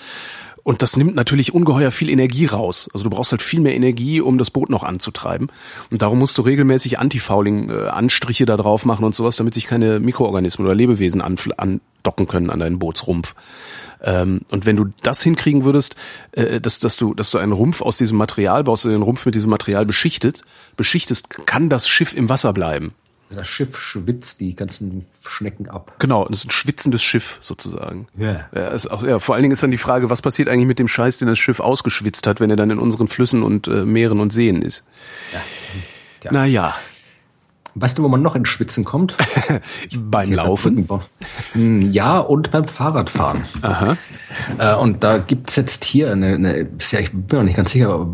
[0.63, 2.89] Und das nimmt natürlich ungeheuer viel Energie raus.
[2.95, 5.49] Also du brauchst halt viel mehr Energie, um das Boot noch anzutreiben.
[5.91, 10.65] Und darum musst du regelmäßig Anti-Fouling-Anstriche da drauf machen und sowas, damit sich keine Mikroorganismen
[10.65, 11.21] oder Lebewesen
[12.05, 13.35] andocken können an deinen Bootsrumpf.
[14.03, 15.97] Ähm, und wenn du das hinkriegen würdest,
[16.33, 19.35] äh, dass, dass, du, dass du einen Rumpf aus diesem Material baust, den Rumpf mit
[19.35, 20.43] diesem Material beschichtet,
[20.77, 22.93] beschichtest, kann das Schiff im Wasser bleiben.
[23.31, 25.95] Das Schiff schwitzt die ganzen Schnecken ab.
[25.99, 28.07] Genau, das ist ein schwitzendes Schiff sozusagen.
[28.17, 28.49] Ja.
[28.55, 29.19] ja, ist auch, ja.
[29.19, 31.39] Vor allen Dingen ist dann die Frage, was passiert eigentlich mit dem Scheiß, den das
[31.39, 34.85] Schiff ausgeschwitzt hat, wenn er dann in unseren Flüssen und äh, Meeren und Seen ist.
[35.33, 35.41] Ja.
[36.25, 36.33] ja.
[36.33, 36.75] Naja.
[37.77, 39.17] Weißt du, wo man noch ins Schwitzen kommt?
[39.97, 40.89] beim Hier Laufen?
[41.53, 43.45] Hm, ja, und beim Fahrradfahren.
[43.63, 43.97] Aha.
[44.59, 48.07] Äh, und da gibt's jetzt hier eine, eine sehr, ich bin mir nicht ganz sicher,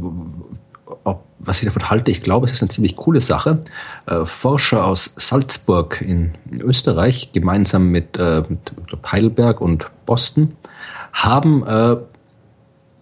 [1.40, 3.60] was ich davon halte, ich glaube, es ist eine ziemlich coole Sache.
[4.06, 8.72] Äh, Forscher aus Salzburg in, in Österreich, gemeinsam mit, äh, mit,
[9.10, 10.56] Heidelberg und Boston,
[11.12, 11.96] haben äh,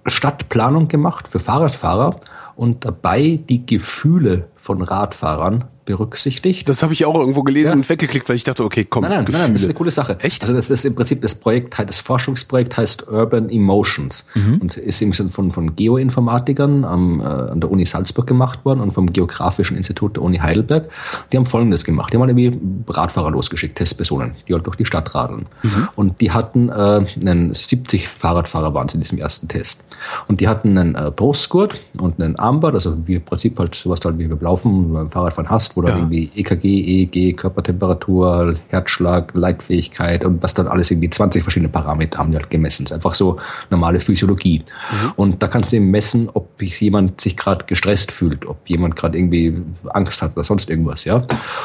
[0.06, 2.20] Stadtplanung gemacht für Fahrradfahrer
[2.56, 6.68] und dabei die Gefühle von Radfahrern berücksichtigt.
[6.68, 7.76] Das habe ich auch irgendwo gelesen ja.
[7.76, 9.04] und weggeklickt, weil ich dachte, okay, komm.
[9.04, 10.18] Nein, nein, nein, das ist eine coole Sache.
[10.20, 10.42] Echt?
[10.42, 14.58] Also das ist im Prinzip das Projekt, das Forschungsprojekt heißt Urban Emotions mhm.
[14.58, 18.80] und ist im Sinne von, von Geoinformatikern am, äh, an der Uni Salzburg gemacht worden
[18.80, 20.90] und vom Geografischen Institut der Uni Heidelberg.
[21.32, 22.12] Die haben Folgendes gemacht.
[22.12, 25.46] Die haben halt irgendwie Radfahrer losgeschickt, Testpersonen, die halt durch die Stadt radeln.
[25.62, 25.88] Mhm.
[25.96, 29.86] Und die hatten äh, einen 70 Fahrradfahrer waren sie in diesem ersten Test.
[30.26, 34.00] Und die hatten einen äh, Brustgurt und einen Armband, also wie im Prinzip halt sowas
[34.04, 35.96] halt wie beim Laufen, beim Fahrradfahren hast, wo ja.
[35.96, 42.32] irgendwie EKG, EEG, Körpertemperatur, Herzschlag, Leitfähigkeit und was dann alles irgendwie 20 verschiedene Parameter haben
[42.32, 42.84] die halt gemessen.
[42.84, 43.36] Das ist einfach so
[43.70, 44.64] normale Physiologie.
[44.90, 45.12] Mhm.
[45.16, 49.16] Und da kannst du eben messen, ob jemand sich gerade gestresst fühlt, ob jemand gerade
[49.16, 51.24] irgendwie Angst hat oder sonst irgendwas, ja.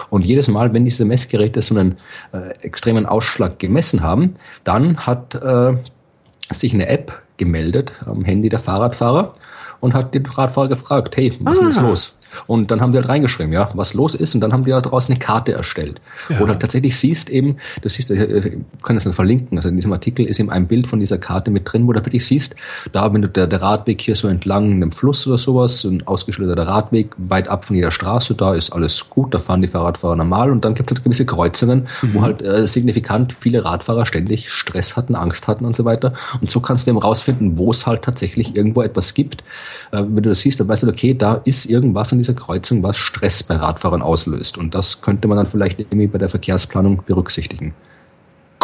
[0.10, 1.98] Und jedes Mal, wenn diese Messgeräte so einen
[2.34, 5.74] äh, extremen Ausschlag gemessen haben, dann hat äh,
[6.52, 9.34] sich eine App gemeldet am Handy der Fahrradfahrer
[9.80, 11.68] und hat den Radfahrer gefragt, hey, was ah.
[11.68, 12.18] ist los?
[12.48, 14.36] Und dann haben die halt reingeschrieben, ja, was los ist.
[14.36, 16.02] Und dann haben die halt daraus eine Karte erstellt.
[16.30, 16.40] Ja.
[16.40, 19.70] Wo du halt tatsächlich siehst eben, du siehst, ich äh, kann das dann verlinken, also
[19.70, 22.26] in diesem Artikel ist eben ein Bild von dieser Karte mit drin, wo du wirklich
[22.26, 22.56] siehst,
[22.92, 26.06] da, wenn du der, der Radweg hier so entlang einem Fluss oder sowas, so ein
[26.06, 30.16] ausgeschilderter Radweg, weit ab von jeder Straße, da ist alles gut, da fahren die Fahrradfahrer
[30.16, 30.52] normal.
[30.52, 32.14] Und dann gibt es halt gewisse Kreuzungen, mhm.
[32.14, 36.14] wo halt äh, signifikant viele Radfahrer ständig Stress hatten, Angst hatten und so weiter.
[36.42, 39.44] Und so kannst du eben rausfinden, wo es halt tatsächlich irgendwo etwas gibt.
[39.92, 42.84] Äh, wenn du das siehst, dann weißt du, okay, da ist irgendwas an dieser Kreuzung,
[42.84, 44.58] was Stress bei Radfahrern auslöst.
[44.58, 47.74] Und das könnte man dann vielleicht irgendwie bei der Verkehrsplanung berücksichtigen.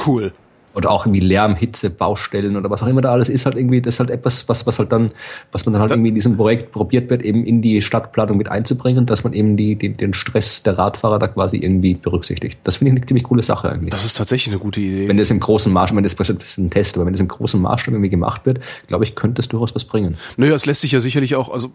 [0.05, 0.33] Cool
[0.75, 3.81] oder auch irgendwie Lärm, Hitze, Baustellen oder was auch immer da alles ist halt irgendwie,
[3.81, 5.11] das ist halt etwas, was, was halt dann,
[5.51, 8.49] was man dann halt irgendwie in diesem Projekt probiert wird, eben in die Stadtplanung mit
[8.49, 12.59] einzubringen, dass man eben die, die, den Stress der Radfahrer da quasi irgendwie berücksichtigt.
[12.63, 13.89] Das finde ich eine ziemlich coole Sache eigentlich.
[13.89, 15.07] Das ist tatsächlich eine gute Idee.
[15.07, 17.27] Wenn das im großen Maßstab, wenn das, das ist ein Test, aber wenn das im
[17.27, 20.17] großen Maßstab irgendwie gemacht wird, glaube ich, könnte es durchaus was bringen.
[20.37, 21.71] Naja, es lässt sich ja sicherlich auch, also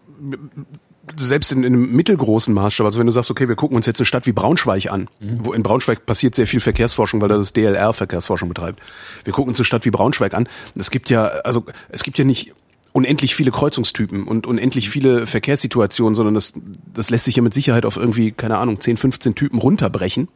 [1.16, 4.00] selbst in, in einem mittelgroßen Maßstab, also wenn du sagst, okay, wir gucken uns jetzt
[4.00, 5.44] eine Stadt wie Braunschweig an, mhm.
[5.44, 8.80] wo in Braunschweig passiert sehr viel Verkehrsforschung, weil da das DLR Verkehrsforschung betreibt.
[9.24, 10.48] Wir gucken uns eine Stadt wie Braunschweig an.
[10.74, 12.52] Es gibt ja, also es gibt ja nicht
[12.92, 16.54] unendlich viele Kreuzungstypen und unendlich viele Verkehrssituationen, sondern das,
[16.92, 20.28] das lässt sich ja mit Sicherheit auf irgendwie, keine Ahnung, 10, 15 Typen runterbrechen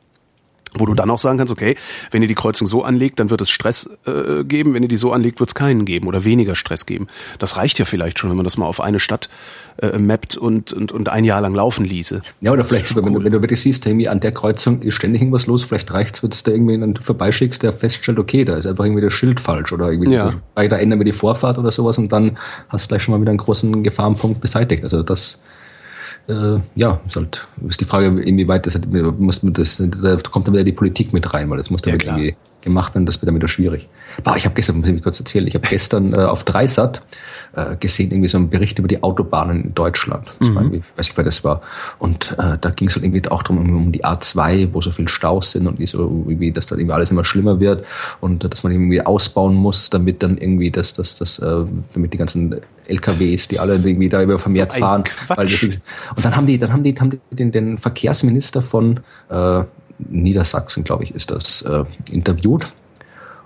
[0.75, 1.77] wo du dann auch sagen kannst, okay,
[2.11, 4.97] wenn ihr die Kreuzung so anlegt, dann wird es Stress äh, geben, wenn ihr die
[4.97, 7.09] so anlegt, wird es keinen geben oder weniger Stress geben.
[7.39, 9.29] Das reicht ja vielleicht schon, wenn man das mal auf eine Stadt
[9.81, 12.23] äh, mappt und, und, und ein Jahr lang laufen ließe.
[12.41, 14.95] Ja, oder vielleicht sogar, wenn du, wenn du wirklich siehst, irgendwie an der Kreuzung ist
[14.95, 18.57] ständig irgendwas los, vielleicht reicht's, wenn du da irgendwie dann vorbeischickst, der feststellt, okay, da
[18.57, 20.35] ist einfach irgendwie das Schild falsch oder irgendwie, ja.
[20.55, 22.39] da ändern wir die Vorfahrt oder sowas und dann
[22.69, 24.83] hast du gleich schon mal wieder einen großen Gefahrenpunkt beseitigt.
[24.83, 25.41] Also das
[26.29, 28.79] äh, ja, ist halt ist die Frage, inwieweit das,
[29.19, 31.99] muss man das, da kommt dann wieder die Politik mit rein, weil das muss dann
[31.99, 33.89] ja, irgendwie gemacht werden, das wird dann wieder schwierig.
[34.25, 37.03] Boah, ich habe gestern, muss ich mich kurz erzählen, ich habe gestern äh, auf Dreisat
[37.55, 40.35] äh, gesehen, irgendwie so einen Bericht über die Autobahnen in Deutschland.
[40.39, 40.55] Das mhm.
[40.55, 41.63] war irgendwie, weiß ich, wer das war.
[41.99, 45.09] Und äh, da ging es halt irgendwie auch drum um die A2, wo so viel
[45.09, 47.85] Staus sind und wie so irgendwie, dass dann irgendwie alles immer schlimmer wird
[48.21, 51.65] und äh, dass man irgendwie ausbauen muss, damit dann irgendwie das, das, das, äh,
[51.95, 55.05] damit die ganzen LKWs, die alle irgendwie da über vermehrt so fahren.
[55.39, 55.81] Ist,
[56.17, 59.63] und dann haben die, dann haben die, haben die den, den Verkehrsminister von äh,
[59.99, 62.73] Niedersachsen, glaube ich, ist das, äh, interviewt.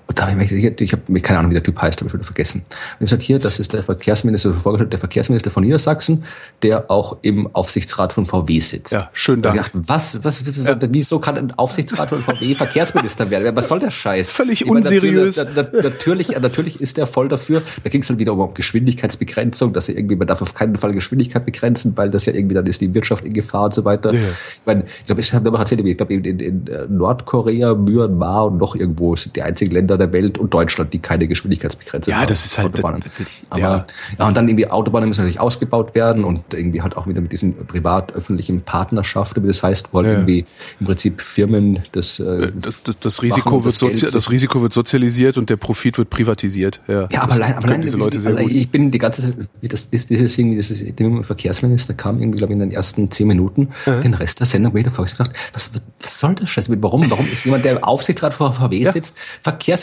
[0.07, 2.13] Und da habe ich mir ich habe keine Ahnung, wie der Typ heißt, habe ich
[2.13, 2.65] schon vergessen.
[2.69, 6.25] Und ich gesagt, hier, das ist der Verkehrsminister, vorgestellt, der Verkehrsminister von Niedersachsen,
[6.63, 8.93] der auch im Aufsichtsrat von VW sitzt.
[8.93, 9.55] Ja, schön da.
[9.73, 10.77] was, was, ja.
[10.91, 13.55] wieso kann ein Aufsichtsrat von VW Verkehrsminister werden?
[13.57, 14.33] Was soll der Scheiß?
[14.33, 15.37] Völlig unseriös.
[15.37, 17.63] Natürlich, natürlich, natürlich ist er voll dafür.
[17.83, 20.93] Da ging es dann wieder um Geschwindigkeitsbegrenzung, dass er irgendwie, man darf auf keinen Fall
[20.93, 24.13] Geschwindigkeit begrenzen, weil das ja irgendwie dann ist die Wirtschaft in Gefahr und so weiter.
[24.13, 24.21] Ja.
[24.21, 28.59] Ich meine, ich glaube, ich habe erzählt, ich glaube, in, in, in Nordkorea, Myanmar und
[28.59, 32.23] noch irgendwo sind die einzigen Länder der Welt und Deutschland, die keine Geschwindigkeitsbegrenzung haben.
[32.23, 32.69] Ja, das ist halt.
[32.69, 33.03] Autobahnen.
[33.51, 33.87] Aber, ja.
[34.19, 37.33] ja, und dann irgendwie Autobahnen müssen natürlich ausgebaut werden und irgendwie halt auch wieder mit
[37.33, 40.13] diesen privat-öffentlichen Partnerschaften, wie das heißt, wo halt ja.
[40.15, 40.47] irgendwie
[40.81, 44.73] im Prinzip Firmen das, äh, äh das, das, das Risiko wird Sozi das Risiko wird
[44.73, 46.81] sozialisiert und der Profit wird privatisiert.
[46.89, 49.69] Ja, ja aber allein, aber allein diese Leute sehr ich bin die ganze Zeit, wie
[49.69, 53.27] das, bis dieses irgendwie, dieses, dem Verkehrsminister kam irgendwie, glaube ich, in den ersten zehn
[53.27, 54.01] Minuten, ja.
[54.01, 56.83] den Rest der Sendung, wo ich davor gesagt was, was, was soll das Scheiße?
[56.83, 59.17] Warum, warum ist jemand, der Aufsichtsrat vor VW sitzt,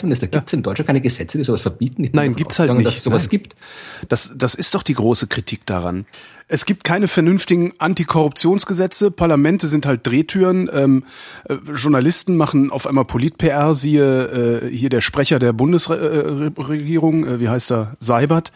[0.00, 0.26] Verkehrsminister?
[0.28, 2.08] Gibt es in Deutschland keine Gesetze, die sowas verbieten?
[2.12, 2.86] Nein, gibt's halt nicht.
[2.86, 3.30] Dass es sowas Nein.
[3.30, 3.56] gibt.
[4.08, 6.06] Das, das ist doch die große Kritik daran.
[6.52, 9.12] Es gibt keine vernünftigen Antikorruptionsgesetze.
[9.12, 10.68] Parlamente sind halt Drehtüren.
[10.72, 11.04] Ähm,
[11.48, 13.76] äh, Journalisten machen auf einmal Polit-PR.
[13.76, 18.50] Siehe äh, hier der Sprecher der Bundesregierung, äh, wie heißt er, Seibert.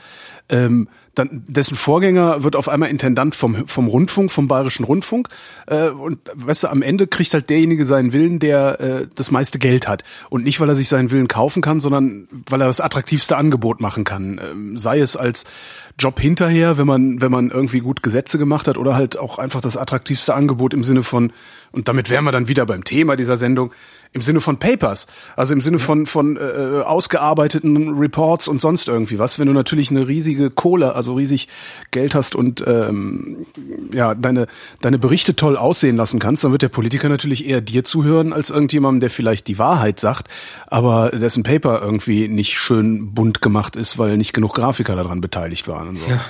[0.48, 5.28] Ähm, dann dessen Vorgänger wird auf einmal Intendant vom vom Rundfunk, vom Bayerischen Rundfunk
[5.66, 9.58] äh, und weißt du, am Ende kriegt halt derjenige seinen Willen, der äh, das meiste
[9.58, 12.80] Geld hat und nicht, weil er sich seinen Willen kaufen kann, sondern weil er das
[12.80, 15.44] attraktivste Angebot machen kann, ähm, sei es als
[15.98, 19.60] Job hinterher, wenn man wenn man irgendwie gut Gesetze gemacht hat oder halt auch einfach
[19.60, 21.32] das attraktivste Angebot im Sinne von
[21.70, 23.72] und damit wären wir dann wieder beim Thema dieser Sendung
[24.12, 29.18] im Sinne von Papers, also im Sinne von von äh, ausgearbeiteten Reports und sonst irgendwie
[29.18, 29.40] was.
[29.40, 31.48] Wenn du natürlich eine riesige Kohle, also riesig
[31.90, 33.46] Geld hast und ähm,
[33.92, 34.46] ja deine
[34.80, 38.50] deine Berichte toll aussehen lassen kannst, dann wird der Politiker natürlich eher dir zuhören als
[38.50, 40.28] irgendjemandem, der vielleicht die Wahrheit sagt,
[40.68, 45.66] aber dessen Paper irgendwie nicht schön bunt gemacht ist, weil nicht genug Grafiker daran beteiligt
[45.66, 46.08] waren und so.
[46.08, 46.20] Ja,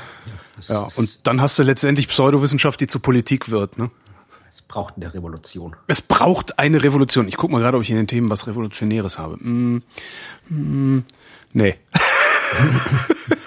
[0.62, 3.90] ja, ja und dann hast du letztendlich Pseudowissenschaft, die zur Politik wird, ne?
[4.48, 5.74] Es braucht eine Revolution.
[5.88, 7.26] Es braucht eine Revolution.
[7.26, 9.36] Ich guck mal gerade, ob ich in den Themen was Revolutionäres habe.
[9.38, 9.82] Mm,
[10.48, 11.04] mm,
[11.54, 11.74] nee.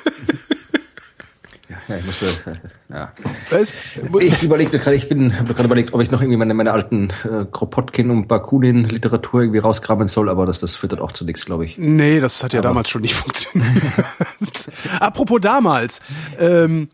[1.88, 2.26] ja, ich musste,
[2.90, 3.12] ja.
[3.50, 3.74] Was?
[4.20, 7.10] Ich überlegte gerade, ich bin, habe gerade überlegt, ob ich noch irgendwie meine, meine alten
[7.24, 11.26] äh, Kropotkin und Bakunin Literatur irgendwie rauskramen soll, aber das, das führt dann auch zu
[11.26, 11.78] nichts, glaube ich.
[11.78, 13.72] Nee, das hat ja aber damals schon nicht funktioniert.
[15.00, 16.02] Apropos damals,
[16.40, 16.90] ähm,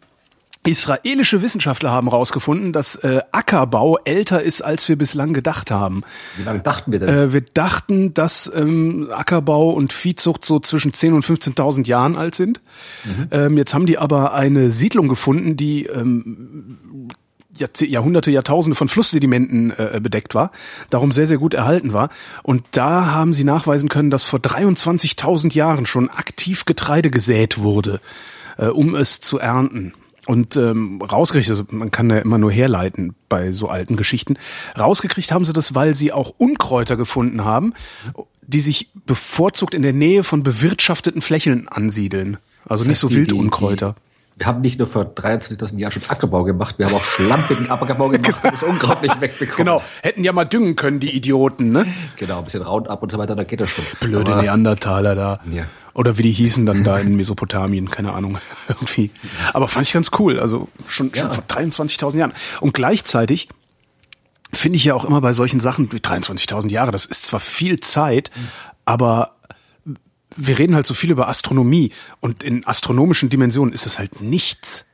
[0.65, 6.03] Israelische Wissenschaftler haben herausgefunden, dass äh, Ackerbau älter ist, als wir bislang gedacht haben.
[6.37, 7.09] Wie lange dachten wir denn?
[7.09, 12.35] Äh, wir dachten, dass ähm, Ackerbau und Viehzucht so zwischen 10.000 und 15.000 Jahren alt
[12.35, 12.61] sind.
[13.03, 13.27] Mhm.
[13.31, 17.09] Ähm, jetzt haben die aber eine Siedlung gefunden, die ähm,
[17.57, 20.51] Jahrhunderte, Jahrtausende von Flusssedimenten äh, bedeckt war,
[20.89, 22.09] darum sehr, sehr gut erhalten war.
[22.41, 27.99] Und da haben sie nachweisen können, dass vor 23.000 Jahren schon aktiv Getreide gesät wurde,
[28.57, 29.93] äh, um es zu ernten
[30.25, 34.37] und ähm, rausgekriegt, also man kann ja immer nur herleiten bei so alten Geschichten,
[34.77, 37.73] rausgekriegt haben sie das, weil sie auch Unkräuter gefunden haben,
[38.41, 42.37] die sich bevorzugt in der Nähe von bewirtschafteten Flächen ansiedeln.
[42.65, 43.95] Also das heißt, nicht so Wildunkräuter.
[44.35, 48.09] Wir haben nicht nur vor 23.000 Jahren schon Ackerbau gemacht, wir haben auch schlampigen Ackerbau
[48.09, 49.57] gemacht und das Unkraut nicht wegbekommen.
[49.57, 51.85] Genau, hätten ja mal düngen können, die Idioten, ne?
[52.15, 53.85] Genau, ein bisschen Roundup und so weiter, da geht das schon.
[53.99, 55.39] Blöde Aber, Neandertaler da.
[55.51, 55.65] Ja.
[55.93, 59.11] Oder wie die hießen dann da in Mesopotamien, keine Ahnung, irgendwie.
[59.53, 61.21] Aber fand ich ganz cool, also schon, ja.
[61.21, 62.33] schon vor 23.000 Jahren.
[62.59, 63.49] Und gleichzeitig
[64.51, 67.79] finde ich ja auch immer bei solchen Sachen, wie 23.000 Jahre, das ist zwar viel
[67.79, 68.31] Zeit,
[68.85, 69.35] aber
[70.37, 74.85] wir reden halt so viel über Astronomie und in astronomischen Dimensionen ist es halt nichts.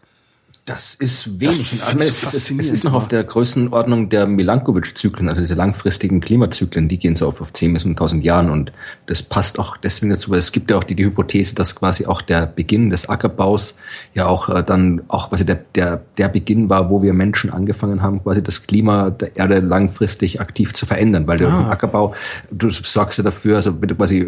[0.70, 1.80] Das ist wenig.
[1.80, 6.22] Das meine, es, ist, es ist noch auf der Größenordnung der Milankovic-Zyklen, also diese langfristigen
[6.22, 8.72] Klimazyklen, die gehen so auf, auf 10 bis 1000 Jahren und
[9.08, 12.06] das passt auch deswegen dazu, weil es gibt ja auch die, die Hypothese, dass quasi
[12.06, 13.80] auch der Beginn des Ackerbaus
[14.14, 18.04] ja auch äh, dann auch quasi der, der, der Beginn war, wo wir Menschen angefangen
[18.04, 21.72] haben, quasi das Klima der Erde langfristig aktiv zu verändern, weil der ah.
[21.72, 22.14] Ackerbau,
[22.52, 24.28] du sorgst ja dafür, also wenn du quasi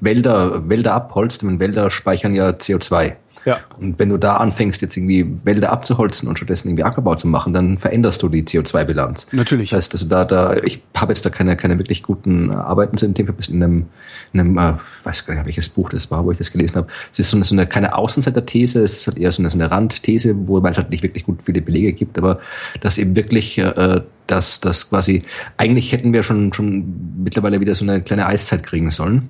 [0.00, 3.16] Wälder, Wälder abholzt, und Wälder speichern ja CO2.
[3.44, 3.60] Ja.
[3.78, 7.52] Und wenn du da anfängst, jetzt irgendwie Wälder abzuholzen und stattdessen irgendwie Ackerbau zu machen,
[7.52, 9.28] dann veränderst du die CO2-Bilanz.
[9.32, 9.70] Natürlich.
[9.70, 13.06] Das heißt, also da, da, ich habe jetzt da keine, keine wirklich guten Arbeiten zu
[13.06, 13.34] dem Thema.
[13.38, 13.86] Ich habe in einem,
[14.32, 14.74] in einem, äh,
[15.04, 16.88] weiß gar nicht, welches Buch das war, wo ich das gelesen habe.
[17.12, 19.58] Es ist so eine, so eine keine Außenseiter-These, es ist halt eher so eine, so
[19.58, 22.38] eine Randthese, wo es halt nicht wirklich gut viele Belege gibt, aber
[22.80, 25.22] dass eben wirklich, äh, dass das quasi,
[25.58, 29.28] eigentlich hätten wir schon, schon mittlerweile wieder so eine kleine Eiszeit kriegen sollen.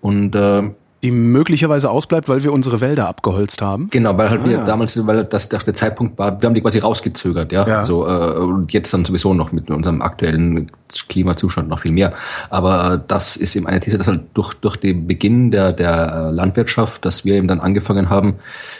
[0.00, 0.62] Und äh,
[1.02, 3.88] Die möglicherweise ausbleibt, weil wir unsere Wälder abgeholzt haben.
[3.90, 6.78] Genau, weil halt ah, wir damals, weil das der Zeitpunkt war, wir haben die quasi
[6.78, 7.66] rausgezögert, ja.
[7.66, 7.84] ja.
[7.84, 10.70] So, äh, und jetzt dann sowieso noch mit unserem aktuellen
[11.08, 12.14] Klimazustand noch viel mehr.
[12.50, 16.30] Aber äh, das ist eben eine These, dass halt durch, durch den Beginn der, der
[16.32, 18.34] Landwirtschaft, dass wir eben dann angefangen haben,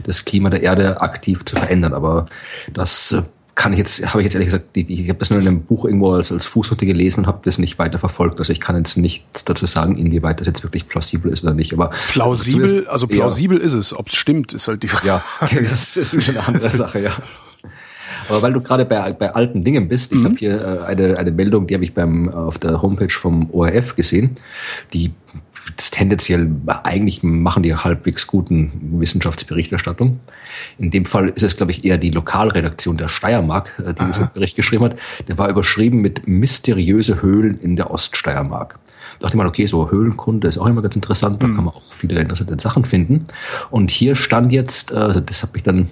[0.05, 1.95] das Klima der Erde aktiv zu verändern.
[1.95, 2.27] Aber
[2.73, 3.23] das äh,
[3.59, 5.63] kann ich jetzt, habe ich jetzt ehrlich gesagt, die, ich habe das nur in einem
[5.63, 8.39] Buch irgendwo als, als Fußnote gelesen und habe das nicht weiter verfolgt.
[8.39, 11.73] Also ich kann jetzt nichts dazu sagen, inwieweit das jetzt wirklich plausibel ist oder nicht.
[11.73, 13.65] Aber plausibel, also plausibel ja.
[13.65, 13.93] ist es.
[13.93, 15.09] Ob es stimmt, ist halt die Frage.
[15.09, 15.25] Ja,
[15.63, 17.13] das ist eine andere Sache, ja.
[18.29, 20.25] Aber weil du gerade bei, bei alten Dingen bist, ich mhm.
[20.25, 23.97] habe hier äh, eine, eine Meldung, die habe ich beim auf der Homepage vom ORF
[23.97, 24.37] gesehen,
[24.93, 25.11] die
[25.77, 26.51] tendenziell
[26.83, 30.21] eigentlich machen die halbwegs guten Wissenschaftsberichterstattung.
[30.79, 34.09] In dem Fall ist es, glaube ich, eher die Lokalredaktion der Steiermark, äh, die Aha.
[34.09, 34.99] diesen Bericht geschrieben hat.
[35.29, 38.79] Der war überschrieben mit mysteriöse Höhlen in der Oststeiermark.
[39.19, 41.57] Da dachte ich mal, okay, so Höhlenkunde ist auch immer ganz interessant, da mhm.
[41.57, 43.27] kann man auch viele interessante Sachen finden.
[43.71, 45.89] Und hier stand jetzt, äh, das habe ich dann,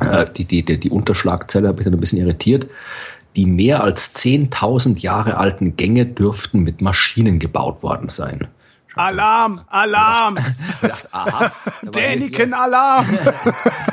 [0.00, 2.68] äh, die, die, die, die Unterschlagzelle habe ich dann ein bisschen irritiert,
[3.36, 8.46] die mehr als 10.000 Jahre alten Gänge dürften mit Maschinen gebaut worden sein.
[8.96, 10.36] Alarm, Alarm!
[11.94, 13.06] Däniken, Alarm!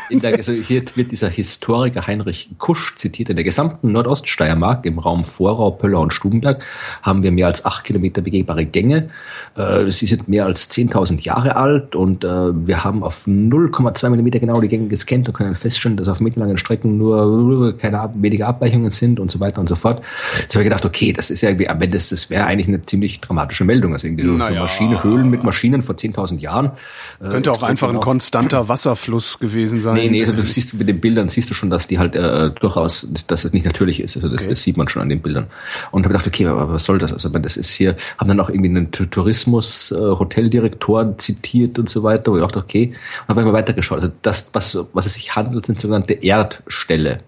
[0.09, 3.29] Der, also hier wird dieser Historiker Heinrich Kusch zitiert.
[3.29, 6.63] In der gesamten Nordoststeiermark im Raum Vorau, Pöller und Stubenberg
[7.01, 9.09] haben wir mehr als acht Kilometer begehbare Gänge.
[9.55, 14.39] Äh, sie sind mehr als 10.000 Jahre alt und äh, wir haben auf 0,2 Millimeter
[14.39, 18.91] genau die Gänge gescannt und können feststellen, dass auf mittellangen Strecken nur keine wenige Abweichungen
[18.91, 20.03] sind und so weiter und so fort.
[20.41, 22.81] Jetzt habe ich gedacht, okay, das ist ja irgendwie, Ende das, das wäre eigentlich eine
[22.85, 23.93] ziemlich dramatische Meldung.
[23.93, 24.55] Also irgendwie so, naja.
[24.55, 26.71] so Maschinen Maschine, Höhlen mit Maschinen vor 10.000 Jahren.
[27.19, 27.99] Äh, Könnte auch einfach genau.
[27.99, 29.95] ein konstanter Wasserfluss gewesen sein.
[29.95, 32.51] Nee, nee, also du siehst mit den Bildern siehst du schon, dass die halt äh,
[32.51, 34.15] durchaus, dass es nicht natürlich ist.
[34.15, 34.51] Also das, okay.
[34.51, 35.47] das sieht man schon an den Bildern.
[35.91, 37.13] Und habe gedacht, okay, aber was soll das?
[37.13, 42.03] Also das ist hier, haben dann auch irgendwie einen Tourismus, äh, Hoteldirektoren zitiert und so
[42.03, 42.93] weiter, wo ich dachte, okay,
[43.27, 44.01] habe immer weitergeschaut.
[44.01, 47.19] Also das, was, was es sich handelt, sind sogenannte Erdställe.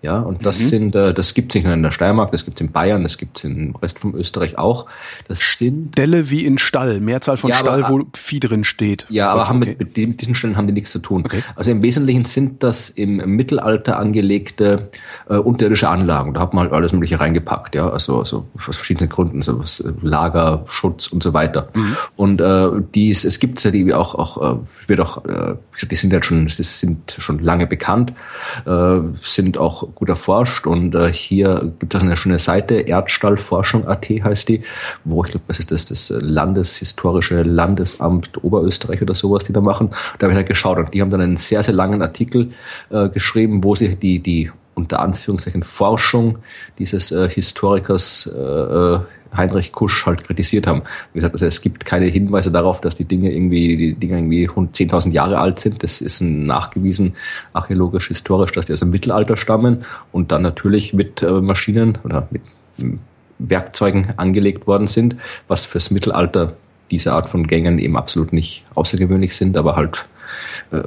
[0.00, 0.64] Ja, und das mhm.
[0.64, 3.02] sind, äh, das gibt es nicht nur in der Steiermark, das gibt es in Bayern,
[3.02, 4.86] das gibt es im Rest von Österreich auch.
[5.26, 9.06] Das sind Ställe wie in Stall, Mehrzahl von ja, Stall, aber, wo Vieh drin steht.
[9.08, 9.74] Ja, aber haben okay.
[9.76, 11.22] mit, mit, diesen Stellen haben die nichts zu tun.
[11.24, 11.42] Okay.
[11.56, 14.90] Also im Wesentlichen sind das im Mittelalter angelegte
[15.28, 16.32] äh, unterirdische Anlagen.
[16.32, 19.80] Da hat man halt alles Mögliche reingepackt, ja, also, also aus verschiedenen Gründen, so was,
[19.80, 21.70] äh, Lager, Schutz und so weiter.
[21.74, 21.96] Mhm.
[22.14, 25.56] Und äh, dies, es gibt ja die auch, auch äh, wird auch, äh,
[25.90, 28.12] die sind ja schon, sind schon lange bekannt,
[28.64, 34.48] äh, sind auch gut erforscht und äh, hier gibt es eine schöne Seite, Erdstallforschung.at heißt
[34.48, 34.62] die,
[35.04, 39.90] wo ich glaube, was ist das, das Landeshistorische Landesamt Oberösterreich oder sowas, die da machen.
[40.18, 42.52] Da habe ich halt geschaut und die haben dann einen sehr, sehr langen Artikel
[42.90, 46.38] äh, geschrieben, wo sie die, die unter Anführungszeichen Forschung
[46.78, 49.00] dieses äh, Historikers äh, äh
[49.36, 50.82] Heinrich Kusch halt kritisiert haben.
[51.12, 54.48] Wie gesagt, also es gibt keine Hinweise darauf, dass die Dinge irgendwie, die Dinge irgendwie
[54.48, 55.82] 10.000 Jahre alt sind.
[55.82, 57.14] Das ist nachgewiesen
[57.52, 62.28] archäologisch, historisch, dass die aus dem Mittelalter stammen und dann natürlich mit äh, Maschinen oder
[62.30, 62.42] mit
[62.78, 63.00] hm,
[63.38, 65.16] Werkzeugen angelegt worden sind,
[65.46, 66.56] was fürs Mittelalter
[66.90, 70.06] diese Art von Gängen eben absolut nicht außergewöhnlich sind, aber halt
[70.72, 70.82] äh,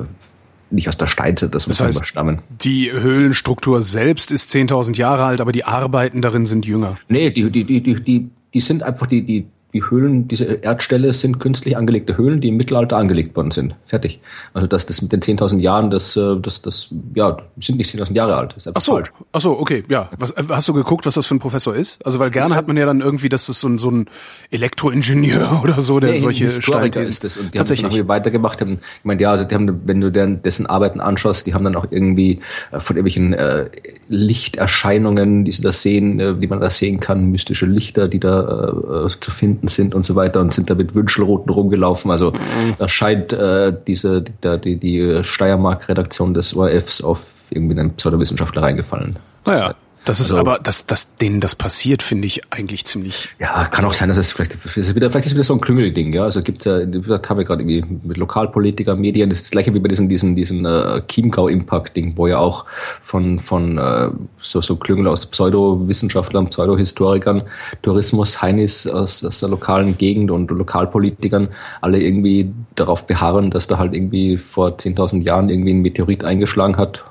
[0.71, 2.41] nicht aus der Steinzeit, das, das heißt, stammen.
[2.61, 6.97] Die Höhlenstruktur selbst ist 10.000 Jahre alt, aber die Arbeiten darin sind jünger.
[7.07, 11.13] Nee, die, die, die, die, die, die sind einfach die, die, die Höhlen, diese Erdställe
[11.13, 13.75] sind künstlich angelegte Höhlen, die im Mittelalter angelegt worden sind.
[13.85, 14.19] Fertig.
[14.53, 18.13] Also das, das mit den 10.000 Jahren, das, äh, das, das, ja, sind nicht 10.000
[18.13, 18.53] Jahre alt.
[18.57, 19.11] Ist ach so, falsch.
[19.31, 20.09] ach so, okay, ja.
[20.17, 22.05] Was, äh, hast du geguckt, was das für ein Professor ist?
[22.05, 24.07] Also weil gerne hat man ja dann irgendwie, dass das so ein, so ein
[24.49, 27.37] Elektroingenieur oder so, der nee, solche Historiker ist das.
[27.37, 28.59] Und die haben das weitergemacht.
[28.59, 31.63] Haben, ich meine, ja, also die haben, wenn du deren, dessen Arbeiten anschaust, die haben
[31.63, 32.41] dann auch irgendwie
[32.71, 33.69] äh, von irgendwelchen äh,
[34.09, 39.05] Lichterscheinungen, die sie da sehen, äh, die man da sehen kann, mystische Lichter, die da
[39.05, 42.11] äh, zu finden sind und so weiter und sind da mit Wünschelroten rumgelaufen.
[42.11, 42.33] Also
[42.77, 49.17] da scheint äh, diese die, die, die Steiermark-Redaktion des ORFs auf irgendwie einen Pseudowissenschaftler reingefallen.
[49.45, 49.75] Naja.
[50.03, 53.29] Das ist also, aber, dass, dass denen das passiert, finde ich eigentlich ziemlich.
[53.39, 55.61] Ja, kann auch sein, dass es vielleicht, vielleicht ist wieder, vielleicht ist wieder so ein
[55.61, 56.23] Klüngelding, ja.
[56.23, 59.73] Also gibt ja, das habe ich gerade irgendwie mit Lokalpolitiker, Medien, das ist das gleiche
[59.75, 62.65] wie bei diesem, diesen, diesen äh, Chiemgau-Impact-Ding, wo ja auch
[63.03, 64.09] von, von äh,
[64.41, 67.43] so, so Klüngel aus Pseudowissenschaftlern, Pseudohistorikern,
[67.83, 71.49] Tourismus, Heinis aus, aus der lokalen Gegend und Lokalpolitikern
[71.81, 76.77] alle irgendwie darauf beharren, dass da halt irgendwie vor 10.000 Jahren irgendwie ein Meteorit eingeschlagen
[76.77, 77.03] hat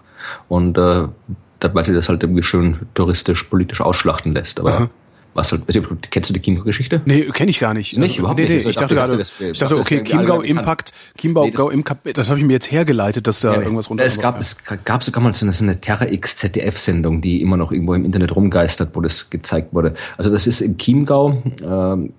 [0.49, 1.07] und äh,
[1.74, 4.61] weil sie das halt irgendwie schön touristisch, politisch ausschlachten lässt.
[4.61, 4.90] Aber Aha.
[5.33, 7.03] Was halt, also, kennst du die Chiemgau-Geschichte?
[7.05, 7.97] Nee, kenne ich gar nicht.
[7.97, 8.66] Nicht, überhaupt nee, nee, nicht.
[8.66, 12.45] Ich dachte gerade, ich dachte, okay, Chiemgau Impact, Chiemgau Nee, das- Impact, das habe ich
[12.45, 14.05] mir jetzt hergeleitet, dass da Ja, irgendwas runter.
[14.05, 17.57] es gab, es gab sogar mal so eine, so eine Terra X ZDF-Sendung, die immer
[17.57, 19.95] noch irgendwo im Internet rumgeistert, wo das gezeigt wurde.
[20.18, 22.12] Also das ist in Chiemgau, ähm,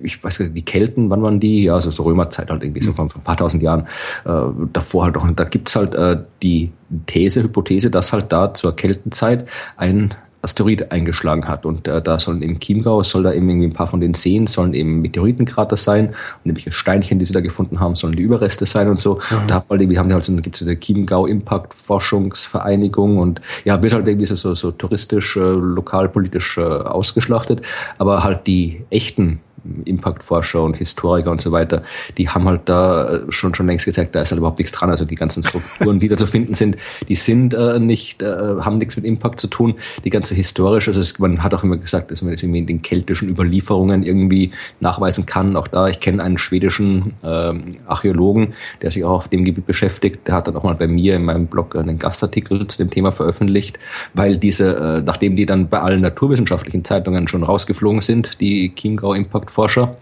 [0.00, 1.64] ich weiß gar nicht, die Kelten, wann waren die?
[1.64, 3.86] Ja, so, so Römerzeit halt irgendwie, so vor ein paar tausend Jahren.
[4.24, 4.30] Äh,
[4.72, 6.70] davor halt auch, und da gibt's halt äh, die
[7.06, 9.46] These, Hypothese, dass halt da zur Keltenzeit
[9.76, 11.64] ein Asteroid eingeschlagen hat.
[11.64, 14.46] Und äh, da sollen im Chiemgau, soll da eben irgendwie ein paar von den Seen,
[14.46, 16.08] sollen eben Meteoritenkrater sein.
[16.08, 19.14] Und irgendwelche Steinchen, die sie da gefunden haben, sollen die Überreste sein und so.
[19.30, 23.18] Und da hat man irgendwie, haben die halt so, gibt es diese Chiemgau Impact Forschungsvereinigung
[23.18, 27.62] und ja, wird halt irgendwie so, so, so touristisch, äh, lokalpolitisch äh, ausgeschlachtet.
[27.98, 29.40] Aber halt die echten
[29.84, 31.82] Impact-Forscher und Historiker und so weiter,
[32.18, 34.90] die haben halt da äh, schon schon längst gezeigt, da ist halt überhaupt nichts dran.
[34.90, 36.76] Also die ganzen Strukturen, die da zu finden sind,
[37.08, 39.74] die sind äh, nicht, äh, haben nichts mit Impact zu tun.
[40.04, 42.66] Die ganze historische, also es, man hat auch immer gesagt, dass man jetzt irgendwie in
[42.66, 44.50] den keltischen Überlieferungen irgendwie
[44.80, 45.56] nachweisen kann.
[45.56, 50.26] Auch da, ich kenne einen schwedischen ähm, Archäologen, der sich auch auf dem Gebiet beschäftigt.
[50.26, 53.12] Der hat dann auch mal bei mir in meinem Blog einen Gastartikel zu dem Thema
[53.12, 53.78] veröffentlicht,
[54.14, 59.14] weil diese, äh, nachdem die dann bei allen naturwissenschaftlichen Zeitungen schon rausgeflogen sind, die Chiemgau
[59.14, 59.96] Impact Forscher,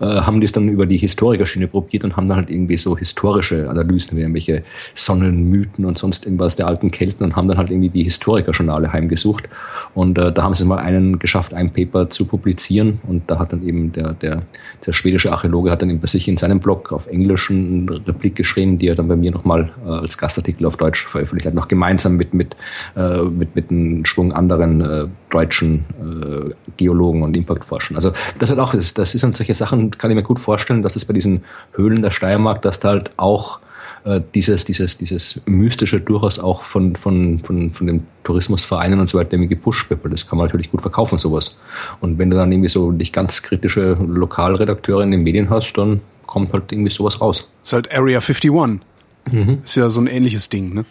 [0.00, 3.68] äh, haben es dann über die Historikerschiene probiert und haben dann halt irgendwie so historische
[3.68, 7.90] Analysen, wie irgendwelche Sonnenmythen und sonst irgendwas der alten Kelten und haben dann halt irgendwie
[7.90, 9.48] die Historikerjournale heimgesucht.
[9.94, 13.52] Und äh, da haben sie mal einen geschafft, ein Paper zu publizieren und da hat
[13.52, 14.42] dann eben der, der,
[14.84, 18.36] der schwedische Archäologe hat dann eben bei sich in seinem Blog auf Englisch eine Replik
[18.36, 21.68] geschrieben, die er dann bei mir nochmal äh, als Gastartikel auf Deutsch veröffentlicht hat, noch
[21.68, 22.56] gemeinsam mit, mit,
[22.96, 27.96] äh, mit, mit einem Schwung anderen äh, deutschen äh, Geologen und Impactforschern.
[27.96, 30.96] Also das hat auch, das, das sind solche Sachen, kann ich mir gut vorstellen, dass
[30.96, 33.60] es bei diesen Höhlen der Steiermark, dass da halt auch
[34.04, 39.18] äh, dieses, dieses, dieses Mystische durchaus auch von, von, von, von den Tourismusvereinen und so
[39.18, 41.60] weiter irgendwie gepusht wird, weil das kann man natürlich gut verkaufen, sowas.
[42.00, 46.00] Und wenn du dann irgendwie so nicht ganz kritische Lokalredakteure in den Medien hast, dann
[46.26, 47.48] kommt halt irgendwie sowas raus.
[47.62, 48.80] ist halt Area 51.
[49.64, 50.84] Ist ja so ein ähnliches Ding, ne?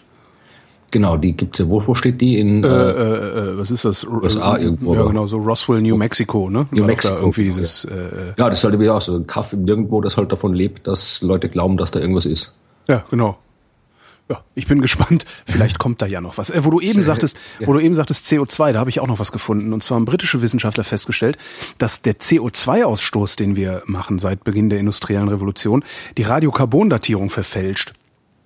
[0.94, 2.38] Genau, die gibt's ja, wo, wo steht die?
[2.38, 4.04] In Äh, äh, äh, äh, was ist das?
[4.06, 5.10] USA irgendwo, Ja, oder?
[5.10, 6.68] genau, so Roswell, New Mexico, ne?
[6.70, 9.02] New War Mexico, Da irgendwie genau, dieses, äh, äh, ja, das ist halt irgendwie auch
[9.02, 12.56] so ein Kaff irgendwo, das halt davon lebt, dass Leute glauben, dass da irgendwas ist.
[12.88, 13.40] ja, genau.
[14.30, 15.26] Ja, ich bin gespannt.
[15.46, 16.50] Vielleicht kommt da ja noch was.
[16.50, 17.36] Äh, wo du eben sagtest,
[17.66, 19.74] wo du eben sagtest CO2, da habe ich auch noch was gefunden.
[19.74, 21.38] Und zwar haben britische Wissenschaftler festgestellt,
[21.78, 25.84] dass der CO2-Ausstoß, den wir machen seit Beginn der industriellen Revolution,
[26.18, 27.94] die Radiokarbondatierung verfälscht.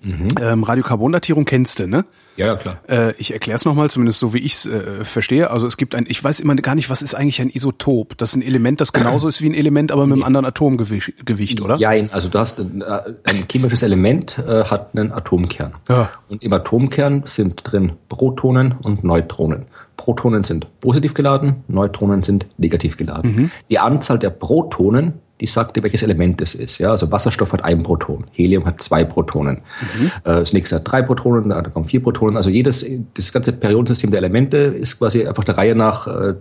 [0.04, 2.06] Ähm, Radiokarbondatierung kennst du, ne?
[2.36, 2.78] Ja, ja, klar.
[2.88, 5.50] Äh, ich erkläre es nochmal, zumindest so wie ich es äh, verstehe.
[5.50, 8.16] Also es gibt ein, ich weiß immer gar nicht, was ist eigentlich ein Isotop?
[8.18, 11.26] Das ist ein Element, das genauso ist wie ein Element, aber mit einem anderen Atomgewicht,
[11.26, 11.78] Gewicht, oder?
[11.78, 15.74] Jein, also du hast ein, äh, ein chemisches Element, äh, hat einen Atomkern.
[15.90, 16.12] Ja.
[16.30, 19.66] Und im Atomkern sind drin Protonen und Neutronen.
[19.98, 23.36] Protonen sind positiv geladen, Neutronen sind negativ geladen.
[23.36, 23.52] Mhm.
[23.70, 26.80] Die Anzahl der Protonen, die sagt dir, welches Element es ist.
[26.80, 29.62] Ja, also Wasserstoff hat ein Proton, Helium hat zwei Protonen.
[29.98, 30.08] Mhm.
[30.24, 32.38] Äh, Das nächste hat drei Protonen, da kommen vier Protonen.
[32.38, 36.34] Also jedes, das ganze Periodensystem der Elemente ist quasi einfach der Reihe nach äh,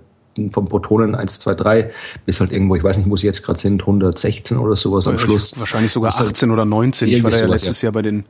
[0.52, 1.90] vom Protonen 1, 2, 3
[2.26, 5.18] bis halt irgendwo, ich weiß nicht, wo sie jetzt gerade sind, 116 oder sowas am
[5.18, 5.58] Schluss.
[5.58, 7.08] Wahrscheinlich sogar Ist halt 18 oder 19.
[7.08, 8.24] Ich war da ja letztes Jahr bei den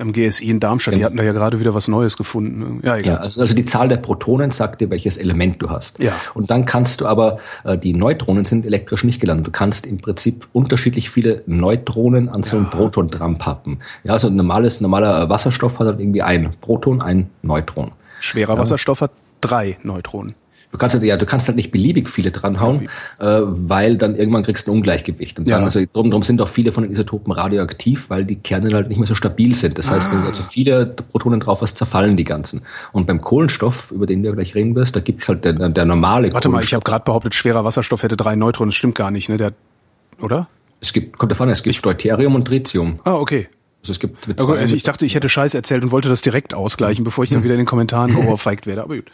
[0.00, 0.96] am GSI in Darmstadt.
[0.96, 2.80] Die hatten da ja gerade wieder was Neues gefunden.
[2.82, 3.16] Ja, Ja, egal.
[3.18, 5.98] also, also die Zahl der Protonen sagt dir, welches Element du hast.
[5.98, 6.12] Ja.
[6.34, 9.46] Und dann kannst du aber, äh, die Neutronen sind elektrisch nicht gelandet.
[9.46, 13.80] Du kannst im Prinzip unterschiedlich viele Neutronen an so einem Proton dran pappen.
[14.04, 17.92] Ja, also ein normales, normaler Wasserstoff hat halt irgendwie ein Proton, ein Neutron.
[18.20, 20.34] Schwerer Wasserstoff hat drei Neutronen.
[20.72, 24.44] Du kannst halt, ja, du kannst halt nicht beliebig viele dranhauen, äh, weil dann irgendwann
[24.44, 25.38] kriegst du ein Ungleichgewicht.
[25.40, 25.64] Und dann, Ja.
[25.64, 28.98] also drum, drum sind auch viele von den Isotopen radioaktiv, weil die Kerne halt nicht
[28.98, 29.78] mehr so stabil sind.
[29.78, 32.62] Das heißt, wenn du also viele Protonen drauf hast, zerfallen die ganzen.
[32.92, 36.32] Und beim Kohlenstoff, über den du gleich reden wirst, da gibt's halt der, der normale
[36.32, 38.70] Warte mal, ich habe gerade behauptet, schwerer Wasserstoff hätte drei Neutronen.
[38.70, 39.38] Das stimmt gar nicht, ne?
[39.38, 39.52] Der,
[40.20, 40.48] oder?
[40.80, 43.00] Es gibt, kommt davon, es gibt Deuterium und Tritium.
[43.04, 43.48] Ah, okay.
[43.82, 46.54] Also es gibt mit Also, ich dachte, ich hätte Scheiß erzählt und wollte das direkt
[46.54, 48.82] ausgleichen, bevor ich dann wieder in den Kommentaren geohrfeigt werde.
[48.82, 49.06] Aber gut.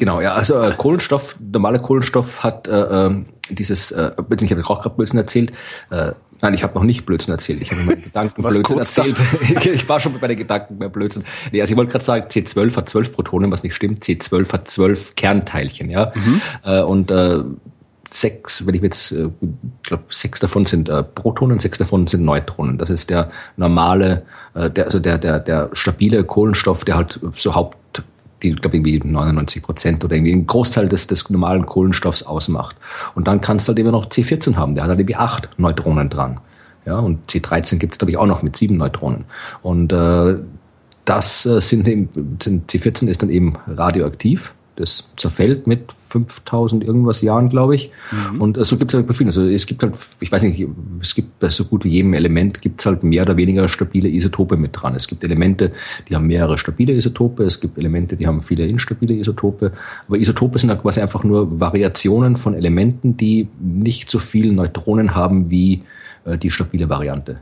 [0.00, 4.80] Genau, ja, also äh, Kohlenstoff, normaler Kohlenstoff hat äh, ähm, dieses, äh, ich habe auch
[4.80, 5.52] gerade Blödsinn erzählt,
[5.90, 9.22] äh, nein, ich habe noch nicht Blödsinn erzählt, ich habe meine Gedanken Was Blödsinn erzählt.
[9.74, 11.24] Ich, war schon bei den Gedanken bei Blödsinn.
[11.52, 14.68] Nee, also ich wollte gerade sagen, C12 hat 12 Protonen, was nicht stimmt, C12 hat
[14.68, 16.14] 12 Kernteilchen, ja.
[16.64, 17.40] Äh, und äh,
[18.08, 19.28] sechs, wenn ich jetzt, äh,
[19.82, 22.78] glaube, sechs davon sind äh, Protonen, sechs davon sind Neutronen.
[22.78, 24.22] Das ist der normale,
[24.54, 28.02] äh, der, also der, der, der stabile Kohlenstoff, der halt so Haupt,
[28.42, 32.76] die, glaube irgendwie 99 Prozent oder irgendwie einen Großteil des, des normalen Kohlenstoffs ausmacht.
[33.14, 36.08] Und dann kannst du halt immer noch C14 haben, der hat halt irgendwie acht Neutronen
[36.08, 36.40] dran.
[36.86, 39.26] Ja, und C13 gibt es, glaube ich, auch noch mit sieben Neutronen.
[39.62, 40.36] Und äh,
[41.04, 44.54] das äh, sind, eben, sind C14 ist dann eben radioaktiv.
[44.80, 47.90] Das zerfällt mit 5000 irgendwas Jahren, glaube ich.
[48.10, 48.40] Mhm.
[48.40, 49.28] Und so gibt es halt bei vielen.
[49.28, 50.66] Also es gibt halt, ich weiß nicht,
[51.00, 54.08] es gibt bei so gut wie jedem Element gibt es halt mehr oder weniger stabile
[54.08, 54.94] Isotope mit dran.
[54.96, 55.72] Es gibt Elemente,
[56.08, 59.72] die haben mehrere stabile Isotope, es gibt Elemente, die haben viele instabile Isotope.
[60.08, 65.14] Aber Isotope sind halt quasi einfach nur Variationen von Elementen, die nicht so viele Neutronen
[65.14, 65.82] haben wie
[66.24, 67.40] äh, die stabile Variante.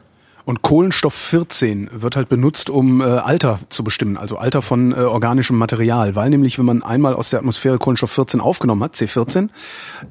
[0.49, 4.95] Und Kohlenstoff 14 wird halt benutzt, um äh, Alter zu bestimmen, also Alter von äh,
[4.95, 9.51] organischem Material, weil nämlich, wenn man einmal aus der Atmosphäre Kohlenstoff 14 aufgenommen hat, C14,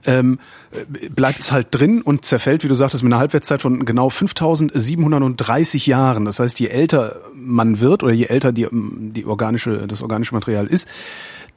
[0.05, 0.37] ähm,
[0.69, 4.11] äh, bleibt es halt drin und zerfällt, wie du sagtest, mit einer Halbwertszeit von genau
[4.11, 6.25] 5730 Jahren.
[6.25, 10.67] Das heißt, je älter man wird oder je älter die, die organische, das organische Material
[10.67, 10.87] ist,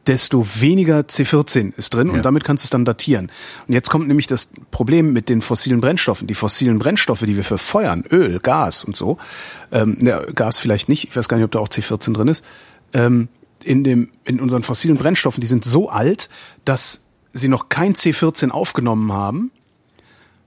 [0.07, 2.15] desto weniger C14 ist drin ja.
[2.15, 3.31] und damit kannst du es dann datieren.
[3.67, 6.27] Und jetzt kommt nämlich das Problem mit den fossilen Brennstoffen.
[6.27, 9.19] Die fossilen Brennstoffe, die wir für Feuern, Öl, Gas und so,
[9.73, 12.45] ähm, ja, Gas vielleicht nicht, ich weiß gar nicht, ob da auch C14 drin ist,
[12.93, 13.29] ähm,
[13.63, 16.31] in, dem, in unseren fossilen Brennstoffen, die sind so alt,
[16.65, 19.51] dass sie noch kein C14 aufgenommen haben.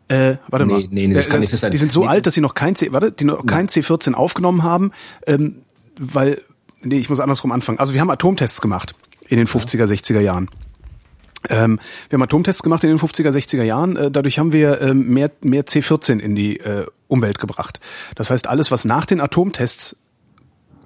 [0.07, 0.87] Äh, warte nee, mal.
[0.89, 1.71] Nee, nee, das äh, kann nicht sein.
[1.71, 2.07] Die sind so nee.
[2.07, 4.91] alt, dass sie noch kein C, warte, die noch kein C14 aufgenommen haben,
[5.27, 5.61] ähm,
[5.99, 6.41] weil,
[6.81, 7.77] nee, ich muss andersrum anfangen.
[7.77, 8.95] Also wir haben Atomtests gemacht
[9.27, 10.49] in den 50er, 60er Jahren.
[11.49, 13.95] Ähm, wir haben Atomtests gemacht in den 50er, 60er Jahren.
[13.97, 17.79] Äh, dadurch haben wir ähm, mehr, mehr C14 in die äh, Umwelt gebracht.
[18.15, 19.97] Das heißt, alles, was nach den Atomtests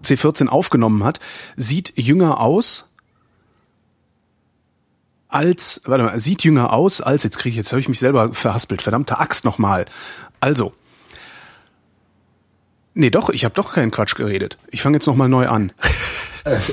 [0.04, 1.20] C14 aufgenommen hat,
[1.56, 2.94] sieht jünger aus
[5.28, 8.34] als, warte mal, sieht jünger aus als, jetzt kriege ich, jetzt habe ich mich selber
[8.34, 9.86] verhaspelt, verdammte Axt nochmal.
[10.40, 10.74] Also,
[12.94, 14.58] nee, doch, ich habe doch keinen Quatsch geredet.
[14.72, 15.74] Ich fange jetzt nochmal neu an.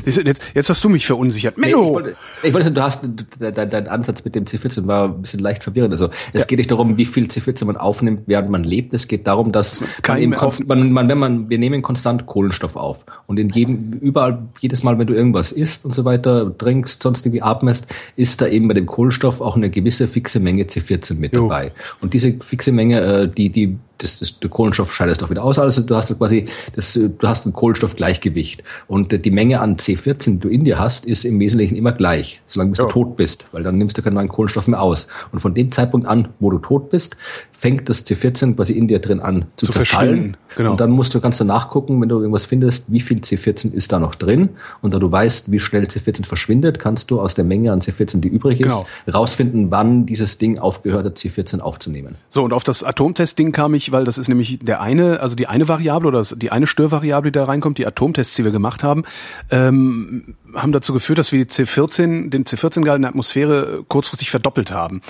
[0.04, 1.58] Jetzt, jetzt hast du mich verunsichert.
[1.58, 1.80] Menno!
[1.80, 3.08] Nee, ich, wollte, ich wollte, du hast,
[3.38, 5.92] dein, dein Ansatz mit dem C14 war ein bisschen leicht verwirrend.
[5.92, 6.46] Also, es ja.
[6.46, 8.94] geht nicht darum, wie viel C14 man aufnimmt, während man lebt.
[8.94, 10.34] Es geht darum, dass man, eben,
[10.66, 12.98] man, man, wenn man, wir nehmen konstant Kohlenstoff auf.
[13.26, 17.26] Und in jedem, überall, jedes Mal, wenn du irgendwas isst und so weiter, trinkst, sonst
[17.26, 21.34] irgendwie atmest, ist da eben bei dem Kohlenstoff auch eine gewisse fixe Menge C14 mit
[21.34, 21.48] jo.
[21.48, 21.72] dabei.
[22.00, 25.58] Und diese fixe Menge, äh, die, die das, das, der Kohlenstoff scheidest doch wieder aus.
[25.58, 28.62] Also du hast quasi, das, du hast ein Kohlenstoffgleichgewicht.
[28.86, 32.42] Und die Menge an C14, die du in dir hast, ist im Wesentlichen immer gleich,
[32.46, 32.86] solange bis ja.
[32.86, 35.08] du tot bist, weil dann nimmst du keinen neuen Kohlenstoff mehr aus.
[35.32, 37.16] Und von dem Zeitpunkt an, wo du tot bist,
[37.64, 40.36] fängt das C14 quasi in dir drin an zu, zu zerfallen.
[40.54, 40.72] Genau.
[40.72, 43.90] Und dann musst du ganz danach gucken, wenn du irgendwas findest, wie viel C14 ist
[43.90, 44.50] da noch drin.
[44.82, 48.20] Und da du weißt, wie schnell C14 verschwindet, kannst du aus der Menge an C14,
[48.20, 48.86] die übrig ist, genau.
[49.10, 52.16] rausfinden, wann dieses Ding aufgehört hat, C14 aufzunehmen.
[52.28, 55.46] So, und auf das Atomtestding kam ich, weil das ist nämlich der eine, also die
[55.46, 59.04] eine Variable oder die eine Störvariable, die da reinkommt, die Atomtests, die wir gemacht haben,
[59.50, 64.70] ähm, haben dazu geführt, dass wir die C14, den C14-Gehalt in der Atmosphäre kurzfristig verdoppelt
[64.70, 65.00] haben.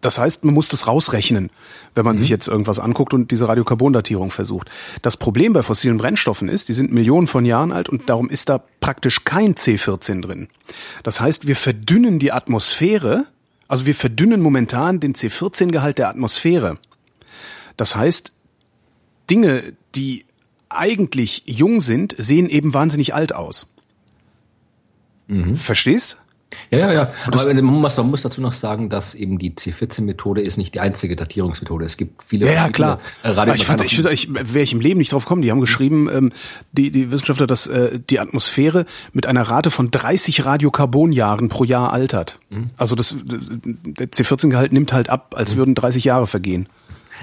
[0.00, 1.50] Das heißt, man muss das rausrechnen,
[1.94, 2.18] wenn man mhm.
[2.18, 4.70] sich jetzt irgendwas anguckt und diese Radiokarbondatierung versucht.
[5.02, 8.48] Das Problem bei fossilen Brennstoffen ist, die sind Millionen von Jahren alt und darum ist
[8.48, 10.48] da praktisch kein C14 drin.
[11.02, 13.26] Das heißt, wir verdünnen die Atmosphäre,
[13.68, 16.78] also wir verdünnen momentan den C14-Gehalt der Atmosphäre.
[17.76, 18.32] Das heißt,
[19.30, 20.24] Dinge, die
[20.68, 23.66] eigentlich jung sind, sehen eben wahnsinnig alt aus.
[25.26, 25.54] Mhm.
[25.54, 26.20] Verstehst?
[26.70, 27.12] Ja, ja, ja.
[27.26, 30.80] Aber man muss, man muss dazu noch sagen, dass eben die C14-Methode ist nicht die
[30.80, 31.84] einzige Datierungsmethode.
[31.84, 32.46] Es gibt viele.
[32.46, 33.00] Ja, ja klar.
[33.24, 35.42] Äh, ich fand, ich, ich, wäre ich im Leben nicht drauf gekommen.
[35.42, 36.32] Die haben geschrieben, ähm,
[36.72, 41.92] die, die Wissenschaftler, dass äh, die Atmosphäre mit einer Rate von 30 Radiokarbonjahren pro Jahr
[41.92, 42.38] altert.
[42.50, 42.70] Mhm.
[42.76, 45.58] Also das, der C14-Gehalt nimmt halt ab, als mhm.
[45.58, 46.68] würden 30 Jahre vergehen.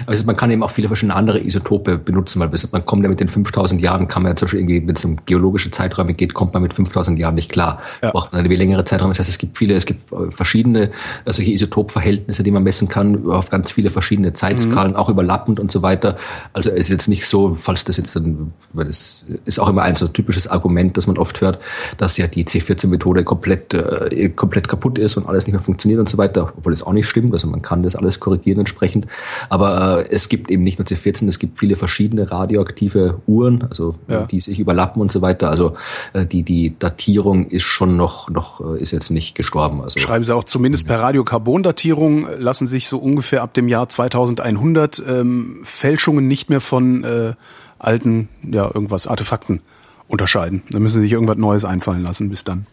[0.06, 3.20] Also man kann eben auch viele verschiedene andere Isotope benutzen, weil man kommt ja mit
[3.20, 6.34] den 5000 Jahren, kann man ja zum Beispiel irgendwie, wenn es um geologische Zeiträume geht,
[6.34, 7.80] kommt man mit 5000 Jahren nicht klar.
[8.02, 8.10] Ja.
[8.10, 9.10] Braucht man eine längere Zeiträume.
[9.10, 10.90] Das heißt, es gibt viele, es gibt äh, verschiedene
[11.26, 14.96] solche Isotopverhältnisse, die man messen kann, auf ganz viele verschiedene Zeitskalen, mhm.
[14.96, 16.16] auch überlappend und so weiter.
[16.52, 19.82] Also es ist jetzt nicht so, falls das jetzt dann, weil das ist auch immer
[19.82, 21.58] ein so typisches Argument, das man oft hört,
[21.98, 26.08] dass ja die C14-Methode komplett, äh, komplett kaputt ist und alles nicht mehr funktioniert und
[26.08, 27.32] so weiter, obwohl es auch nicht stimmt.
[27.32, 29.06] Also man kann das alles korrigieren entsprechend.
[29.48, 34.24] Aber es gibt eben nicht nur C14, es gibt viele verschiedene radioaktive Uhren, also ja.
[34.24, 35.50] die sich überlappen und so weiter.
[35.50, 35.76] Also
[36.12, 39.80] äh, die, die Datierung ist schon noch, noch äh, ist jetzt nicht gestorben.
[39.80, 45.02] Also, Schreiben Sie auch, zumindest per Radiokarbondatierung lassen sich so ungefähr ab dem Jahr 2100
[45.06, 47.32] ähm, Fälschungen nicht mehr von äh,
[47.78, 49.60] alten, ja, irgendwas, Artefakten
[50.08, 50.62] unterscheiden.
[50.70, 52.66] Da müssen Sie sich irgendwas Neues einfallen lassen bis dann.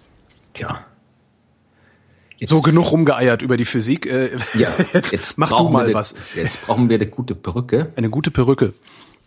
[0.55, 0.82] Ja.
[2.42, 4.08] Jetzt, so genug rumgeeiert über die Physik.
[4.08, 6.16] Äh, ja, jetzt, jetzt mach du mal was.
[6.36, 7.94] Jetzt brauchen wir eine gute Brücke.
[7.96, 8.74] Eine gute Perücke.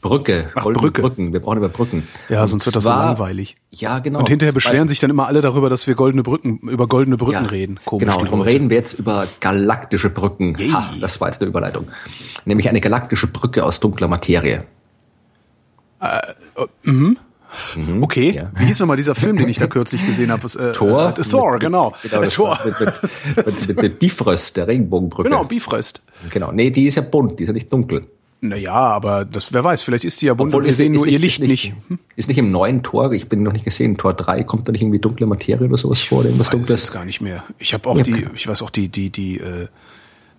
[0.01, 1.01] Brücke, Ach, Brücke.
[1.01, 1.33] Brücken.
[1.33, 2.09] Wir brauchen über Brücken.
[2.29, 3.57] Ja, Und sonst wird das so langweilig.
[3.71, 4.19] Ja, genau.
[4.19, 7.45] Und hinterher beschweren sich dann immer alle darüber, dass wir goldene Brücken, über goldene Brücken
[7.45, 7.79] ja, reden.
[7.85, 8.05] Komisch.
[8.05, 10.57] Genau, darum reden wir jetzt über galaktische Brücken.
[10.59, 10.73] Yay.
[10.73, 11.87] Ha, das war jetzt eine Überleitung.
[12.45, 14.65] Nämlich eine galaktische Brücke aus dunkler Materie.
[16.01, 16.19] Äh,
[16.59, 17.17] uh, mhm.
[17.77, 18.51] Mhm, okay, ja.
[18.55, 20.47] wie hieß nochmal dieser Film, den ich da kürzlich gesehen habe?
[20.47, 21.15] Äh, Thor?
[21.17, 21.95] Äh, Thor, mit, genau.
[22.03, 22.59] genau Thor.
[22.65, 25.29] Mit, mit, mit, mit, Bifröst, der Regenbogenbrücke.
[25.29, 26.03] Genau, Bifröst.
[26.31, 28.07] Genau, nee, die ist ja bunt, die ist ja nicht dunkel.
[28.41, 30.93] Naja, aber das, wer weiß, vielleicht ist die ja bunt Obwohl, und wir ist, sehen
[30.93, 31.89] ist nur nicht, ihr Licht ist nicht, nicht.
[31.89, 31.99] Hm?
[32.17, 34.83] Ist nicht im neuen Tor, ich bin noch nicht gesehen, Tor 3, kommt da nicht
[34.83, 36.25] irgendwie dunkle Materie oder sowas ich vor?
[36.27, 37.43] Ich weiß gar nicht mehr.
[37.59, 39.69] Ich habe auch ja, die, ich weiß auch die, die, die, äh,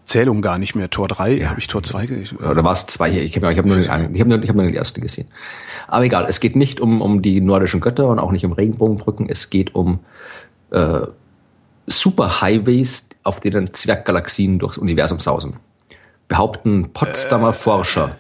[0.06, 0.90] Zählung gar nicht mehr.
[0.90, 1.50] Tor 3, ja.
[1.50, 2.38] habe ich Tor 2 gesehen?
[2.38, 3.10] Oder war es 2?
[3.10, 5.28] Ich habe ich hab nur, den, ich hab nur, ich hab nur den ersten gesehen.
[5.88, 9.28] Aber egal, es geht nicht um, um die nordischen Götter und auch nicht um Regenbogenbrücken,
[9.30, 10.00] es geht um
[10.72, 11.02] äh,
[11.88, 15.58] Superhighways, auf denen Zwerggalaxien durchs Universum sausen.
[16.28, 18.18] Behaupten Potsdamer äh, Forscher.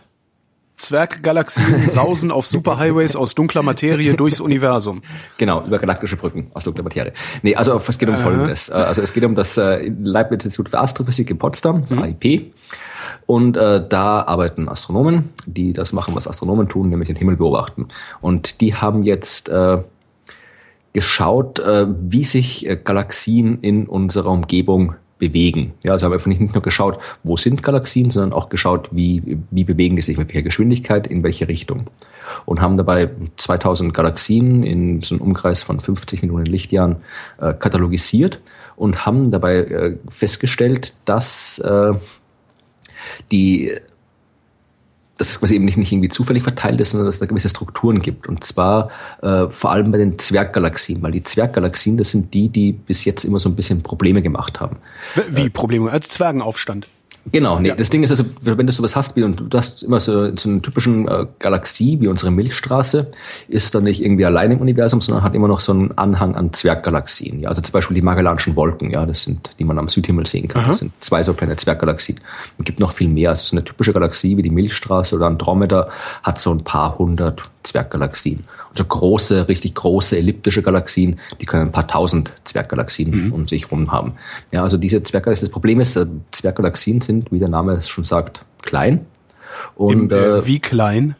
[0.77, 5.01] Zwerggalaxien sausen auf Superhighways aus dunkler Materie durchs Universum.
[5.37, 7.13] Genau, über galaktische Brücken aus dunkler Materie.
[7.41, 8.69] Nee, also es geht um Folgendes.
[8.69, 12.03] Äh, also es geht um das äh, Leibniz-Institut für Astrophysik in Potsdam, das mhm.
[12.03, 12.53] AIP.
[13.25, 17.87] Und äh, da arbeiten Astronomen, die das machen, was Astronomen tun, nämlich den Himmel beobachten.
[18.21, 19.81] Und die haben jetzt äh,
[20.93, 25.73] geschaut, äh, wie sich äh, Galaxien in unserer Umgebung bewegen.
[25.83, 29.63] Ja, also haben einfach nicht nur geschaut, wo sind Galaxien, sondern auch geschaut, wie, wie
[29.63, 31.85] bewegen die sich, mit welcher Geschwindigkeit, in welche Richtung.
[32.45, 36.97] Und haben dabei 2000 Galaxien in so einem Umkreis von 50 Millionen Lichtjahren
[37.39, 38.39] äh, katalogisiert
[38.75, 41.93] und haben dabei äh, festgestellt, dass äh,
[43.31, 43.71] die
[45.17, 47.49] dass es quasi eben nicht, nicht irgendwie zufällig verteilt ist, sondern dass es da gewisse
[47.49, 48.27] Strukturen gibt.
[48.27, 48.89] Und zwar
[49.21, 53.23] äh, vor allem bei den Zwerggalaxien, weil die Zwerggalaxien, das sind die, die bis jetzt
[53.23, 54.77] immer so ein bisschen Probleme gemacht haben.
[55.29, 55.91] Wie Probleme?
[55.91, 56.87] Als Zwergenaufstand?
[57.31, 57.75] Genau, nee, ja.
[57.75, 60.47] das Ding ist also, wenn du sowas hast wie und du hast immer so, so
[60.47, 63.07] eine typischen äh, Galaxie wie unsere Milchstraße,
[63.47, 66.53] ist dann nicht irgendwie allein im Universum, sondern hat immer noch so einen Anhang an
[66.53, 67.39] Zwerggalaxien.
[67.39, 70.47] Ja, also zum Beispiel die Magellanischen Wolken, ja, das sind, die man am Südhimmel sehen
[70.47, 70.61] kann.
[70.61, 70.69] Aha.
[70.69, 72.19] Das sind zwei so kleine Zwerggalaxien.
[72.59, 73.29] Es gibt noch viel mehr.
[73.29, 75.89] Also so eine typische Galaxie wie die Milchstraße oder Andromeda
[76.21, 78.45] hat so ein paar hundert Zwerggalaxien.
[78.69, 83.33] Und so große, richtig große elliptische Galaxien, die können ein paar tausend Zwerggalaxien mhm.
[83.33, 84.13] um sich rum haben.
[84.51, 88.03] Ja, also diese Zwerggalaxien, das Problem ist, äh, Zwerggalaxien sind, wie der Name es schon
[88.03, 89.05] sagt, klein.
[89.75, 91.15] Und, Im, äh, äh wie klein?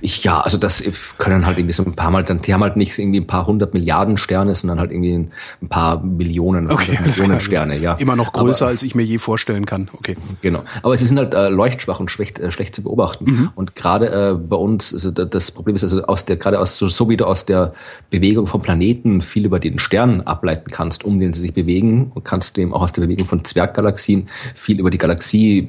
[0.00, 0.84] Ich, ja, also das
[1.18, 3.46] können halt irgendwie so ein paar Mal, dann, die haben halt nicht irgendwie ein paar
[3.46, 5.14] hundert Milliarden Sterne, sondern halt irgendwie
[5.62, 7.94] ein paar Millionen, okay, Millionen Sterne, ja.
[7.94, 9.88] Immer noch größer, Aber, als ich mir je vorstellen kann.
[9.92, 10.16] Okay.
[10.42, 10.64] Genau.
[10.82, 13.24] Aber sie sind halt äh, leuchtschwach und schlecht, äh, schlecht zu beobachten.
[13.24, 13.50] Mhm.
[13.54, 16.88] Und gerade äh, bei uns, also das Problem ist also aus der, gerade aus so,
[16.88, 17.74] so wie du aus der
[18.10, 22.24] Bewegung von Planeten viel über den Stern ableiten kannst, um den sie sich bewegen, und
[22.24, 25.68] kannst du eben auch aus der Bewegung von Zwerggalaxien viel über die Galaxie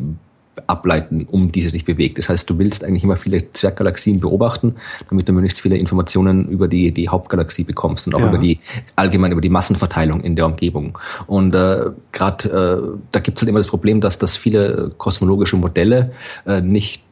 [0.68, 2.18] ableiten, um diese sich bewegt.
[2.18, 4.76] Das heißt, du willst eigentlich immer viele Zwerggalaxien beobachten,
[5.10, 8.28] damit du möglichst viele Informationen über die, die Hauptgalaxie bekommst und auch ja.
[8.30, 8.60] über die
[8.96, 10.98] allgemein über die Massenverteilung in der Umgebung.
[11.28, 15.58] Und äh, gerade äh, da gibt es halt immer das Problem, dass das viele kosmologische
[15.58, 16.12] Modelle
[16.46, 17.04] äh, nicht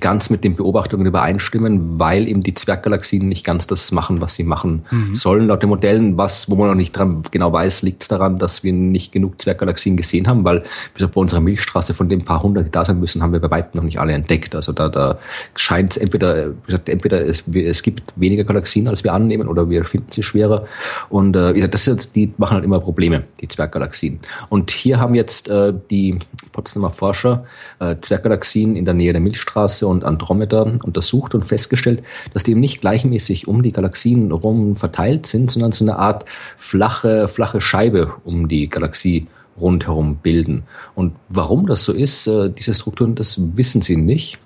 [0.00, 4.44] ganz mit den Beobachtungen übereinstimmen, weil eben die Zwerggalaxien nicht ganz das machen, was sie
[4.44, 5.14] machen mhm.
[5.14, 6.16] sollen laut den Modellen.
[6.18, 9.40] Was, wo man noch nicht dran genau weiß, liegt es daran, dass wir nicht genug
[9.40, 10.64] Zwerggalaxien gesehen haben, weil
[10.98, 13.78] bei unserer Milchstraße von den paar hundert, die da sein müssen, haben wir bei weitem
[13.78, 14.54] noch nicht alle entdeckt.
[14.54, 15.18] Also da, da
[15.54, 19.68] scheint es entweder, wie gesagt, entweder es, es gibt weniger Galaxien, als wir annehmen, oder
[19.70, 20.66] wir finden sie schwerer.
[21.08, 24.20] Und äh, wie gesagt, das ist, die machen halt immer Probleme, die Zwerggalaxien.
[24.48, 26.18] Und hier haben jetzt äh, die
[26.58, 27.44] Potsdamer Forscher
[27.78, 32.02] äh, Zwerggalaxien in der Nähe der Milchstraße und Andromeda untersucht und festgestellt,
[32.34, 36.24] dass die eben nicht gleichmäßig um die Galaxien rum verteilt sind, sondern so eine Art
[36.56, 39.28] flache, flache Scheibe um die Galaxie
[39.60, 40.64] rundherum bilden.
[40.96, 44.40] Und warum das so ist, äh, diese Strukturen, das wissen sie nicht.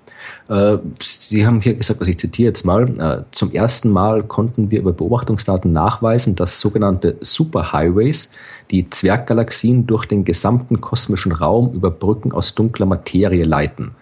[0.49, 4.69] Äh, sie haben hier gesagt, also ich zitiere jetzt mal, äh, zum ersten Mal konnten
[4.69, 8.31] wir über Beobachtungsdaten nachweisen, dass sogenannte Superhighways
[8.71, 13.95] die Zwerggalaxien durch den gesamten kosmischen Raum über Brücken aus dunkler Materie leiten.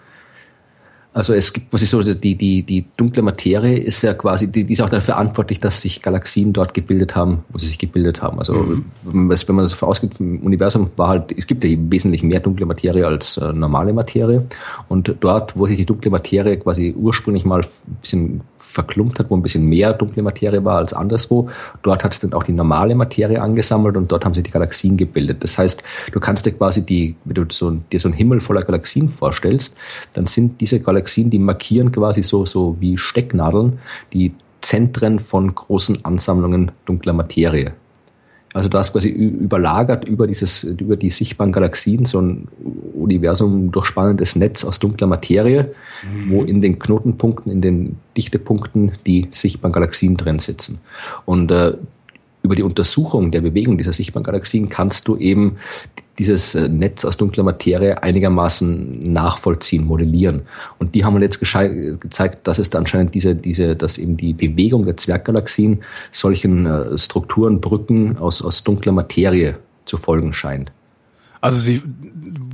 [1.14, 4.64] Also es gibt, was ist so, die, die, die dunkle Materie ist ja quasi, die,
[4.64, 8.22] die ist auch dafür verantwortlich, dass sich Galaxien dort gebildet haben, wo sie sich gebildet
[8.22, 8.38] haben.
[8.38, 8.84] Also mhm.
[9.02, 13.06] wenn man das ausgeht, im Universum war halt, es gibt ja wesentlich mehr dunkle Materie
[13.06, 14.46] als äh, normale Materie.
[14.88, 18.40] Und dort, wo sich die dunkle Materie quasi ursprünglich mal ein bisschen
[18.72, 21.50] verklumpt hat, wo ein bisschen mehr dunkle Materie war als anderswo.
[21.82, 24.96] Dort hat es dann auch die normale Materie angesammelt und dort haben sich die Galaxien
[24.96, 25.44] gebildet.
[25.44, 28.62] Das heißt, du kannst dir quasi die, wenn du so, dir so einen Himmel voller
[28.62, 29.76] Galaxien vorstellst,
[30.14, 33.78] dann sind diese Galaxien, die markieren quasi so, so wie Stecknadeln
[34.12, 37.74] die Zentren von großen Ansammlungen dunkler Materie.
[38.52, 42.48] Also da ist quasi überlagert über dieses, über die sichtbaren Galaxien so ein
[42.94, 46.30] Universum durchspannendes Netz aus dunkler Materie, mhm.
[46.30, 50.80] wo in den Knotenpunkten, in den Dichtepunkten die sichtbaren Galaxien drin sitzen.
[51.24, 51.72] Und äh,
[52.42, 55.56] über die Untersuchung der Bewegung dieser sichtbaren Galaxien kannst du eben
[56.22, 60.42] dieses äh, Netz aus dunkler Materie einigermaßen nachvollziehen, modellieren.
[60.78, 64.84] Und die haben jetzt gezeigt, dass es da anscheinend diese, diese, dass eben die Bewegung
[64.84, 65.82] der Zwerggalaxien
[66.12, 70.70] solchen äh, Strukturen, Brücken aus, aus dunkler Materie zu folgen scheint.
[71.40, 71.82] Also sie,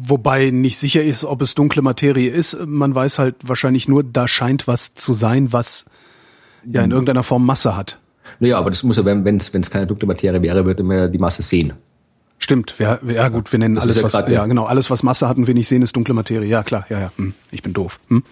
[0.00, 2.58] wobei nicht sicher ist, ob es dunkle Materie ist.
[2.64, 5.84] Man weiß halt wahrscheinlich nur, da scheint was zu sein, was
[6.64, 6.92] ja in hm.
[6.92, 7.98] irgendeiner Form Masse hat.
[8.40, 11.18] Naja, aber das muss ja, wenn es keine dunkle Materie wäre, würde man ja die
[11.18, 11.74] Masse sehen.
[12.38, 15.02] Stimmt, ja, ja gut, wir nennen das alles, ja was, grad, ja, genau, alles, was
[15.02, 16.48] Masse hat und wir nicht sehen, ist dunkle Materie.
[16.48, 17.98] Ja, klar, ja, ja, hm, ich bin doof.
[18.08, 18.22] Hm?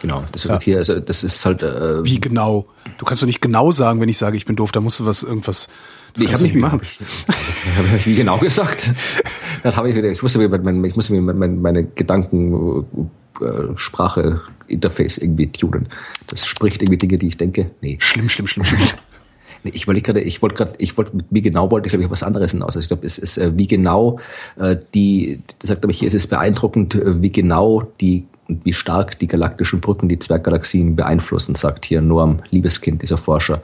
[0.00, 0.64] Genau, das wird ja.
[0.64, 1.62] hier, also das ist halt.
[1.62, 2.66] Äh, Wie genau?
[2.98, 5.06] Du kannst doch nicht genau sagen, wenn ich sage, ich bin doof, da musst du
[5.06, 5.68] was irgendwas.
[6.14, 6.80] Das ich habe nicht machen.
[6.80, 6.98] Hab ich,
[7.76, 8.90] hab ich wie genau gesagt?
[9.62, 12.86] Dann habe ich wieder, ich muss mir mein, ich muss mir meine, meine Gedanken
[13.40, 15.88] äh, Sprache Interface irgendwie tunen.
[16.28, 17.70] Das spricht irgendwie Dinge, die ich denke.
[17.80, 17.96] Nee.
[18.00, 18.88] Schlimm, schlimm, schlimm, schlimm.
[19.64, 22.22] Ich wollte gerade, ich wollte gerade, ich wollte, wie genau wollte ich, glaube ich, was
[22.22, 22.76] anderes hinaus.
[22.76, 24.18] Also ich glaube, es ist, äh, wie genau
[24.56, 28.72] äh, die, das sagt, glaube ich, hier ist es beeindruckend, äh, wie genau die wie
[28.72, 33.62] stark die galaktischen Brücken die Zwerggalaxien beeinflussen, sagt hier Noam Liebeskind, dieser Forscher.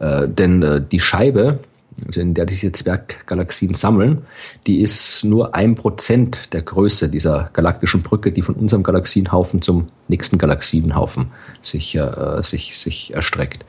[0.00, 1.60] Äh, denn äh, die Scheibe,
[2.06, 4.22] also in der diese Zwerggalaxien sammeln,
[4.66, 9.86] die ist nur ein Prozent der Größe dieser galaktischen Brücke, die von unserem Galaxienhaufen zum
[10.08, 11.30] nächsten Galaxienhaufen
[11.62, 13.64] sich, äh, sich, sich erstreckt.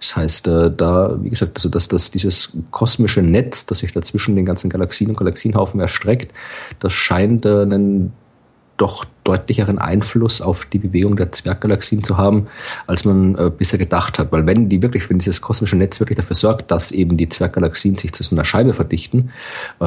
[0.00, 4.00] Das heißt, äh, da, wie gesagt, also dass, dass dieses kosmische Netz, das sich da
[4.00, 6.32] zwischen den ganzen Galaxien und Galaxienhaufen erstreckt,
[6.80, 8.12] das scheint äh, einen
[8.80, 12.46] doch deutlicheren Einfluss auf die Bewegung der Zwerggalaxien zu haben,
[12.86, 14.32] als man äh, bisher gedacht hat.
[14.32, 17.98] Weil wenn die wirklich, wenn dieses kosmische Netz wirklich dafür sorgt, dass eben die Zwerggalaxien
[17.98, 19.30] sich zu so einer Scheibe verdichten,
[19.80, 19.86] äh,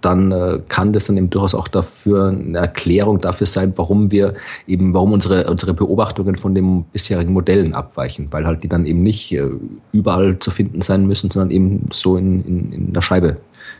[0.00, 4.34] dann äh, kann das dann eben durchaus auch dafür eine Erklärung dafür sein, warum wir
[4.66, 9.04] eben, warum unsere, unsere Beobachtungen von den bisherigen Modellen abweichen, weil halt die dann eben
[9.04, 9.48] nicht äh,
[9.92, 13.36] überall zu finden sein müssen, sondern eben so in, in, in der Scheibe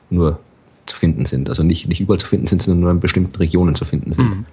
[0.08, 0.38] nur
[0.86, 1.48] zu finden sind.
[1.48, 4.28] Also nicht, nicht überall zu finden sind, sondern nur in bestimmten Regionen zu finden sind.
[4.28, 4.46] Mhm.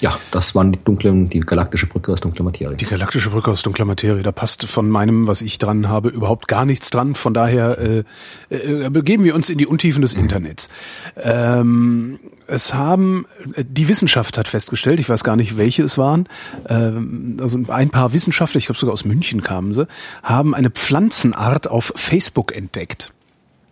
[0.00, 2.76] Ja, das waren die dunklen, die galaktische Brücke aus dunkler Materie.
[2.76, 6.46] Die galaktische Brücke aus dunkler Materie, da passt von meinem, was ich dran habe, überhaupt
[6.46, 7.16] gar nichts dran.
[7.16, 8.04] Von daher äh,
[8.50, 10.68] äh, begeben wir uns in die Untiefen des Internets.
[11.16, 16.28] Ähm, es haben, die Wissenschaft hat festgestellt, ich weiß gar nicht, welche es waren,
[16.68, 19.88] ähm, also ein paar Wissenschaftler, ich glaube sogar aus München kamen sie,
[20.22, 23.12] haben eine Pflanzenart auf Facebook entdeckt.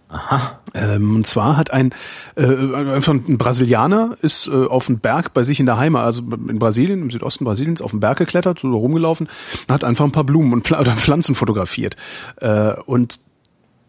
[0.09, 0.61] Aha.
[0.74, 1.93] Ähm, und zwar hat ein,
[2.37, 6.23] äh, einfach ein Brasilianer ist äh, auf den Berg bei sich in der Heimat, also
[6.23, 9.28] in Brasilien, im Südosten Brasiliens, auf den Berg geklettert, so rumgelaufen,
[9.66, 11.97] und hat einfach ein paar Blumen und Pfl oder Pflanzen fotografiert.
[12.37, 13.20] Äh, und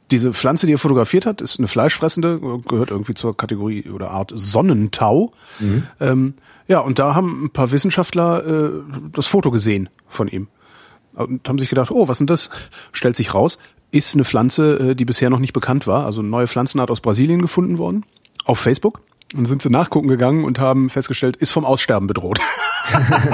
[0.10, 4.31] diese Pflanze, die er fotografiert hat, ist eine fleischfressende, gehört irgendwie zur Kategorie oder Art
[4.34, 5.34] Sonnentau.
[5.60, 5.84] Mhm.
[5.99, 6.34] Ähm,
[6.68, 8.72] ja, und da haben ein paar Wissenschaftler äh,
[9.11, 10.48] das Foto gesehen von ihm
[11.14, 12.49] und haben sich gedacht, oh, was denn das?
[12.91, 13.57] Stellt sich raus,
[13.91, 17.01] ist eine Pflanze, äh, die bisher noch nicht bekannt war, also eine neue Pflanzenart aus
[17.01, 18.05] Brasilien gefunden worden,
[18.45, 19.01] auf Facebook.
[19.35, 22.39] Und sind sie nachgucken gegangen und haben festgestellt, ist vom Aussterben bedroht.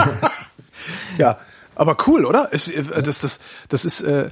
[1.19, 1.37] ja,
[1.75, 2.51] aber cool, oder?
[2.51, 3.39] Äh, das, das,
[3.69, 4.31] das ist, äh,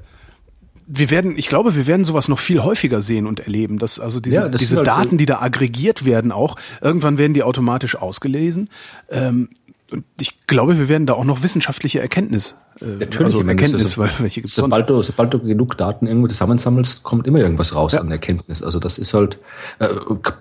[0.88, 4.20] wir werden, ich glaube, wir werden sowas noch viel häufiger sehen und erleben, dass also
[4.20, 8.70] diese, ja, diese halt Daten, die da aggregiert werden, auch irgendwann werden die automatisch ausgelesen.
[9.10, 9.50] Ähm,
[9.92, 14.10] und ich glaube, wir werden da auch noch wissenschaftliche Erkenntnis Natürlich, also Erkenntnis, also, weil
[14.20, 15.08] welche gibt's sobald sonst?
[15.08, 18.02] Du, sobald du genug Daten irgendwo zusammensammelst, kommt immer irgendwas raus ja.
[18.02, 18.64] an Erkenntnis.
[18.64, 19.38] Also das ist halt
[19.80, 19.88] äh,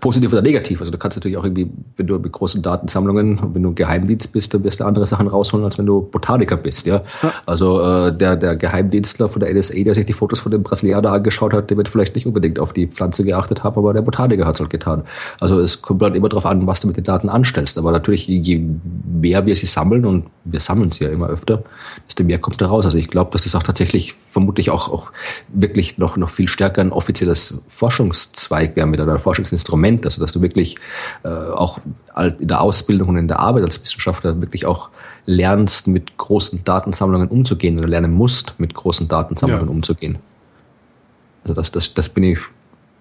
[0.00, 0.80] positiv oder negativ.
[0.80, 4.54] Also du kannst natürlich auch irgendwie, wenn du mit großen Datensammlungen, wenn du Geheimdienst bist,
[4.54, 6.86] dann wirst du andere Sachen rausholen, als wenn du Botaniker bist.
[6.86, 7.32] Ja, ja.
[7.46, 11.12] also äh, der der Geheimdienstler von der NSA, der sich die Fotos von dem Brasilianer
[11.12, 14.46] angeschaut hat, der wird vielleicht nicht unbedingt auf die Pflanze geachtet haben, aber der Botaniker
[14.46, 15.04] hat es halt getan.
[15.40, 17.78] Also es kommt halt immer darauf an, was du mit den Daten anstellst.
[17.78, 18.62] Aber natürlich, je
[19.04, 21.62] mehr wir sie sammeln und wir sammeln sie ja immer öfter,
[22.06, 22.84] desto mehr kommt da raus.
[22.84, 25.12] Also ich glaube, dass das auch tatsächlich vermutlich auch, auch
[25.48, 30.06] wirklich noch, noch viel stärker ein offizielles Forschungszweig wäre mit einem Forschungsinstrument.
[30.06, 30.76] Also dass du wirklich
[31.24, 31.78] äh, auch
[32.16, 34.88] in der Ausbildung und in der Arbeit als Wissenschaftler wirklich auch
[35.26, 39.70] lernst, mit großen Datensammlungen umzugehen oder lernen musst, mit großen Datensammlungen ja.
[39.70, 40.18] umzugehen.
[41.44, 42.38] Also das, das, das bin ich,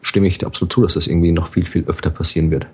[0.02, 2.68] stimme ich dir absolut zu, dass das irgendwie noch viel, viel öfter passieren wird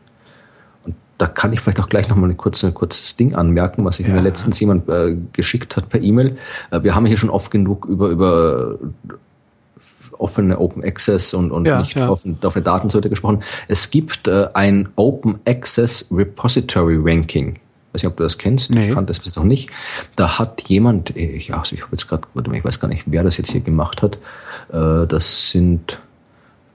[1.17, 4.13] da kann ich vielleicht auch gleich nochmal ein kurzes, kurzes Ding anmerken, was ich ja.
[4.13, 6.37] mir letztens jemand äh, geschickt hat per E-Mail.
[6.71, 8.77] Äh, wir haben hier schon oft genug über, über
[10.17, 12.09] offene Open Access und, und ja, nicht ja.
[12.09, 13.43] Offen, offene Datensätze gesprochen.
[13.67, 17.55] Es gibt äh, ein Open Access Repository Ranking.
[17.55, 18.71] Ich weiß nicht, ob du das kennst.
[18.71, 18.89] Nee.
[18.89, 19.69] Ich kannte das bis noch nicht.
[20.15, 23.23] Da hat jemand, äh, ich, also ich habe jetzt gerade, ich weiß gar nicht, wer
[23.23, 24.17] das jetzt hier gemacht hat.
[24.71, 25.99] Äh, das sind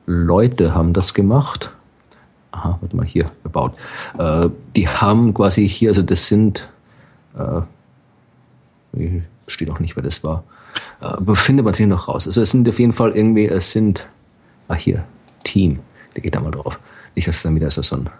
[0.06, 1.72] Leute haben das gemacht
[2.52, 3.72] aha, warte mal, hier, about.
[4.18, 6.68] Äh, die haben quasi hier, also das sind,
[7.36, 7.60] äh,
[9.46, 10.44] steht auch nicht, wer das war,
[11.00, 12.26] äh, findet man sich noch raus.
[12.26, 14.08] Also es sind auf jeden Fall irgendwie, es sind,
[14.68, 15.04] ah hier,
[15.44, 15.80] Team,
[16.14, 16.78] der geht da mal drauf.
[17.14, 18.10] Nicht, dass dann wieder so, so ein,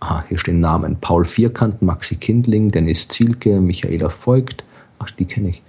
[0.00, 4.64] aha, hier stehen Namen, Paul Vierkant, Maxi Kindling, Dennis Zielke, Michaela Voigt,
[4.98, 5.62] ach, die kenne ich,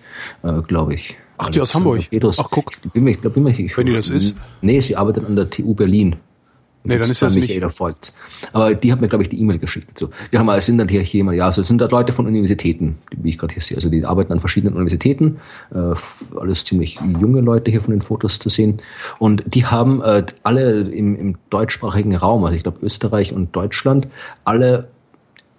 [0.44, 1.18] äh, glaube ich.
[1.38, 2.08] Ach, die aus Hamburg.
[2.10, 2.40] Petrus.
[2.40, 2.72] Ach, guck.
[2.84, 4.36] Ich ich glaub, mir, ich, Wenn die das ist?
[4.62, 6.18] Nee, sie arbeitet an der TU Berlin.
[6.84, 8.14] Nee, dann ist das nicht- Michaela Voigt.
[8.54, 9.98] Aber die hat mir, glaube ich, die E-Mail geschickt.
[10.00, 12.26] So, wir haben, es sind dann hier jemand, ja, so es sind da Leute von
[12.26, 13.78] Universitäten, wie ich gerade hier sehe.
[13.78, 15.38] Also die arbeiten an verschiedenen Universitäten.
[15.74, 15.94] Äh,
[16.40, 18.78] alles ziemlich junge Leute hier von den Fotos zu sehen.
[19.20, 24.08] Und die haben äh, alle im, im deutschsprachigen Raum, also ich glaube Österreich und Deutschland,
[24.44, 24.88] alle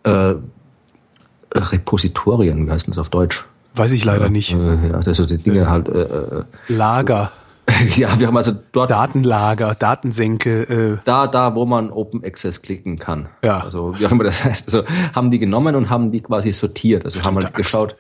[0.03, 0.35] äh,
[1.55, 3.45] Repositorien, wie heißt das auf Deutsch?
[3.75, 4.53] Weiß ich leider nicht.
[4.53, 7.33] Äh, ja, also die Dinge halt, äh, äh, Lager,
[7.97, 12.99] ja, wir haben also dort Datenlager, Datensenke, äh, da, da, wo man Open Access klicken
[12.99, 13.29] kann.
[13.45, 13.61] Ja.
[13.61, 14.67] Also, wie auch immer das heißt.
[14.67, 14.85] Also,
[15.15, 17.05] haben die genommen und haben die quasi sortiert.
[17.05, 17.97] Also, haben halt Verdammte geschaut.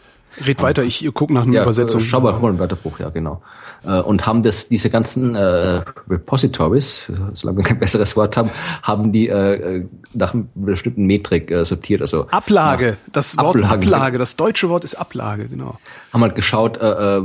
[0.46, 2.00] red weiter, ich gucke nach einer Ja, Übersetzung.
[2.00, 3.40] schau mal, mal im Wörterbuch, ja, genau.
[3.84, 7.02] Äh, Und haben das, diese ganzen äh, Repositories,
[7.34, 8.50] solange wir kein besseres Wort haben,
[8.82, 12.00] haben die äh, äh, nach einer bestimmten Metrik äh, sortiert.
[12.00, 13.74] Also Ablage, das Wort Ablage.
[13.74, 14.18] Ablage.
[14.18, 15.78] das deutsche Wort ist Ablage, genau.
[16.12, 17.22] haben halt geschaut, äh, äh,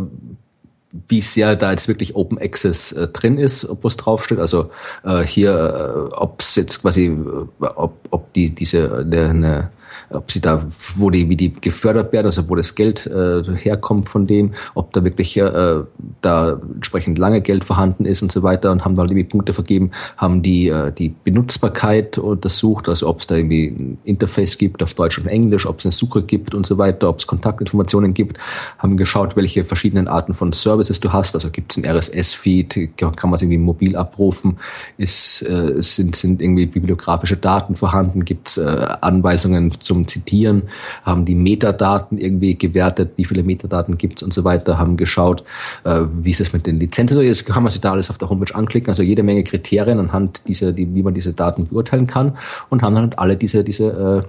[1.08, 4.40] wie sehr da jetzt wirklich Open Access äh, drin ist, ob was draufsteht.
[4.40, 4.72] Also
[5.04, 9.72] äh, hier, äh, ob es jetzt quasi, äh, ob, ob die diese eine, eine
[10.10, 10.66] ob sie da,
[10.96, 14.94] wo die, wie die gefördert werden, also wo das Geld äh, herkommt von dem, ob
[14.94, 15.82] da wirklich äh,
[16.22, 19.92] da entsprechend lange Geld vorhanden ist und so weiter und haben da irgendwie Punkte vergeben,
[20.16, 24.94] haben die äh, die Benutzbarkeit untersucht, also ob es da irgendwie ein Interface gibt auf
[24.94, 28.38] Deutsch und Englisch, ob es eine Suche gibt und so weiter, ob es Kontaktinformationen gibt,
[28.78, 33.14] haben geschaut, welche verschiedenen Arten von Services du hast, also gibt es ein RSS-Feed, kann
[33.24, 34.58] man es irgendwie mobil abrufen,
[34.98, 40.64] ist, äh, sind, sind irgendwie bibliografische Daten vorhanden, gibt es äh, Anweisungen zum Zitieren,
[41.04, 45.44] haben die Metadaten irgendwie gewertet, wie viele Metadaten gibt es und so weiter, haben geschaut,
[45.86, 48.30] äh, wie ist es mit den Lizenzen ist, kann man sich da alles auf der
[48.30, 52.38] Homepage anklicken, also jede Menge Kriterien anhand dieser, die, wie man diese Daten beurteilen kann
[52.70, 54.28] und haben dann alle diese, diese äh,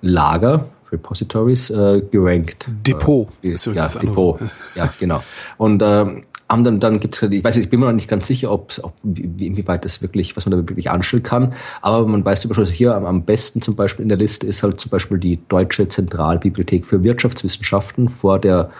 [0.00, 2.66] Lager, Repositories äh, gerankt.
[2.86, 4.40] Depot Äh, ja, Depot.
[4.74, 5.22] Ja, genau.
[5.56, 8.26] Und ähm, haben dann, dann gibt's, ich weiß nicht, ich bin mir noch nicht ganz
[8.26, 11.54] sicher, ob, ob wie, inwieweit das wirklich, was man da wirklich anstellen kann.
[11.80, 14.62] Aber man weiß zum Beispiel, hier am, am besten zum Beispiel in der Liste ist
[14.62, 18.70] halt zum Beispiel die Deutsche Zentralbibliothek für Wirtschaftswissenschaften vor der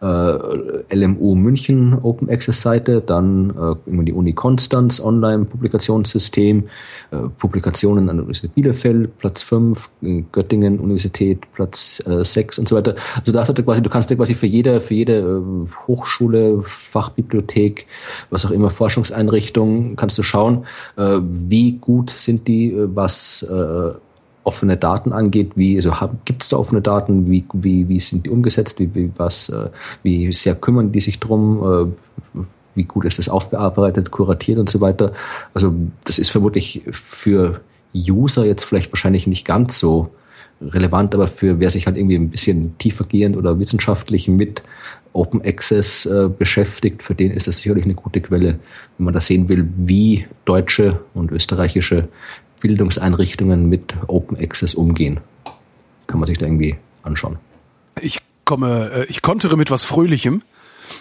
[0.00, 6.64] äh, LMU München Open Access Seite, dann äh, die Uni Konstanz Online Publikationssystem,
[7.10, 9.90] äh, Publikationen an der Universität Bielefeld, Platz 5,
[10.32, 12.96] Göttingen Universität, Platz äh, 6 und so weiter.
[13.18, 16.62] Also da hast du quasi, du kannst dir quasi für jede, für jede äh, Hochschule,
[17.12, 17.86] Fachbibliothek,
[18.30, 20.66] was auch immer, Forschungseinrichtung, kannst du schauen,
[20.96, 23.92] äh, wie gut sind die, äh, was äh,
[24.44, 25.92] offene Daten angeht, wie also
[26.24, 29.70] gibt es da offene Daten, wie, wie, wie sind die umgesetzt, wie, wie, was, äh,
[30.02, 31.94] wie sehr kümmern die sich drum,
[32.34, 32.40] äh,
[32.74, 35.12] wie gut ist das aufbearbeitet, kuratiert und so weiter.
[35.54, 35.74] Also
[36.04, 37.60] das ist vermutlich für
[37.94, 40.10] User jetzt vielleicht wahrscheinlich nicht ganz so
[40.60, 44.62] relevant, aber für wer sich halt irgendwie ein bisschen tiefergehend oder wissenschaftlich mit
[45.12, 48.58] Open Access äh, beschäftigt, für den ist das sicherlich eine gute Quelle,
[48.96, 52.08] wenn man da sehen will, wie deutsche und österreichische
[52.60, 55.20] Bildungseinrichtungen mit Open Access umgehen.
[56.06, 57.38] Kann man sich da irgendwie anschauen.
[58.00, 60.42] Ich komme, äh, ich kontere mit was Fröhlichem.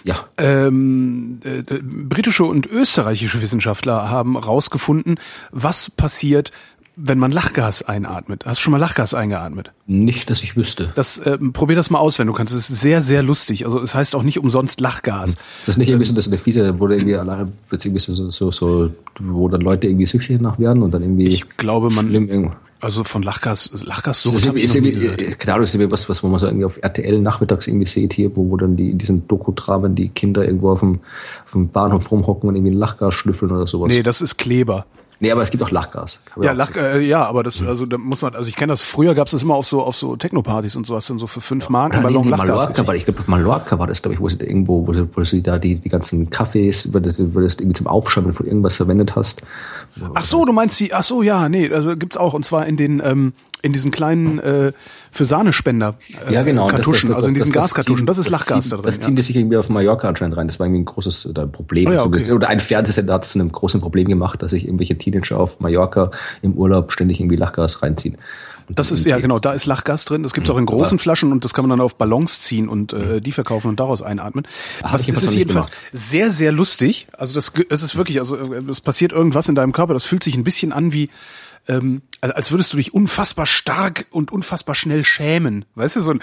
[0.04, 0.26] Ja.
[0.38, 5.20] Ähm, äh, äh, britische und österreichische Wissenschaftler haben rausgefunden,
[5.52, 6.52] was passiert,
[6.95, 8.45] wenn man Lachgas einatmet.
[8.45, 9.72] Hast du schon mal Lachgas eingeatmet?
[9.88, 10.91] Nicht, dass ich wüsste.
[10.95, 12.53] Das ähm, probier das mal aus, wenn du kannst.
[12.53, 13.65] Es ist sehr, sehr lustig.
[13.65, 15.31] Also es heißt auch nicht umsonst Lachgas.
[15.31, 18.51] Ist das nicht irgendwie so, das ist eine fiese, wo irgendwie alleine plötzlich so, so,
[18.51, 21.27] so, wo dann Leute irgendwie süchtig nach werden und dann irgendwie.
[21.27, 22.55] Ich glaube, man- schlimm irgendwo.
[22.81, 25.91] Also von Lachgas, Lachgas Das so ist ich ist nie irgendwie, äh, Ahnung, ist irgendwie
[25.91, 28.89] was, was man so irgendwie auf RTL nachmittags irgendwie sieht hier, wo, wo dann die
[28.89, 30.99] in diesen Doku-Dramen die Kinder irgendwo auf dem,
[31.45, 33.89] auf dem Bahnhof rumhocken und irgendwie ein Lachgas schnüffeln oder sowas.
[33.93, 34.88] Nee, das ist Kleber.
[35.23, 36.19] Nee, aber es gibt auch Lachgas.
[36.41, 38.81] Ja, auch- Lach, äh, ja, aber das, also da muss man, also ich kenne das,
[38.81, 41.27] früher gab es das immer auf so, auf so Techno-Partys und so, hast dann so
[41.27, 42.64] für fünf Mark einen Oder Ballon irgendwie Lachgas.
[42.65, 45.07] Mallorca, war, ich glaube, Mallorca war das, glaube ich, wo sie da irgendwo, wo sie,
[45.15, 48.48] wo sie da die, die ganzen Kaffees, wo das, wo das irgendwie zum Aufschäumen von
[48.48, 49.43] irgendwas verwendet hast.
[50.13, 52.77] Ach so, du meinst die, ach so, ja, nee, also gibt's auch, und zwar in
[52.77, 54.72] den, ähm, in diesen kleinen, äh,
[55.11, 55.95] für Sahnespender,
[56.27, 56.63] äh, Ja, genau.
[56.63, 58.85] und das- Kartuschen, das- also in das- diesen das Gaskartuschen, das ist Lachgas da drin.
[58.85, 59.15] Das ziehen ja.
[59.18, 60.47] die sich irgendwie auf Mallorca anscheinend rein.
[60.47, 61.88] Das war irgendwie ein großes ein Problem.
[61.89, 62.31] Oh ja, okay.
[62.31, 65.59] Oder ein Fernsehsender hat es zu einem großen Problem gemacht, dass sich irgendwelche Teenager auf
[65.59, 66.09] Mallorca
[66.41, 68.18] im Urlaub ständig irgendwie Lachgas reinziehen.
[68.76, 71.43] Das ist, ja genau, da ist Lachgas drin, das gibt's auch in großen Flaschen und
[71.43, 74.48] das kann man dann auf Ballons ziehen und äh, die verkaufen und daraus einatmen.
[74.84, 75.88] Hab Was, es ist jedenfalls gemacht.
[75.91, 79.72] sehr, sehr lustig, also das, es ist wirklich, also äh, es passiert irgendwas in deinem
[79.72, 81.10] Körper, das fühlt sich ein bisschen an wie,
[81.68, 85.65] ähm, als würdest du dich unfassbar stark und unfassbar schnell schämen.
[85.76, 86.22] Weißt du, so ein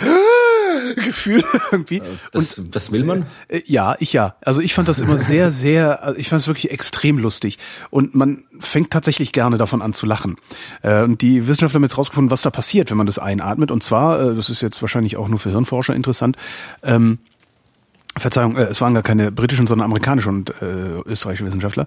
[1.01, 2.03] Gefühl irgendwie.
[2.33, 3.27] Das, und, das will man?
[3.49, 4.37] Äh, ja, ich ja.
[4.41, 7.59] Also ich fand das immer sehr, sehr, also ich fand es wirklich extrem lustig.
[7.91, 10.37] Und man fängt tatsächlich gerne davon an zu lachen.
[10.83, 13.71] Äh, und die Wissenschaftler haben jetzt rausgefunden, was da passiert, wenn man das einatmet.
[13.71, 16.37] Und zwar, äh, das ist jetzt wahrscheinlich auch nur für Hirnforscher interessant,
[16.83, 17.19] ähm,
[18.17, 21.87] Verzeihung, äh, es waren gar keine britischen, sondern amerikanische und äh, österreichische Wissenschaftler.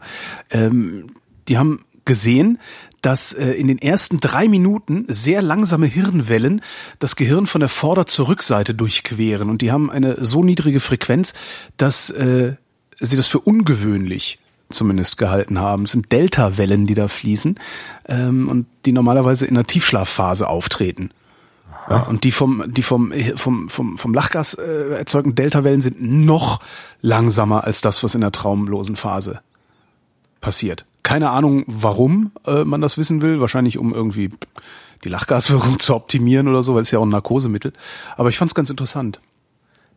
[0.50, 1.08] Ähm,
[1.48, 2.60] die haben gesehen,
[3.02, 6.62] dass äh, in den ersten drei Minuten sehr langsame Hirnwellen
[7.00, 9.50] das Gehirn von der Vorder- zur Rückseite durchqueren.
[9.50, 11.34] Und die haben eine so niedrige Frequenz,
[11.78, 12.54] dass äh,
[13.00, 15.84] sie das für ungewöhnlich zumindest gehalten haben.
[15.84, 17.60] Es sind Delta-Wellen, die da fließen
[18.08, 21.12] ähm, und die normalerweise in der Tiefschlafphase auftreten.
[21.90, 26.62] Ja, und die vom, die vom, vom, vom, vom Lachgas äh, erzeugten Delta-Wellen sind noch
[27.02, 29.42] langsamer als das, was in der traumlosen Phase
[30.40, 30.86] passiert.
[31.04, 33.40] Keine Ahnung, warum äh, man das wissen will.
[33.40, 34.30] Wahrscheinlich, um irgendwie
[35.04, 37.74] die Lachgaswirkung zu optimieren oder so, weil es ja auch ein Narkosemittel.
[38.18, 39.20] Aber ich fand es ganz interessant.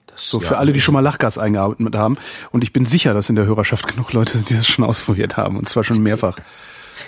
[0.07, 2.17] Das, so für ja, alle, die schon mal Lachgas eingearbeitet haben.
[2.53, 5.37] Und ich bin sicher, dass in der Hörerschaft genug Leute sind, die das schon ausprobiert
[5.37, 5.57] haben.
[5.59, 6.37] Und zwar schon mehrfach.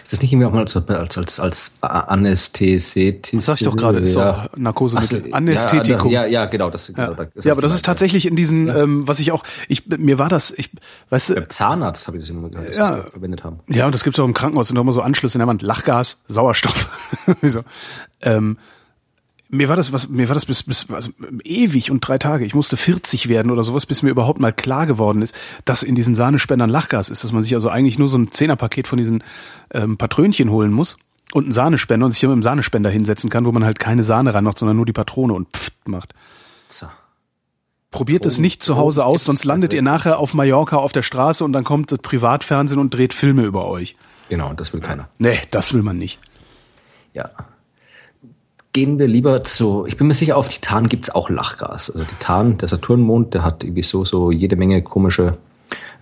[0.03, 3.33] Ist das nicht irgendwie auch mal als, als, als, als Anästhesit?
[3.33, 4.49] Das sag ich doch gerade, ist ja.
[4.51, 5.25] doch Narkosemittel.
[5.27, 6.11] So, Anästhetikum.
[6.11, 6.71] Ja, ja, genau.
[6.71, 8.83] Das, genau, das ja, aber das ist tatsächlich in diesen, ja.
[8.83, 10.71] ähm, was ich auch, ich, mir war das, ich,
[11.11, 11.35] weißt du.
[11.35, 13.61] Beim Zahnarzt habe ich das immer gehört, dass ja, das verwendet haben.
[13.69, 15.63] Ja, und das gibt's auch im Krankenhaus, sind auch immer so Anschlüsse in der Wand.
[15.63, 16.91] Lachgas, Sauerstoff.
[17.43, 17.63] so.
[18.23, 18.59] ähm,
[19.49, 21.11] mir war das was mir war das bis bis also
[21.45, 22.45] ewig und drei Tage.
[22.45, 25.95] Ich musste 40 werden oder sowas, bis mir überhaupt mal klar geworden ist, dass in
[25.95, 29.23] diesen Sahnespendern Lachgas ist, dass man sich also eigentlich nur so ein Zehnerpaket von diesen
[29.71, 30.99] ähm, Patrönchen holen muss
[31.33, 34.03] und einen Sahnespender und sich hier mit dem Sahnespender hinsetzen kann, wo man halt keine
[34.03, 36.15] Sahne reinmacht, sondern nur die Patrone und pfft macht.
[36.69, 36.87] So.
[37.93, 41.45] Probiert es nicht zu Hause aus, sonst landet ihr nachher auf Mallorca auf der Straße
[41.45, 43.97] und dann kommt das Privatfernsehen und dreht Filme über euch.
[44.29, 45.09] Genau, das will keiner.
[45.19, 46.19] Nee, das will man nicht.
[47.15, 47.31] Ja
[48.77, 51.89] gehen wir lieber zu, ich bin mir sicher, auf Titan gibt's auch Lachgas.
[51.89, 55.39] Also Titan, der Saturnmond, der hat irgendwie so, so jede Menge komische,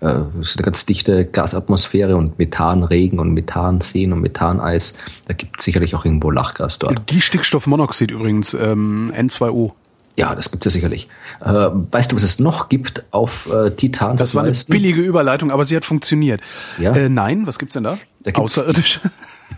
[0.01, 4.97] äh, so eine ganz dichte Gasatmosphäre und Methanregen und Methanseen und Methaneis.
[5.29, 7.01] Da gibt es sicherlich auch irgendwo Lachgas dort.
[7.11, 9.71] Die Stickstoffmonoxid übrigens, ähm, N2O.
[10.17, 11.09] Ja, das gibt es ja sicherlich.
[11.45, 14.17] Äh, weißt du, was es noch gibt auf äh, Titan?
[14.17, 16.41] Das war eine billige Überleitung, aber sie hat funktioniert.
[16.81, 16.93] Ja?
[16.93, 17.99] Äh, nein, was gibt's denn da?
[18.25, 18.99] da Außerirdisch.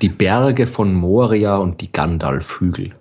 [0.02, 2.92] Die, die Berge von Moria und die Gandalf-Hügel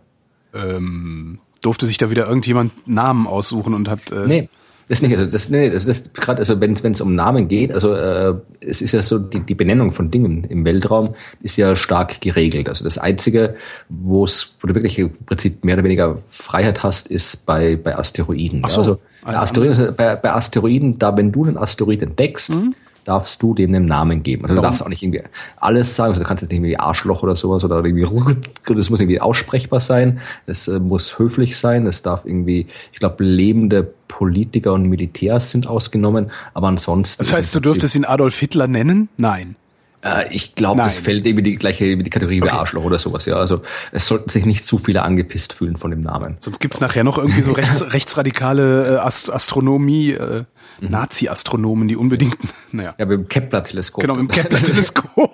[0.56, 4.12] ähm, durfte sich da wieder irgendjemand Namen aussuchen und hat.
[4.12, 4.50] Äh nee.
[4.88, 7.94] Das nicht, also das, nee, das, das gerade, also wenn es um Namen geht, also
[7.94, 12.22] äh, es ist ja so, die, die Benennung von Dingen im Weltraum ist ja stark
[12.22, 12.70] geregelt.
[12.70, 13.56] Also das Einzige,
[13.90, 17.98] wo es, wo du wirklich im Prinzip mehr oder weniger Freiheit hast, ist bei, bei
[17.98, 18.62] Asteroiden.
[18.64, 22.76] Ach so, also, also Asteroiden, bei, bei Asteroiden, da wenn du einen Asteroid entdeckst, mhm
[23.06, 24.44] darfst du dem einen Namen geben.
[24.44, 25.22] Also du darfst auch nicht irgendwie
[25.58, 26.10] alles sagen.
[26.10, 28.02] Also du kannst jetzt nicht irgendwie Arschloch oder sowas oder irgendwie,
[28.68, 30.20] das muss irgendwie aussprechbar sein.
[30.46, 31.88] Es äh, muss höflich sein.
[31.88, 36.32] Es darf irgendwie, ich glaube, lebende Politiker und Militärs sind ausgenommen.
[36.54, 37.24] Aber ansonsten.
[37.24, 39.10] Das heißt, du dürftest ihn Adolf Hitler nennen?
[39.18, 39.56] Nein.
[40.06, 42.52] Äh, ich glaube, das fällt irgendwie die gleiche wie die Kategorie okay.
[42.52, 43.26] wie Arschloch oder sowas.
[43.26, 43.62] Ja, also
[43.92, 46.38] es sollten sich nicht zu viele angepisst fühlen von dem Namen.
[46.40, 50.44] Sonst gibt's nachher noch irgendwie so rechts, rechtsradikale äh, Ast Astronomie, äh,
[50.80, 50.90] mhm.
[50.90, 52.38] Nazi-Astronomen, die unbedingt.
[52.72, 52.94] Naja.
[52.98, 54.02] Ja, mit dem Kepler-Teleskop.
[54.02, 55.32] Genau, mit dem Kepler-Teleskop.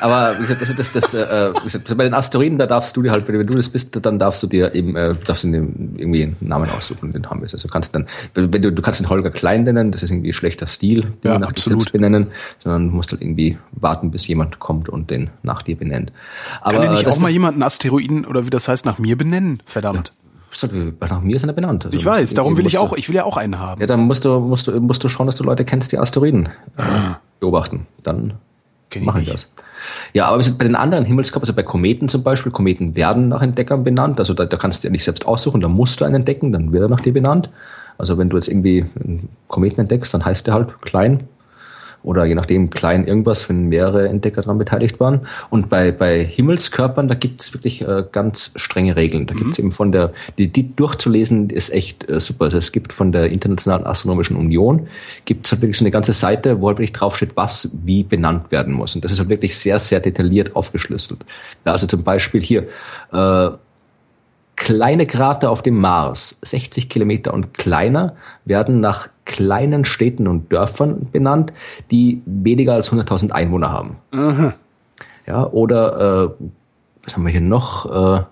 [0.00, 3.02] Aber wie gesagt, das, das, das, äh, wie gesagt, bei den Asteroiden, da darfst du
[3.02, 6.24] dir halt, wenn du das bist, dann darfst du dir eben, äh, darfst du irgendwie
[6.24, 7.48] einen Namen aussuchen, den haben wir.
[7.50, 10.66] Also kannst dann, wenn du, du kannst den Holger Klein nennen, das ist irgendwie schlechter
[10.66, 11.88] Stil, den ja, nach absolut.
[11.88, 12.28] dir benennen,
[12.62, 16.12] sondern du musst halt irgendwie warten, bis jemand kommt und den nach dir benennt.
[16.60, 19.62] Aber Kann ja nicht auch mal jemanden Asteroiden oder wie das heißt nach mir benennen?
[19.64, 20.08] Verdammt.
[20.08, 20.14] Ja.
[21.00, 21.86] Nach mir ist er benannt.
[21.86, 23.80] Also ich weiß, darum will ich auch, ich will ja auch einen haben.
[23.80, 26.50] Ja, dann musst du, musst du, musst du schauen, dass du Leute kennst, die Asteroiden
[26.76, 27.16] ah.
[27.40, 27.86] beobachten.
[28.02, 28.34] Dann
[28.92, 29.52] Kenn machen das.
[30.12, 33.82] Ja, aber bei den anderen Himmelskörpern, also bei Kometen zum Beispiel, Kometen werden nach Entdeckern
[33.82, 34.18] benannt.
[34.18, 36.72] Also da, da kannst du ja nicht selbst aussuchen, da musst du einen entdecken, dann
[36.72, 37.48] wird er nach dir benannt.
[37.98, 41.28] Also wenn du jetzt irgendwie einen Kometen entdeckst, dann heißt der halt klein
[42.02, 45.26] oder je nachdem klein irgendwas, wenn mehrere Entdecker daran beteiligt waren.
[45.50, 49.26] Und bei, bei Himmelskörpern, da gibt es wirklich äh, ganz strenge Regeln.
[49.26, 49.38] Da mhm.
[49.38, 52.46] gibt es eben von der, die, die durchzulesen ist echt äh, super.
[52.46, 54.88] Also es gibt von der Internationalen Astronomischen Union,
[55.24, 58.50] gibt es halt wirklich so eine ganze Seite, wo halt wirklich draufsteht, was wie benannt
[58.50, 58.94] werden muss.
[58.94, 61.24] Und das ist halt wirklich sehr, sehr detailliert aufgeschlüsselt.
[61.64, 62.66] Ja, also zum Beispiel hier,
[63.12, 63.50] äh,
[64.56, 68.14] Kleine Krater auf dem Mars, 60 Kilometer und kleiner,
[68.44, 71.52] werden nach kleinen Städten und Dörfern benannt,
[71.90, 73.96] die weniger als 100.000 Einwohner haben.
[74.12, 74.54] Aha.
[75.26, 76.46] Ja, oder, äh,
[77.04, 78.20] was haben wir hier noch?
[78.20, 78.24] Äh,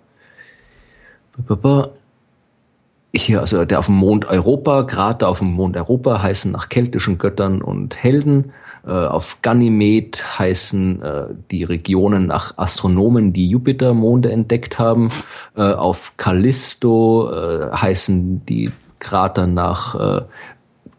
[3.15, 7.19] hier, also der auf dem Mond Europa, Krater auf dem Mond Europa heißen nach keltischen
[7.19, 8.53] Göttern und Helden.
[8.86, 15.11] Äh, auf Ganymed heißen äh, die Regionen nach Astronomen, die Jupitermonde entdeckt haben.
[15.57, 20.23] Äh, auf Callisto äh, heißen die Krater nach äh,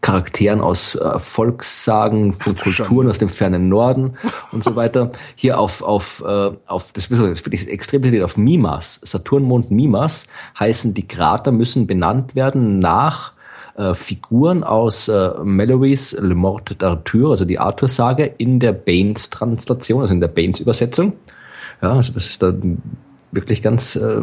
[0.00, 4.16] Charakteren aus äh, Volkssagen, von Ach, Kulturen aus dem fernen Norden
[4.52, 5.12] und so weiter.
[5.36, 6.22] Hier auf, auf,
[6.66, 10.26] auf das wird wirklich extrem detailliert, auf Mimas, Saturnmond Mimas,
[10.58, 13.32] heißen die Krater müssen benannt werden nach
[13.76, 20.14] äh, Figuren aus äh, Mallorys Le Morte d'Arthur, also die Arthur-Sage, in der Baines-Translation, also
[20.14, 21.14] in der Baines-Übersetzung.
[21.80, 22.52] Ja, also das ist da
[23.32, 24.22] wirklich ganz äh,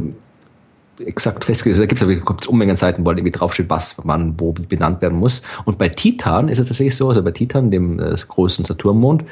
[1.05, 1.79] exakt festgelegt.
[1.79, 5.41] Da gibt es Unmengen Seiten, wo halt irgendwie draufsteht, was man wo benannt werden muss.
[5.65, 9.25] Und bei Titan ist es tatsächlich so, also bei Titan, dem äh, großen Saturnmond,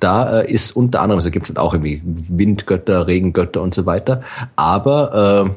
[0.00, 4.22] da äh, ist unter anderem, also gibt es auch irgendwie Windgötter, Regengötter und so weiter,
[4.56, 5.48] aber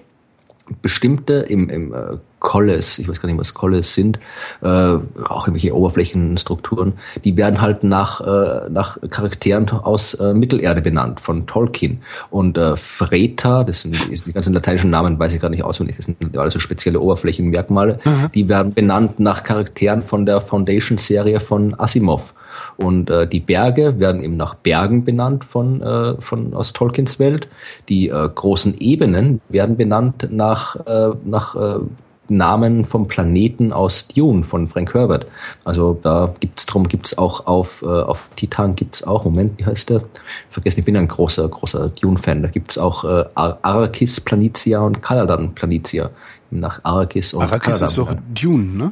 [0.70, 2.18] äh, bestimmte im, im äh,
[2.48, 4.20] Colles, ich weiß gar nicht, was Colles sind,
[4.62, 6.94] äh, auch irgendwelche Oberflächenstrukturen,
[7.26, 12.00] die werden halt nach, äh, nach Charakteren aus äh, Mittelerde benannt, von Tolkien.
[12.30, 16.06] Und äh, Freta, das sind die ganzen lateinischen Namen, weiß ich gar nicht auswendig, das
[16.06, 18.32] sind alles so spezielle Oberflächenmerkmale, mhm.
[18.34, 22.34] die werden benannt nach Charakteren von der Foundation-Serie von Asimov.
[22.78, 27.50] Und äh, die Berge werden eben nach Bergen benannt von, äh, von aus Tolkiens Welt.
[27.90, 31.80] Die äh, großen Ebenen werden benannt nach, äh, nach äh,
[32.30, 35.26] Namen vom Planeten aus Dune von Frank Herbert.
[35.64, 39.90] Also da gibt's drum gibt's auch auf äh, auf Titan gibt's auch Moment wie heißt
[39.90, 40.04] der?
[40.50, 42.44] Vergessen, ich bin ein großer großer Dune-Fan.
[42.44, 46.10] Da gibt's auch äh, Ar Arrakis Planitia und Caladan Planitia
[46.52, 47.88] nach Arrakis und Arrakis Caladan.
[47.88, 48.92] ist doch Dune, ne?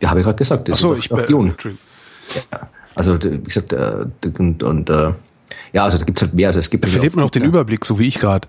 [0.00, 0.68] Ja, habe ich gerade gesagt.
[0.70, 1.54] Ach so, ich bin Dune.
[2.52, 2.68] Ja.
[2.94, 4.06] Also wie gesagt äh,
[4.38, 5.12] und, und äh,
[5.72, 6.48] ja, also da gibt's halt mehr.
[6.48, 8.48] Also es gibt da verliert man auch den Überblick, so wie ich gerade.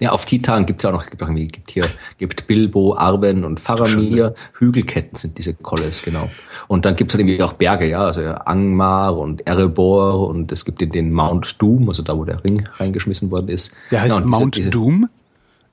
[0.00, 1.84] Ja, auf Titan gibt es ja auch noch, gibt, irgendwie, gibt hier,
[2.18, 4.34] gibt Bilbo, Arwen und Faramir.
[4.58, 6.30] Hügelketten sind diese Colles, genau.
[6.68, 10.64] Und dann gibt es halt irgendwie auch Berge, ja, also Angmar und Erebor und es
[10.64, 13.72] gibt den, den Mount Doom, also da, wo der Ring reingeschmissen worden ist.
[13.90, 15.08] Der heißt ja, Mount diese, Doom?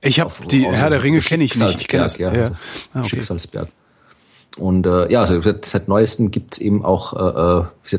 [0.00, 1.80] Ich habe die Herr der Ringe kenne ich nicht.
[1.80, 2.18] Ich kenn das.
[2.18, 2.42] Ja, ja.
[2.42, 2.54] Also
[2.92, 3.08] ah, okay.
[3.08, 3.68] Schicksalsberg.
[4.56, 7.98] Und äh, ja, also seit neuestem gibt es eben auch, äh, äh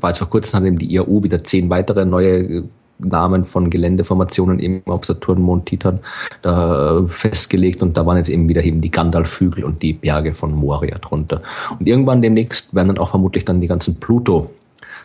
[0.00, 2.64] war jetzt vor kurzem hat eben die IAU wieder zehn weitere neue
[2.98, 6.00] Namen von Geländeformationen eben auf Saturn, Mond, Titan
[6.42, 10.34] da äh, festgelegt und da waren jetzt eben wieder eben die Gandalf-Hügel und die Berge
[10.34, 11.42] von Moria drunter.
[11.78, 14.50] Und irgendwann demnächst werden dann auch vermutlich dann die ganzen Pluto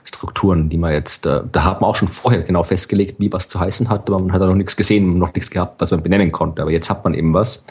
[0.03, 3.47] Strukturen, die man jetzt, äh, da hat man auch schon vorher genau festgelegt, wie was
[3.47, 6.01] zu heißen hat, aber man hat da noch nichts gesehen, noch nichts gehabt, was man
[6.01, 6.61] benennen konnte.
[6.61, 7.63] Aber jetzt hat man eben was.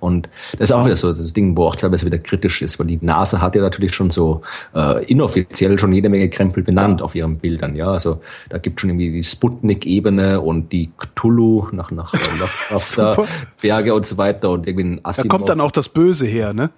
[0.00, 2.86] Und das ist auch wieder so das Ding, wo auch teilweise wieder kritisch ist, weil
[2.86, 4.42] die NASA hat ja natürlich schon so
[4.74, 7.76] äh, inoffiziell schon jede Menge Krempel benannt auf ihren Bildern.
[7.76, 12.12] Ja, also da gibt schon irgendwie die Sputnik-Ebene und die Cthulhu nach nach,
[12.70, 13.28] nach, nach
[13.60, 15.28] Berge und so weiter und irgendwie ein Asimov.
[15.28, 16.70] Da kommt dann auch das Böse her, ne?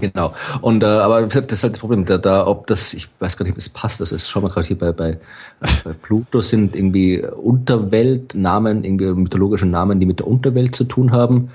[0.00, 0.34] Genau.
[0.60, 3.44] Und äh, aber das ist halt das Problem, da, da ob das, ich weiß gar
[3.44, 5.18] nicht, ob das passt, das ist schon mal gerade hier bei, bei,
[5.60, 11.50] bei Pluto sind irgendwie Unterweltnamen, irgendwie mythologische Namen, die mit der Unterwelt zu tun haben.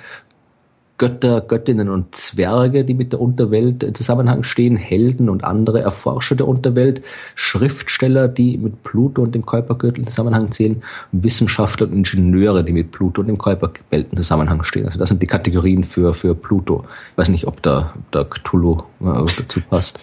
[1.03, 6.35] Götter, Göttinnen und Zwerge, die mit der Unterwelt in Zusammenhang stehen, Helden und andere Erforscher
[6.35, 7.01] der Unterwelt,
[7.35, 10.81] Schriftsteller, die mit Pluto und dem Kuipergürtel in Zusammenhang stehen,
[11.11, 14.85] Wissenschaftler und Ingenieure, die mit Pluto und dem Kuipergürtel in Zusammenhang stehen.
[14.85, 16.85] Also das sind die Kategorien für, für Pluto.
[17.11, 19.99] Ich weiß nicht, ob da, da Cthulhu äh, dazu passt.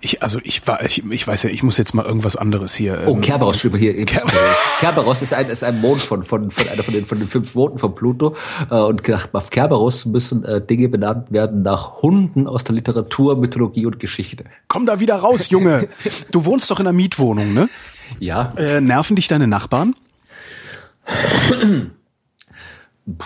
[0.00, 3.02] Ich, also ich war, ich, ich weiß ja, ich muss jetzt mal irgendwas anderes hier.
[3.06, 4.04] Oh, ähm, Kerberos steht hier.
[4.04, 4.22] Ker
[4.78, 7.54] Kerberos ist ein, ist ein Mond von, von, von einer von den, von den fünf
[7.54, 8.36] Monden von Pluto.
[8.70, 13.36] Äh, und gedacht, auf Kerberos müssen äh, Dinge benannt werden nach Hunden aus der Literatur,
[13.36, 14.44] Mythologie und Geschichte.
[14.68, 15.88] Komm da wieder raus, Junge.
[16.30, 17.68] Du wohnst doch in einer Mietwohnung, ne?
[18.18, 18.50] Ja.
[18.56, 19.96] Äh, nerven dich deine Nachbarn?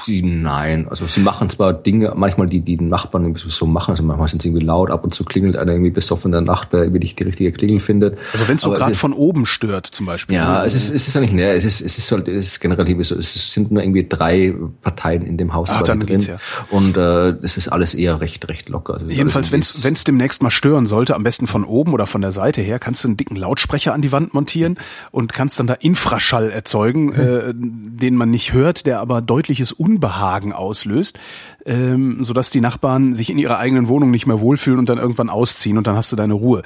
[0.04, 4.04] Sie, nein, also sie machen zwar Dinge, manchmal die, die Nachbarn irgendwie so machen, also
[4.04, 6.40] manchmal sind sie irgendwie laut, ab und zu klingelt einer irgendwie bis auf in der
[6.40, 8.16] Nacht, weil irgendwie nicht die richtige Klingel findet.
[8.32, 10.36] Also wenn es so gerade von oben stört zum Beispiel.
[10.36, 12.60] Ja, es ist, es ist ja nicht, ne, es ist, es ist halt, es ist
[12.60, 16.36] generell so, es sind nur irgendwie drei Parteien in dem Haus Ach, dann drin ja.
[16.70, 18.94] und äh, es ist alles eher recht, recht locker.
[18.94, 22.30] Also Jedenfalls, wenn es demnächst mal stören sollte, am besten von oben oder von der
[22.30, 24.78] Seite her, kannst du einen dicken Lautsprecher an die Wand montieren
[25.10, 27.14] und kannst dann da Infraschall erzeugen, mhm.
[27.14, 27.52] äh,
[28.00, 31.19] den man nicht hört, der aber deutliches Unbehagen auslöst,
[31.65, 35.31] ähm, sodass die Nachbarn sich in ihrer eigenen Wohnung nicht mehr wohlfühlen und dann irgendwann
[35.31, 36.62] ausziehen und dann hast du deine Ruhe.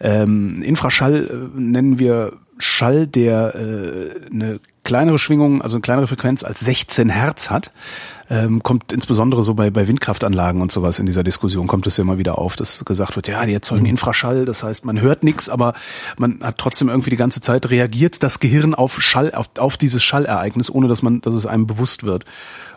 [0.00, 6.44] Ähm, Infraschall äh, nennen wir Schall, der äh, eine kleinere Schwingungen, also eine kleinere Frequenz
[6.44, 7.72] als 16 Hertz hat,
[8.30, 12.02] ähm, kommt insbesondere so bei, bei Windkraftanlagen und sowas in dieser Diskussion kommt es ja
[12.02, 13.90] immer wieder auf, dass gesagt wird, ja, die erzeugen mhm.
[13.90, 15.74] Infraschall, das heißt, man hört nichts, aber
[16.16, 20.02] man hat trotzdem irgendwie die ganze Zeit reagiert das Gehirn auf Schall, auf, auf dieses
[20.02, 22.24] Schallereignis, ohne dass man, dass es einem bewusst wird.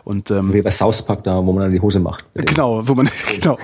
[0.02, 2.26] Und, ähm, Wie bei South Park da, wo man dann die Hose macht.
[2.34, 3.56] Genau, wo man genau,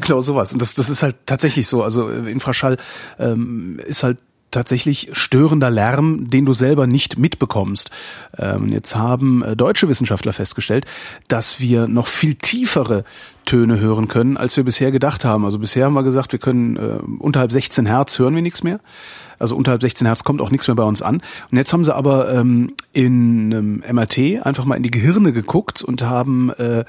[0.00, 0.52] genau sowas.
[0.52, 1.82] Und das, das ist halt tatsächlich so.
[1.82, 2.76] Also äh, Infraschall
[3.18, 4.18] ähm, ist halt
[4.50, 7.90] tatsächlich störender Lärm, den du selber nicht mitbekommst.
[8.38, 10.86] Ähm, jetzt haben äh, deutsche Wissenschaftler festgestellt,
[11.28, 13.04] dass wir noch viel tiefere
[13.44, 15.44] Töne hören können, als wir bisher gedacht haben.
[15.44, 18.80] Also bisher haben wir gesagt, wir können äh, unterhalb 16 Hertz hören wir nichts mehr.
[19.38, 21.22] Also unterhalb 16 Hertz kommt auch nichts mehr bei uns an.
[21.50, 25.82] Und jetzt haben sie aber ähm, in einem MRT einfach mal in die Gehirne geguckt
[25.82, 26.84] und haben äh,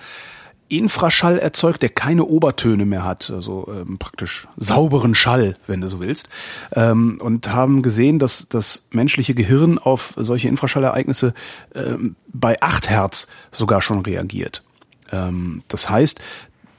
[0.69, 5.99] Infraschall erzeugt, der keine Obertöne mehr hat, also ähm, praktisch sauberen Schall, wenn du so
[5.99, 6.29] willst,
[6.73, 11.33] ähm, und haben gesehen, dass das menschliche Gehirn auf solche Infraschallereignisse
[11.75, 14.63] ähm, bei 8 Hertz sogar schon reagiert.
[15.11, 16.21] Ähm, das heißt,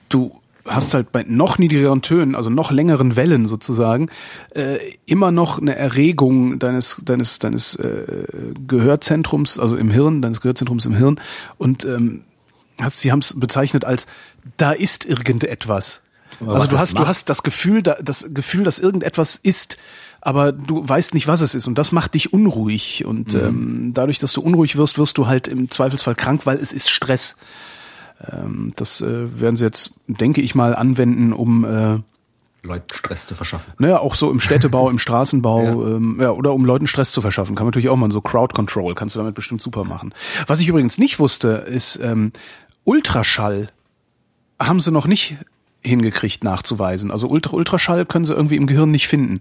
[0.08, 4.08] du hast halt bei noch niedrigeren Tönen, also noch längeren Wellen sozusagen,
[4.54, 8.26] äh, immer noch eine Erregung deines deines deines äh,
[8.66, 11.20] Gehörzentrums, also im Hirn, deines Gehörzentrums im Hirn
[11.58, 12.22] und ähm,
[12.88, 14.06] Sie haben es bezeichnet als
[14.56, 16.02] da ist irgendetwas.
[16.40, 19.76] Aber also du hast du hast das Gefühl, das Gefühl, dass irgendetwas ist,
[20.20, 23.40] aber du weißt nicht, was es ist und das macht dich unruhig und mhm.
[23.40, 26.90] ähm, dadurch, dass du unruhig wirst, wirst du halt im Zweifelsfall krank, weil es ist
[26.90, 27.36] Stress.
[28.30, 31.98] Ähm, das äh, werden sie jetzt, denke ich mal, anwenden, um äh,
[32.62, 33.72] Leuten Stress zu verschaffen.
[33.78, 35.96] Naja, auch so im Städtebau, im Straßenbau, ja.
[35.96, 37.54] Ähm, ja, oder um Leuten Stress zu verschaffen.
[37.54, 40.14] Kann man natürlich auch mal so Crowd Control, kannst du damit bestimmt super machen.
[40.46, 42.32] Was ich übrigens nicht wusste, ist, ähm,
[42.84, 43.68] Ultraschall
[44.60, 45.36] haben sie noch nicht
[45.82, 47.10] hingekriegt nachzuweisen.
[47.10, 49.40] Also Ultra Ultraschall können sie irgendwie im Gehirn nicht finden.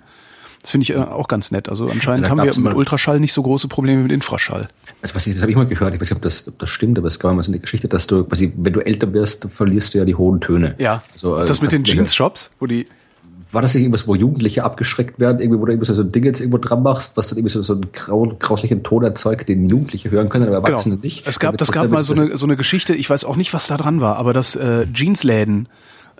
[0.61, 1.69] Das finde ich äh, auch ganz nett.
[1.69, 4.67] Also anscheinend ja, haben wir mit Ultraschall nicht so große Probleme mit Infraschall.
[5.01, 6.69] Also was ich, das habe ich mal gehört, ich weiß nicht, ob das, ob das
[6.69, 9.47] stimmt, aber es gab mal so eine Geschichte, dass du quasi, wenn du älter wirst,
[9.49, 10.75] verlierst du ja die hohen Töne.
[10.77, 11.01] Ja.
[11.13, 12.87] Also, äh, das mit den Jeans-Shops, wo die
[13.51, 16.23] war das nicht irgendwas, wo Jugendliche abgeschreckt werden, irgendwie, wo du irgendwie so ein Ding
[16.23, 19.67] jetzt irgendwo dran machst, was dann irgendwie so, so einen grau, grauslichen Ton erzeugt, den
[19.67, 21.05] Jugendliche hören können, aber Erwachsene genau.
[21.05, 21.27] nicht.
[21.27, 23.67] Es gab, das gab mal so eine, so eine Geschichte, ich weiß auch nicht, was
[23.67, 25.67] da dran war, aber dass äh, Jeansläden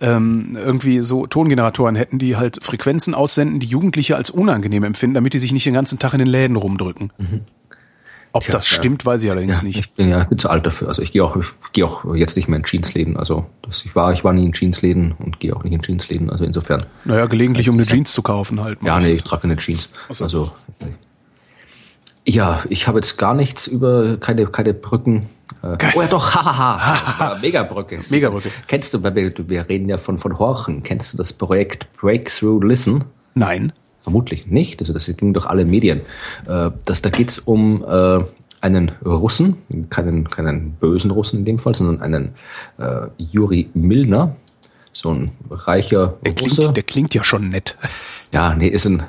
[0.01, 5.33] ähm, irgendwie so Tongeneratoren hätten, die halt Frequenzen aussenden, die Jugendliche als unangenehm empfinden, damit
[5.33, 7.11] die sich nicht den ganzen Tag in den Läden rumdrücken.
[7.17, 7.41] Mhm.
[8.31, 9.79] Ob Tja, das stimmt, weiß ich allerdings ja, nicht.
[9.79, 10.87] Ich bin ja zu alt dafür.
[10.87, 13.17] Also ich gehe auch, ich gehe auch jetzt nicht mehr in Jeansläden.
[13.17, 16.29] Also das, ich war, ich war nie in Jeansläden und gehe auch nicht in Jeansläden.
[16.29, 16.85] Also insofern.
[17.05, 18.79] Naja, gelegentlich um eine Jeans zu kaufen halt.
[18.83, 19.89] Ja, nee, ich trage keine Jeans.
[20.09, 20.23] So.
[20.23, 20.51] Also
[22.25, 25.29] ja, ich habe jetzt gar nichts über keine keine Brücken.
[25.63, 28.01] Äh, oh ja doch, hahaha, Megabrücke.
[28.09, 28.51] Megabrücke.
[28.67, 30.83] Kennst du, weil wir, wir reden ja von von Horchen.
[30.83, 33.05] Kennst du das Projekt Breakthrough Listen?
[33.33, 33.73] Nein.
[34.09, 34.79] Vermutlich nicht.
[34.79, 36.01] Also das ging durch alle Medien.
[36.47, 38.23] Äh, das, da geht's um äh,
[38.59, 39.57] einen Russen,
[39.91, 42.33] keinen, keinen bösen Russen in dem Fall, sondern einen
[42.79, 44.35] äh, Juri Milner,
[44.93, 46.55] so ein reicher der Russe.
[46.55, 47.77] Klingt, der klingt ja schon nett.
[48.31, 49.03] Ja, nee, ist ein, äh,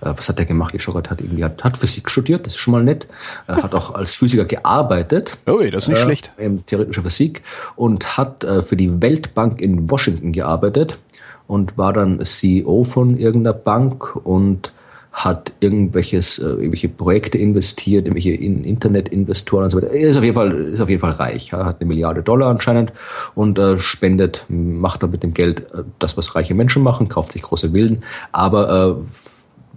[0.00, 0.74] was hat der gemacht?
[0.74, 3.08] Ich hat hat irgendwie hat, hat Physik studiert, das ist schon mal nett.
[3.46, 5.36] Er hat auch als Physiker gearbeitet.
[5.46, 6.32] Oh, das ist nicht äh, schlecht.
[6.38, 7.42] In theoretischer Physik
[7.74, 10.98] und hat äh, für die Weltbank in Washington gearbeitet
[11.46, 14.72] und war dann CEO von irgendeiner Bank und
[15.16, 19.90] hat irgendwelches, äh, irgendwelche Projekte investiert, irgendwelche in Internetinvestoren und so weiter.
[19.90, 22.50] Er ist auf jeden Fall, ist auf jeden Fall reich, ja, hat eine Milliarde Dollar
[22.50, 22.92] anscheinend
[23.34, 27.32] und äh, spendet, macht dann mit dem Geld äh, das, was reiche Menschen machen, kauft
[27.32, 29.20] sich große Villen, aber äh,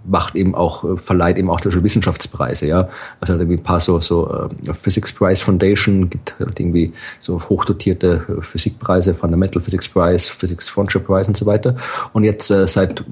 [0.04, 2.88] macht eben auch, äh, verleiht eben auch solche Wissenschaftspreise, ja.
[3.20, 7.40] Also halt irgendwie ein paar so, so uh, Physics Prize Foundation gibt halt irgendwie so
[7.48, 11.76] hochdotierte äh, Physikpreise, Fundamental Physics Prize, Physics Frontier Prize und so weiter.
[12.12, 13.04] Und jetzt äh, seit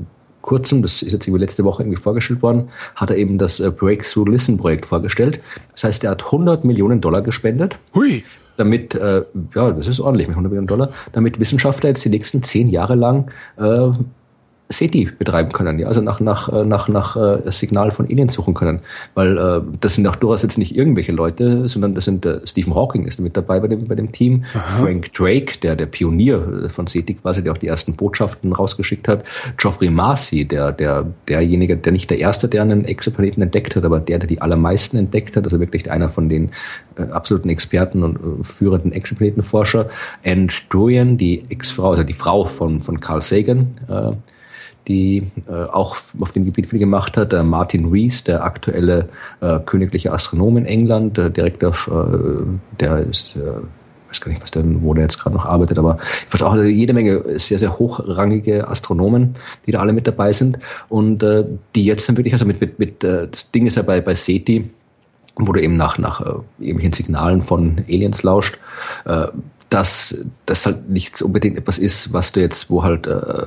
[0.42, 4.26] kurzem, das ist jetzt irgendwie letzte Woche irgendwie vorgestellt worden, hat er eben das Breakthrough
[4.26, 5.40] Listen Projekt vorgestellt.
[5.72, 7.78] Das heißt, er hat 100 Millionen Dollar gespendet.
[7.94, 8.24] Hui
[8.58, 9.22] damit, äh,
[9.54, 12.96] ja, das ist ordentlich mit 100 Millionen Dollar, damit Wissenschaftler jetzt die nächsten zehn Jahre
[12.96, 13.90] lang äh,
[14.70, 18.52] SETI betreiben können, ja, also nach, nach, äh, nach, nach äh, Signal von Aliens suchen
[18.52, 18.80] können.
[19.14, 22.74] Weil äh, das sind auch durchaus jetzt nicht irgendwelche Leute, sondern das sind äh, Stephen
[22.74, 24.82] Hawking ist mit dabei bei dem, bei dem Team, Aha.
[24.82, 29.08] Frank Drake, der der Pionier äh, von SETI quasi, der auch die ersten Botschaften rausgeschickt
[29.08, 29.24] hat,
[29.56, 34.00] Geoffrey Marcy, der, der, derjenige, der nicht der Erste, der einen Exoplaneten entdeckt hat, aber
[34.00, 36.50] der, der die allermeisten entdeckt hat, also wirklich einer von den
[36.96, 39.88] äh, absoluten Experten und äh, führenden Exoplanetenforscher,
[40.24, 44.12] And Dorian, die Ex-Frau, also die Frau von, von Carl Sagan, äh,
[44.88, 47.32] die äh, auch auf dem Gebiet viel gemacht hat.
[47.32, 49.08] Der Martin Rees, der aktuelle
[49.40, 53.60] äh, königliche Astronom in England, der Direktor, äh, der ist äh,
[54.08, 56.52] weiß gar nicht, was denn, wo der jetzt gerade noch arbeitet, aber ich weiß auch
[56.52, 59.34] also jede Menge sehr, sehr hochrangige Astronomen,
[59.66, 60.58] die da alle mit dabei sind
[60.88, 61.44] und äh,
[61.74, 64.14] die jetzt dann wirklich, also mit, mit, mit äh, das Ding ist ja bei, bei
[64.14, 64.70] SETI,
[65.36, 66.24] wo du eben nach, nach äh,
[66.58, 68.58] irgendwelchen Signalen von Aliens lauscht,
[69.04, 69.26] äh,
[69.68, 73.46] dass das halt nicht unbedingt etwas ist, was du jetzt, wo halt äh,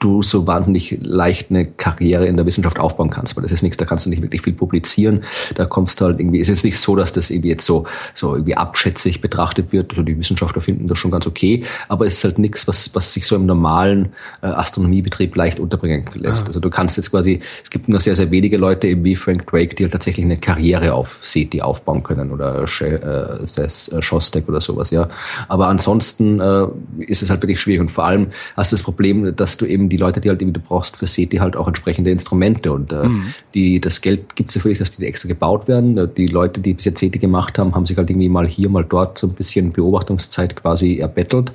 [0.00, 3.76] du so wahnsinnig leicht eine Karriere in der Wissenschaft aufbauen kannst, weil das ist nichts,
[3.76, 5.24] da kannst du nicht wirklich viel publizieren.
[5.54, 8.34] Da kommst du halt irgendwie, ist jetzt nicht so, dass das irgendwie jetzt so, so
[8.34, 9.90] irgendwie abschätzig betrachtet wird.
[9.90, 13.12] Also die Wissenschaftler finden das schon ganz okay, aber es ist halt nichts, was, was
[13.12, 14.12] sich so im normalen
[14.42, 16.44] äh, Astronomiebetrieb leicht unterbringen lässt.
[16.44, 16.48] Ah.
[16.48, 19.46] Also du kannst jetzt quasi, es gibt nur sehr, sehr wenige Leute eben wie Frank
[19.48, 24.48] Drake, die halt tatsächlich eine Karriere auf SETI aufbauen können oder äh, Seth äh, Shostak
[24.48, 25.08] oder sowas, ja.
[25.48, 26.66] Aber ansonsten äh,
[27.00, 29.89] ist es halt wirklich schwierig und vor allem hast du das Problem, dass du eben
[29.90, 33.08] die Leute, die halt irgendwie du brauchst für SETI halt auch entsprechende Instrumente und äh,
[33.08, 33.34] mhm.
[33.54, 35.98] die das Geld gibt es natürlich, dass die extra gebaut werden.
[35.98, 38.70] Äh, die Leute, die bis jetzt SETI gemacht haben, haben sich halt irgendwie mal hier,
[38.70, 41.52] mal dort so ein bisschen Beobachtungszeit quasi erbettelt.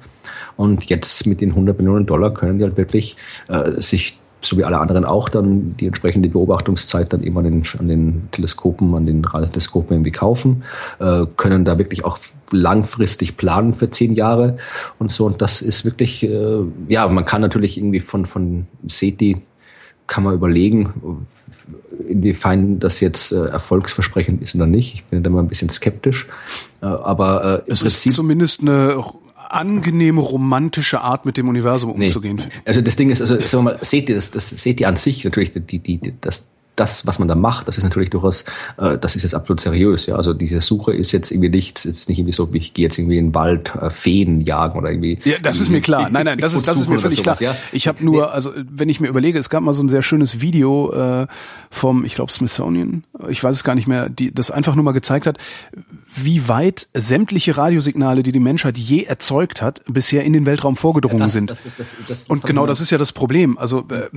[0.58, 3.18] Und jetzt mit den 100 Millionen Dollar können die halt wirklich
[3.48, 7.64] äh, sich so wie alle anderen auch dann die entsprechende Beobachtungszeit dann eben an den,
[7.80, 10.64] an den Teleskopen, an den Radioteleskopen irgendwie kaufen,
[11.00, 12.20] äh, können da wirklich auch
[12.52, 14.58] langfristig planen für zehn Jahre
[15.00, 15.26] und so.
[15.26, 19.42] Und das ist wirklich, äh, ja, man kann natürlich irgendwie von, von SETI
[20.08, 21.26] kann man überlegen,
[22.08, 24.96] inwiefern das jetzt äh, erfolgsversprechend ist oder nicht.
[24.96, 26.28] Ich bin da mal ein bisschen skeptisch.
[26.82, 29.04] Äh, aber äh, es ist zumindest eine
[29.52, 32.38] angenehme romantische Art, mit dem Universum umzugehen.
[32.38, 32.52] Nee.
[32.66, 34.96] Also das Ding ist, also sagen wir mal, seht ihr das, das seht ihr an
[34.96, 38.46] sich natürlich die, die, die, das, das, was man da macht, das ist natürlich durchaus,
[38.78, 40.06] äh, das ist jetzt absolut seriös.
[40.08, 42.84] Ja, also diese Suche ist jetzt irgendwie nichts, jetzt nicht irgendwie so, wie ich gehe
[42.84, 45.20] jetzt irgendwie in den Wald äh, Feen jagen oder irgendwie.
[45.24, 46.10] Ja, das ist mir klar.
[46.10, 47.54] Nein, nein, das ist das ist mir völlig sowas, klar.
[47.54, 47.60] Ja?
[47.72, 50.42] Ich habe nur, also wenn ich mir überlege, es gab mal so ein sehr schönes
[50.42, 51.28] Video äh,
[51.70, 54.92] vom, ich glaube Smithsonian, ich weiß es gar nicht mehr, die das einfach nur mal
[54.92, 55.38] gezeigt hat,
[56.16, 61.20] wie weit sämtliche Radiosignale, die die Menschheit je erzeugt hat, bisher in den Weltraum vorgedrungen
[61.20, 61.50] ja, das, sind.
[61.50, 61.64] Das,
[62.08, 63.58] das, Und genau das ist ja das Problem.
[63.58, 64.10] Also äh,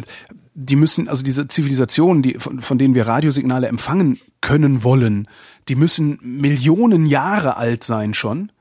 [0.54, 5.28] die müssen, also diese Zivilisationen, die von, von denen wir Radiosignale empfangen können wollen,
[5.68, 8.52] die müssen Millionen Jahre alt sein schon,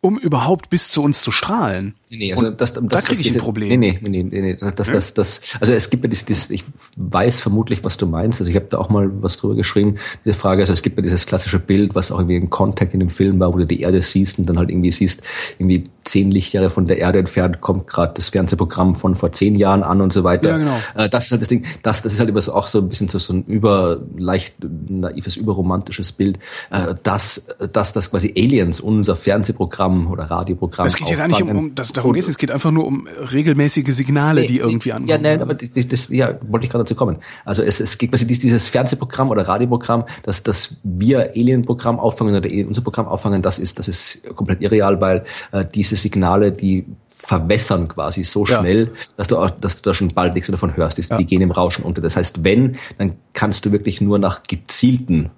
[0.00, 1.94] um überhaupt bis zu uns zu strahlen.
[2.08, 3.80] Nee, also das, das, da kriege ich ein Problem.
[3.80, 6.50] Nee, nee, nee, nee, nee das, das, das, das, also es gibt ja das, das,
[6.50, 6.64] ich
[6.96, 8.40] weiß vermutlich, was du meinst.
[8.40, 9.96] Also ich habe da auch mal was drüber geschrieben.
[10.24, 13.00] Diese Frage, also es gibt ja dieses klassische Bild, was auch irgendwie in Contact in
[13.00, 15.24] dem Film war, wo du die Erde siehst und dann halt irgendwie siehst,
[15.58, 19.82] irgendwie zehn Lichtjahre von der Erde entfernt kommt gerade das Fernsehprogramm von vor zehn Jahren
[19.82, 20.50] an und so weiter.
[20.50, 20.78] Ja, genau.
[20.94, 23.08] Äh, das ist halt das Ding, das, das ist halt immer auch so ein bisschen
[23.08, 26.38] so, so ein über, leicht naives, überromantisches Bild,
[26.70, 31.42] äh, dass, dass das quasi Aliens unser Fernsehprogramm oder Radioprogramm Es geht ja gar nicht
[31.42, 34.58] um, um das darum geht es, es geht einfach nur um regelmäßige Signale, nee, die
[34.58, 35.08] irgendwie ankommen.
[35.08, 37.18] Ja, nein, aber das, ja, wollte ich gerade dazu kommen.
[37.44, 42.48] Also es, es geht quasi dieses Fernsehprogramm oder Radioprogramm, dass, dass wir Alien-Programm auffangen oder
[42.48, 46.86] Alien unser Programm auffangen, das ist, das ist komplett irreal, weil äh, diese Signale, die
[47.08, 48.92] verwässern quasi so schnell, ja.
[49.16, 50.98] dass du auch, dass du da schon bald nichts mehr davon hörst.
[50.98, 51.20] Die, ja.
[51.22, 52.00] gehen im Rauschen unter.
[52.00, 55.30] Das heißt, wenn, dann kannst du wirklich nur nach gezielten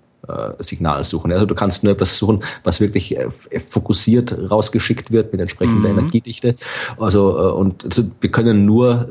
[0.58, 1.32] Signal suchen.
[1.32, 3.28] Also du kannst nur etwas suchen, was wirklich äh,
[3.68, 5.98] fokussiert rausgeschickt wird mit entsprechender mhm.
[5.98, 6.56] Energiedichte.
[6.98, 9.08] Also äh, und also wir können nur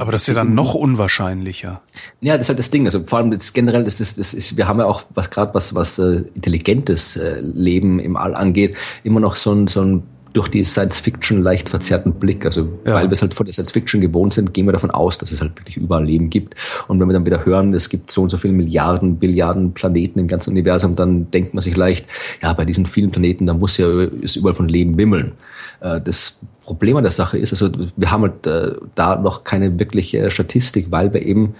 [0.00, 1.82] aber das ist ja dann noch unwahrscheinlicher.
[2.20, 2.86] Ja, das ist halt das Ding.
[2.86, 5.52] Also vor allem das generell, das ist, das ist, wir haben ja auch was gerade
[5.54, 10.04] was was äh, intelligentes äh, Leben im All angeht, immer noch so ein so ein
[10.32, 12.44] durch die Science-Fiction leicht verzerrten Blick.
[12.44, 12.94] Also ja.
[12.94, 15.40] weil wir es halt von der Science-Fiction gewohnt sind, gehen wir davon aus, dass es
[15.40, 16.54] halt wirklich überall Leben gibt.
[16.86, 20.18] Und wenn wir dann wieder hören, es gibt so und so viele Milliarden, Billiarden Planeten
[20.18, 22.06] im ganzen Universum, dann denkt man sich leicht,
[22.42, 23.88] ja, bei diesen vielen Planeten, da muss ja
[24.20, 25.32] ist überall von Leben wimmeln.
[25.80, 29.78] Äh, das Problem an der Sache ist, also wir haben halt äh, da noch keine
[29.78, 31.54] wirkliche Statistik, weil wir eben,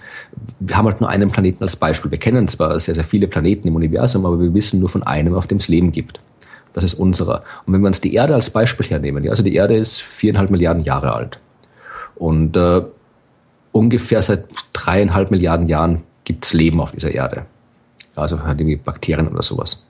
[0.59, 2.11] wir haben halt nur einen Planeten als Beispiel.
[2.11, 5.33] Wir kennen zwar sehr, sehr viele Planeten im Universum, aber wir wissen nur von einem,
[5.33, 6.19] auf dem es Leben gibt.
[6.73, 7.43] Das ist unserer.
[7.65, 10.49] Und wenn wir uns die Erde als Beispiel hernehmen, ja, also die Erde ist viereinhalb
[10.49, 11.39] Milliarden Jahre alt.
[12.15, 12.81] Und äh,
[13.71, 17.45] ungefähr seit dreieinhalb Milliarden Jahren gibt es Leben auf dieser Erde.
[18.15, 19.85] Also halt irgendwie Bakterien oder sowas.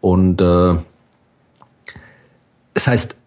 [0.00, 0.74] Und äh,
[2.74, 3.20] das heißt,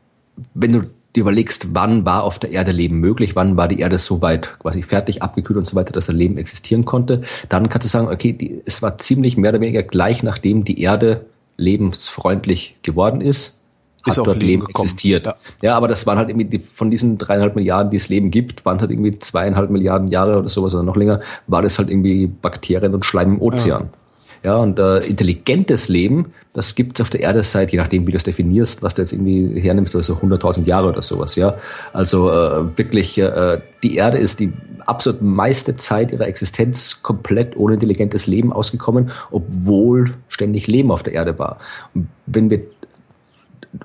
[0.56, 0.82] wenn du
[1.16, 4.58] dir überlegst, wann war auf der Erde Leben möglich, wann war die Erde so weit
[4.60, 8.08] quasi fertig, abgekühlt und so weiter, dass da Leben existieren konnte, dann kannst du sagen,
[8.08, 11.26] okay, die, es war ziemlich mehr oder weniger gleich nachdem die Erde
[11.58, 13.60] lebensfreundlich geworden ist,
[14.06, 15.26] ist hat dort Leben, Leben existiert.
[15.26, 15.36] Ja.
[15.62, 15.78] ja.
[15.78, 18.82] aber das waren halt irgendwie die, von diesen dreieinhalb Milliarden, die es Leben gibt, waren
[18.82, 22.94] halt irgendwie zweieinhalb Milliarden Jahre oder sowas oder noch länger, war das halt irgendwie Bakterien
[22.94, 23.84] und Schleim im Ozean.
[23.84, 24.03] Ja.
[24.44, 28.12] Ja, und äh, intelligentes Leben, das gibt es auf der Erde seit, je nachdem, wie
[28.12, 31.56] du es definierst, was du jetzt irgendwie hernimmst, also 100.000 Jahre oder sowas, ja.
[31.94, 34.52] Also äh, wirklich, äh, die Erde ist die
[34.86, 41.14] absolut meiste Zeit ihrer Existenz komplett ohne intelligentes Leben ausgekommen, obwohl ständig Leben auf der
[41.14, 41.60] Erde war.
[41.94, 42.64] Und wenn wir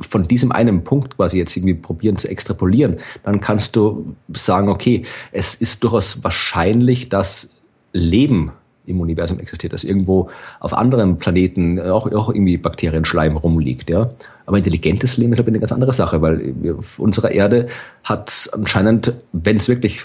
[0.01, 5.05] von diesem einen Punkt quasi jetzt irgendwie probieren zu extrapolieren, dann kannst du sagen, okay,
[5.31, 7.55] es ist durchaus wahrscheinlich, dass
[7.93, 8.53] Leben
[8.89, 14.11] im Universum existiert, dass irgendwo auf anderen Planeten auch, auch irgendwie Bakterienschleim rumliegt, ja.
[14.47, 17.69] Aber intelligentes Leben ist halt eine ganz andere Sache, weil auf unserer Erde
[18.03, 20.03] hat anscheinend, wenn es wirklich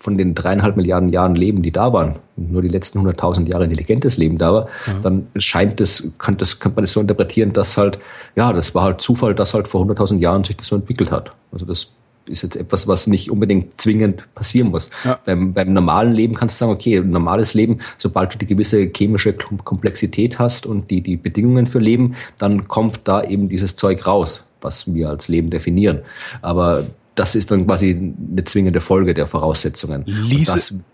[0.00, 4.16] von den dreieinhalb Milliarden Jahren Leben, die da waren, nur die letzten hunderttausend Jahre intelligentes
[4.16, 4.94] Leben da war, ja.
[5.02, 7.98] dann scheint es, kann, das, kann man das so interpretieren, dass halt,
[8.34, 11.32] ja, das war halt Zufall, dass halt vor hunderttausend Jahren sich das so entwickelt hat.
[11.52, 11.92] Also das
[12.26, 14.90] ist jetzt etwas, was nicht unbedingt zwingend passieren muss.
[15.04, 15.18] Ja.
[15.24, 18.90] Beim, beim normalen Leben kannst du sagen, okay, ein normales Leben, sobald du die gewisse
[18.94, 24.06] chemische Komplexität hast und die, die Bedingungen für Leben, dann kommt da eben dieses Zeug
[24.06, 26.00] raus, was wir als Leben definieren.
[26.42, 30.04] Aber das ist dann quasi eine zwingende Folge der Voraussetzungen.
[30.06, 30.84] Ließe, das,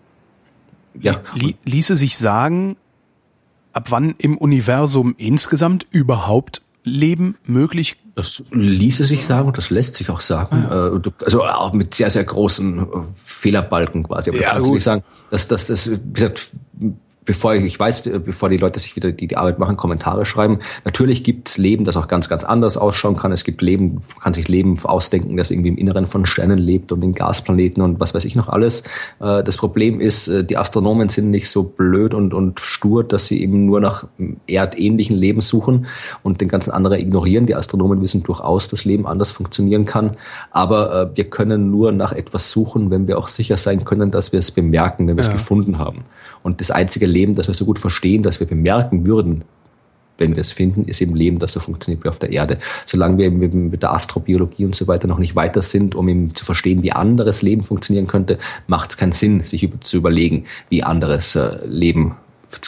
[1.01, 1.20] ja.
[1.65, 2.77] ließe sich sagen,
[3.73, 7.97] ab wann im Universum insgesamt überhaupt Leben möglich?
[8.17, 10.67] Das ließe sich sagen und das lässt sich auch sagen.
[10.71, 10.97] Ja.
[10.97, 12.85] Äh, also auch mit sehr, sehr großen äh,
[13.27, 14.31] Fehlerbalken quasi.
[14.31, 16.51] Aber ja, kannst du sagen, dass, dass das, wie gesagt,
[17.27, 20.61] bevor ich, ich weiß, bevor die Leute sich wieder die, die Arbeit machen, Kommentare schreiben.
[20.85, 23.32] Natürlich gibt's Leben, das auch ganz, ganz anders ausschauen kann.
[23.32, 27.03] Es gibt Leben, kann sich Leben ausdenken, das irgendwie im Inneren von Sternen lebt und
[27.03, 28.85] in Gasplaneten und was weiß ich noch alles.
[29.20, 33.27] Äh, das Problem ist, äh, die Astronomen sind nicht so blöd und, und stur, dass
[33.27, 34.07] sie eben nur nach
[34.47, 35.86] erdähnlichen Leben suchen
[36.23, 37.47] und den ganzen anderen ignorieren.
[37.47, 40.16] Die Astronomen wissen durchaus, dass Leben anders funktionieren kann.
[40.53, 44.32] Aber äh, wir können nur nach etwas suchen, wenn wir auch sicher sein können, dass
[44.32, 45.31] wir es bemerken, wenn wir ja.
[45.31, 46.05] es gefunden haben.
[46.43, 49.45] Und das einzige Leben, das wir so gut verstehen, dass wir bemerken würden,
[50.19, 52.59] wenn wir es finden, ist eben Leben, das so funktioniert wie auf der Erde.
[52.87, 56.45] Solange wir mit der Astrobiologie und so weiter noch nicht weiter sind, um eben zu
[56.45, 61.37] verstehen, wie anderes Leben funktionieren könnte, macht es keinen Sinn, sich zu überlegen, wie anderes
[61.37, 62.17] äh, Leben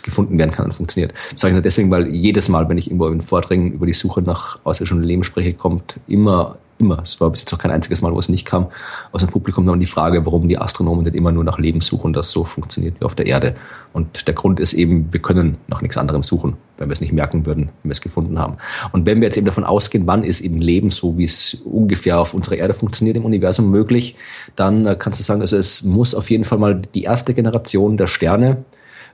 [0.03, 1.15] gefunden werden kann und funktioniert.
[1.33, 3.95] Das sage ich nur deswegen, weil jedes Mal, wenn ich irgendwo in Vorträgen über die
[3.95, 7.01] Suche nach außerirdischen Leben spreche, kommt immer immer.
[7.03, 8.69] Es war bis jetzt auch kein einziges Mal, wo es nicht kam,
[9.13, 12.13] aus dem Publikum dann die Frage, warum die Astronomen denn immer nur nach Leben suchen,
[12.13, 13.57] das so funktioniert wie auf der Erde.
[13.93, 17.13] Und der Grund ist eben, wir können nach nichts anderem suchen, wenn wir es nicht
[17.13, 18.57] merken würden, wenn wir es gefunden haben.
[18.93, 22.19] Und wenn wir jetzt eben davon ausgehen, wann ist eben Leben so, wie es ungefähr
[22.19, 24.17] auf unserer Erde funktioniert im Universum möglich,
[24.57, 27.97] dann äh, kannst du sagen, also es muss auf jeden Fall mal die erste Generation
[27.97, 28.65] der Sterne,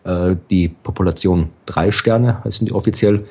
[0.05, 3.25] äh, die Population drei Sterne heißen die offiziell,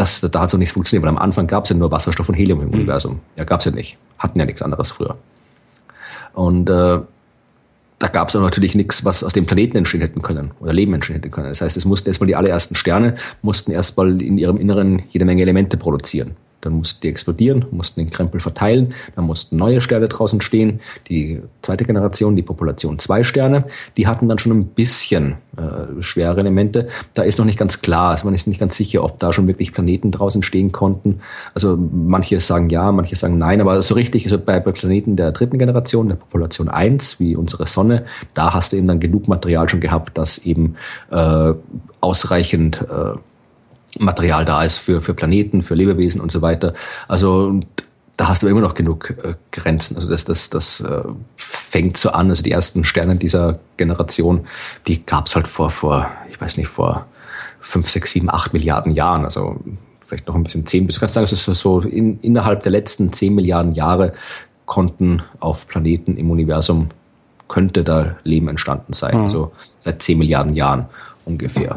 [0.00, 2.34] das, da hat so nichts funktioniert, weil am Anfang gab es ja nur Wasserstoff und
[2.34, 2.74] Helium im mhm.
[2.74, 3.20] Universum.
[3.36, 3.98] Ja, gab es ja nicht.
[4.18, 5.16] Hatten ja nichts anderes früher.
[6.32, 7.00] Und äh,
[7.98, 10.94] da gab es auch natürlich nichts, was aus dem Planeten entstehen hätten können oder Leben
[10.94, 11.48] entstehen hätte können.
[11.48, 15.42] Das heißt, es mussten erstmal die allerersten Sterne, mussten erstmal in ihrem Inneren jede Menge
[15.42, 16.34] Elemente produzieren.
[16.60, 20.80] Dann mussten die explodieren, mussten den Krempel verteilen, dann mussten neue Sterne draußen stehen.
[21.08, 23.64] Die zweite Generation, die Population zwei Sterne,
[23.96, 26.88] die hatten dann schon ein bisschen äh, schwere Elemente.
[27.14, 29.48] Da ist noch nicht ganz klar, also man ist nicht ganz sicher, ob da schon
[29.48, 31.20] wirklich Planeten draußen stehen konnten.
[31.54, 35.58] Also manche sagen ja, manche sagen nein, aber so richtig, also bei, Planeten der dritten
[35.58, 38.04] Generation, der Population eins wie unsere Sonne,
[38.34, 40.76] da hast du eben dann genug Material schon gehabt, das eben
[41.10, 41.52] äh,
[42.00, 43.18] ausreichend äh,
[43.98, 46.74] Material da ist für, für Planeten, für Lebewesen und so weiter.
[47.08, 47.60] Also
[48.16, 49.96] da hast du immer noch genug äh, Grenzen.
[49.96, 51.02] Also das, das, das äh,
[51.36, 52.28] fängt so an.
[52.28, 54.46] Also die ersten Sterne dieser Generation,
[54.86, 57.06] die gab es halt vor, vor, ich weiß nicht, vor
[57.60, 59.24] fünf, sechs, sieben, acht Milliarden Jahren.
[59.24, 59.56] Also
[60.02, 60.86] vielleicht noch ein bisschen zehn.
[60.86, 64.12] Du kannst sagen, es ist so in, innerhalb der letzten zehn Milliarden Jahre
[64.66, 66.90] konnten auf Planeten im Universum
[67.48, 69.16] könnte da Leben entstanden sein.
[69.16, 69.24] Mhm.
[69.24, 70.86] Also seit zehn Milliarden Jahren
[71.30, 71.76] ungefähr.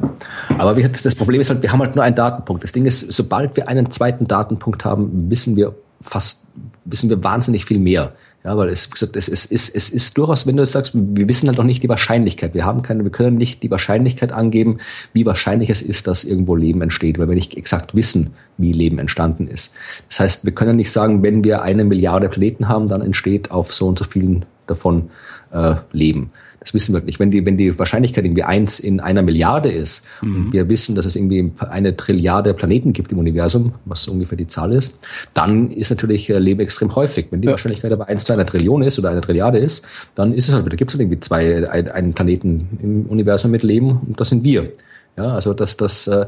[0.58, 2.64] Aber wir, das Problem ist halt, wir haben halt nur einen Datenpunkt.
[2.64, 6.46] Das Ding ist, sobald wir einen zweiten Datenpunkt haben, wissen wir fast,
[6.86, 8.14] wissen wir wahnsinnig viel mehr.
[8.44, 11.48] Ja, weil es, gesagt, es, es, es, es ist durchaus, wenn du sagst, wir wissen
[11.48, 12.54] halt noch nicht die Wahrscheinlichkeit.
[12.54, 14.80] Wir haben keine, wir können nicht die Wahrscheinlichkeit angeben,
[15.14, 19.00] wie wahrscheinlich es ist, dass irgendwo Leben entsteht, weil wir nicht exakt wissen, wie Leben
[19.00, 19.74] entstanden ist.
[20.10, 23.74] Das heißt, wir können nicht sagen, wenn wir eine Milliarde Planeten haben, dann entsteht auf
[23.74, 25.10] so und so vielen davon
[25.52, 26.32] äh, Leben.
[26.64, 27.20] Das wissen wir nicht.
[27.20, 30.36] Wenn die, wenn die Wahrscheinlichkeit irgendwie eins in einer Milliarde ist mhm.
[30.36, 34.48] und wir wissen, dass es irgendwie eine Trilliarde Planeten gibt im Universum, was ungefähr die
[34.48, 35.00] Zahl ist,
[35.34, 37.28] dann ist natürlich äh, Leben extrem häufig.
[37.32, 37.52] Wenn die ja.
[37.52, 39.86] Wahrscheinlichkeit aber eins zu einer Trillion ist oder eine Trilliarde ist,
[40.16, 43.52] dann ist es halt, da gibt es halt irgendwie zwei, ein, einen Planeten im Universum
[43.52, 44.72] mit Leben und das sind wir.
[45.18, 46.26] Ja, also dass das äh,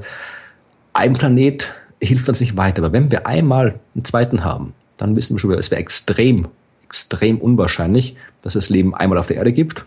[0.94, 2.84] ein Planet hilft uns nicht weiter.
[2.84, 6.50] Aber wenn wir einmal einen zweiten haben, dann wissen wir schon, es wäre extrem,
[6.84, 9.86] extrem unwahrscheinlich, dass es Leben einmal auf der Erde gibt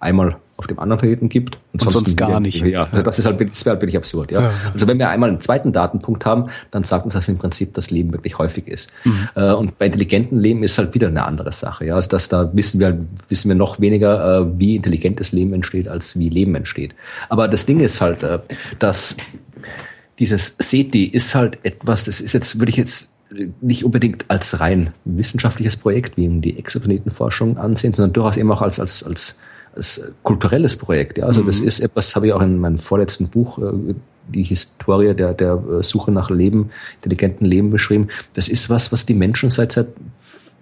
[0.00, 2.62] einmal auf dem anderen Planeten gibt und, und sonst gar nicht.
[2.62, 4.30] Ja, also das ist halt, das wäre halt wirklich absurd.
[4.30, 4.42] Ja?
[4.42, 4.52] ja?
[4.74, 7.90] Also wenn wir einmal einen zweiten Datenpunkt haben, dann sagt uns das im Prinzip, dass
[7.90, 8.90] Leben wirklich häufig ist.
[9.04, 9.28] Mhm.
[9.36, 11.86] Äh, und bei intelligentem Leben ist halt wieder eine andere Sache.
[11.86, 15.88] Ja, also dass da wissen wir wissen wir noch weniger, äh, wie intelligentes Leben entsteht,
[15.88, 16.94] als wie Leben entsteht.
[17.30, 18.40] Aber das Ding ist halt, äh,
[18.78, 19.16] dass
[20.18, 23.18] dieses SETI ist halt etwas, das ist jetzt, würde ich jetzt
[23.60, 28.78] nicht unbedingt als rein wissenschaftliches Projekt wie die Exoplanetenforschung ansehen, sondern durchaus eben auch als,
[28.78, 29.38] als, als
[29.74, 31.18] als kulturelles Projekt.
[31.18, 31.26] Ja?
[31.26, 31.46] Also mhm.
[31.46, 33.94] das ist etwas, habe ich auch in meinem vorletzten Buch äh,
[34.28, 38.08] die Historie der, der Suche nach Leben, intelligenten Leben beschrieben.
[38.34, 39.88] Das ist was, was die Menschen seit, seit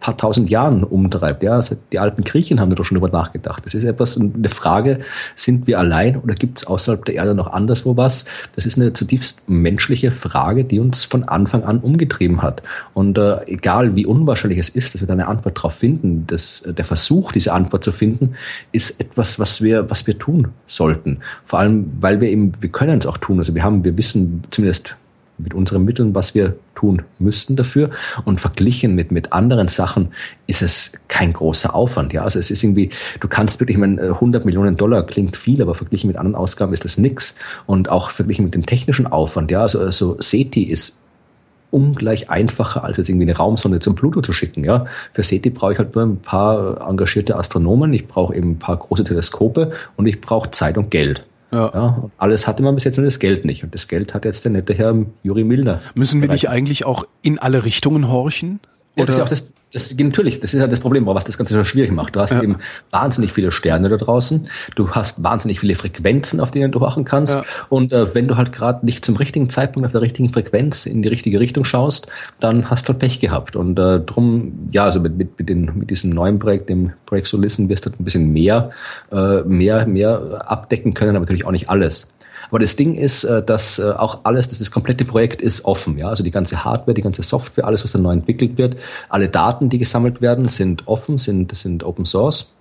[0.01, 1.43] paar tausend Jahren umtreibt.
[1.43, 1.61] Ja,
[1.93, 3.65] die alten Griechen haben da schon drüber nachgedacht.
[3.65, 5.01] Das ist etwas, eine Frage,
[5.35, 8.27] sind wir allein oder gibt es außerhalb der Erde noch anderswo was?
[8.55, 12.63] Das ist eine zutiefst menschliche Frage, die uns von Anfang an umgetrieben hat.
[12.95, 16.63] Und äh, egal wie unwahrscheinlich es ist, dass wir da eine Antwort darauf finden, das,
[16.67, 18.35] der Versuch, diese Antwort zu finden,
[18.73, 21.19] ist etwas, was wir, was wir tun sollten.
[21.45, 23.39] Vor allem, weil wir eben, wir können es auch tun.
[23.39, 24.97] Also wir haben, wir wissen zumindest
[25.39, 27.91] mit unseren Mitteln, was wir tun müssten dafür.
[28.25, 30.09] Und verglichen mit, mit anderen Sachen
[30.47, 32.13] ist es kein großer Aufwand.
[32.13, 32.91] Ja, also es ist irgendwie,
[33.21, 36.73] du kannst wirklich, ich meine, 100 Millionen Dollar klingt viel, aber verglichen mit anderen Ausgaben
[36.73, 37.37] ist das nix.
[37.67, 39.51] Und auch verglichen mit dem technischen Aufwand.
[39.51, 41.01] Ja, also, also SETI ist
[41.71, 44.65] ungleich einfacher, als jetzt irgendwie eine Raumsonde zum Pluto zu schicken.
[44.65, 48.59] Ja, für SETI brauche ich halt nur ein paar engagierte Astronomen, ich brauche eben ein
[48.59, 51.25] paar große Teleskope und ich brauche Zeit und Geld.
[51.51, 51.71] Ja.
[51.73, 52.11] ja.
[52.19, 53.65] alles hatte man bis jetzt nur das Geld nicht.
[53.65, 55.81] Und das Geld hat jetzt der nette Herr Juri Milner.
[55.95, 58.61] Müssen wir nicht eigentlich auch in alle Richtungen horchen?
[58.97, 61.37] Ja, das ist ja auch das, das, natürlich, das ist halt das Problem, was das
[61.37, 62.17] Ganze so schwierig macht.
[62.17, 62.43] Du hast ja.
[62.43, 62.57] eben
[62.91, 67.35] wahnsinnig viele Sterne da draußen, du hast wahnsinnig viele Frequenzen, auf denen du wachen kannst.
[67.35, 67.45] Ja.
[67.69, 71.03] Und äh, wenn du halt gerade nicht zum richtigen Zeitpunkt auf der richtigen Frequenz in
[71.03, 72.09] die richtige Richtung schaust,
[72.41, 73.57] dann hast du halt Pech gehabt.
[73.57, 77.29] Und äh, drum, ja, also mit, mit, mit, den, mit diesem neuen Projekt, dem Projekt
[77.29, 78.71] Solisten, wirst du halt ein bisschen mehr,
[79.13, 82.13] äh, mehr, mehr abdecken können, aber natürlich auch nicht alles.
[82.51, 85.99] Aber das Ding ist, äh, dass äh, auch alles, dass das komplette Projekt ist offen.
[85.99, 88.77] Ja, also die ganze Hardware, die ganze Software, alles, was da neu entwickelt wird,
[89.09, 92.53] alle Daten, die gesammelt werden, sind offen, sind, sind Open Source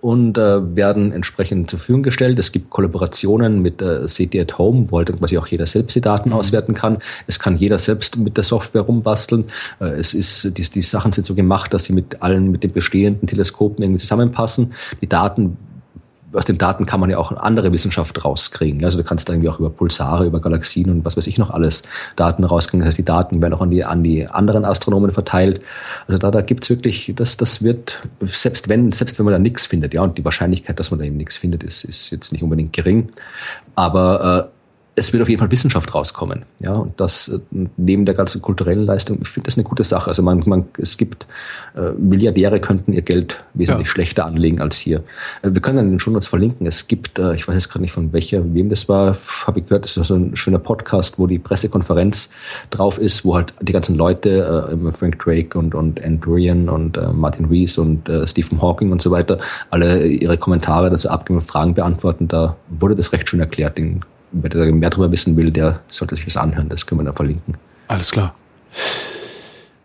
[0.00, 2.38] und äh, werden entsprechend zur Verfügung gestellt.
[2.38, 6.00] Es gibt Kollaborationen mit äh, CT at Home, wo halt quasi auch jeder selbst die
[6.00, 6.36] Daten mhm.
[6.36, 6.98] auswerten kann.
[7.26, 9.46] Es kann jeder selbst mit der Software rumbasteln.
[9.80, 12.72] Äh, es ist, die, die Sachen sind so gemacht, dass sie mit allen, mit den
[12.72, 14.74] bestehenden Teleskopen irgendwie zusammenpassen.
[15.00, 15.56] Die Daten
[16.32, 18.84] aus den Daten kann man ja auch andere Wissenschaft rauskriegen.
[18.84, 21.50] Also du kannst da irgendwie auch über Pulsare, über Galaxien und was weiß ich noch
[21.50, 21.84] alles
[22.16, 22.80] Daten rauskriegen.
[22.80, 25.62] Das heißt, die Daten werden auch an die, an die anderen Astronomen verteilt.
[26.06, 29.66] Also da, da gibt's wirklich, das, das wird, selbst wenn, selbst wenn man da nichts
[29.66, 32.42] findet, ja, und die Wahrscheinlichkeit, dass man da eben nichts findet, ist, ist jetzt nicht
[32.42, 33.10] unbedingt gering.
[33.74, 34.57] Aber äh,
[34.98, 36.44] es wird auf jeden Fall Wissenschaft rauskommen.
[36.58, 37.38] Ja, und das äh,
[37.76, 40.08] neben der ganzen kulturellen Leistung, ich finde das eine gute Sache.
[40.08, 41.26] Also man, man es gibt
[41.76, 43.92] äh, Milliardäre könnten ihr Geld wesentlich ja.
[43.92, 45.04] schlechter anlegen als hier.
[45.42, 46.66] Äh, wir können dann den schon uns verlinken.
[46.66, 49.16] Es gibt, äh, ich weiß jetzt gerade nicht von welcher, wem das war,
[49.46, 52.30] habe ich gehört, das ist so ein schöner Podcast, wo die Pressekonferenz
[52.70, 57.08] drauf ist, wo halt die ganzen Leute, äh, Frank Drake und und Andrew und äh,
[57.12, 59.38] Martin Rees und äh, Stephen Hawking und so weiter,
[59.70, 62.28] alle ihre Kommentare dazu abgeben und Fragen beantworten.
[62.28, 63.78] Da wurde das recht schön erklärt.
[63.78, 66.68] Den wer da mehr darüber wissen will, der sollte sich das anhören.
[66.68, 67.56] Das können wir dann verlinken.
[67.88, 68.34] Alles klar.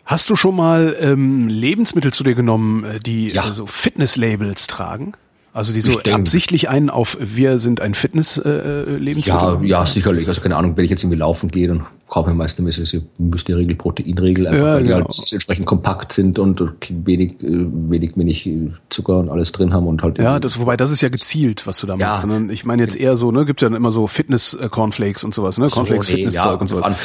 [0.06, 3.50] Hast du schon mal ähm, Lebensmittel zu dir genommen, äh, die ja.
[3.50, 5.14] äh, so Fitness-Labels tragen?
[5.54, 9.64] Also die so absichtlich einen auf wir sind ein Fitness-Lebensmittel?
[9.64, 10.28] Äh, ja, ja, sicherlich.
[10.28, 13.76] Also keine Ahnung, wenn ich jetzt irgendwie laufen gehe, dann kaufe ich meistens diese Müsli-Riegel,
[13.76, 15.26] Proteinriegel, einfach ja, weil die halt genau.
[15.32, 18.48] entsprechend kompakt sind und wenig, äh, wenig, wenig
[18.92, 20.20] Zucker und alles drin haben und halt.
[20.20, 22.24] Ja, das, wobei das ist ja gezielt, was du da machst.
[22.24, 22.40] Ja.
[22.52, 25.70] Ich meine jetzt eher so, ne, gibt ja dann immer so Fitness-Cornflakes und sowas, ne?
[25.70, 26.86] Cornflakes, so, nee, Fitnesszeug ja, und sowas.
[26.86, 26.96] An,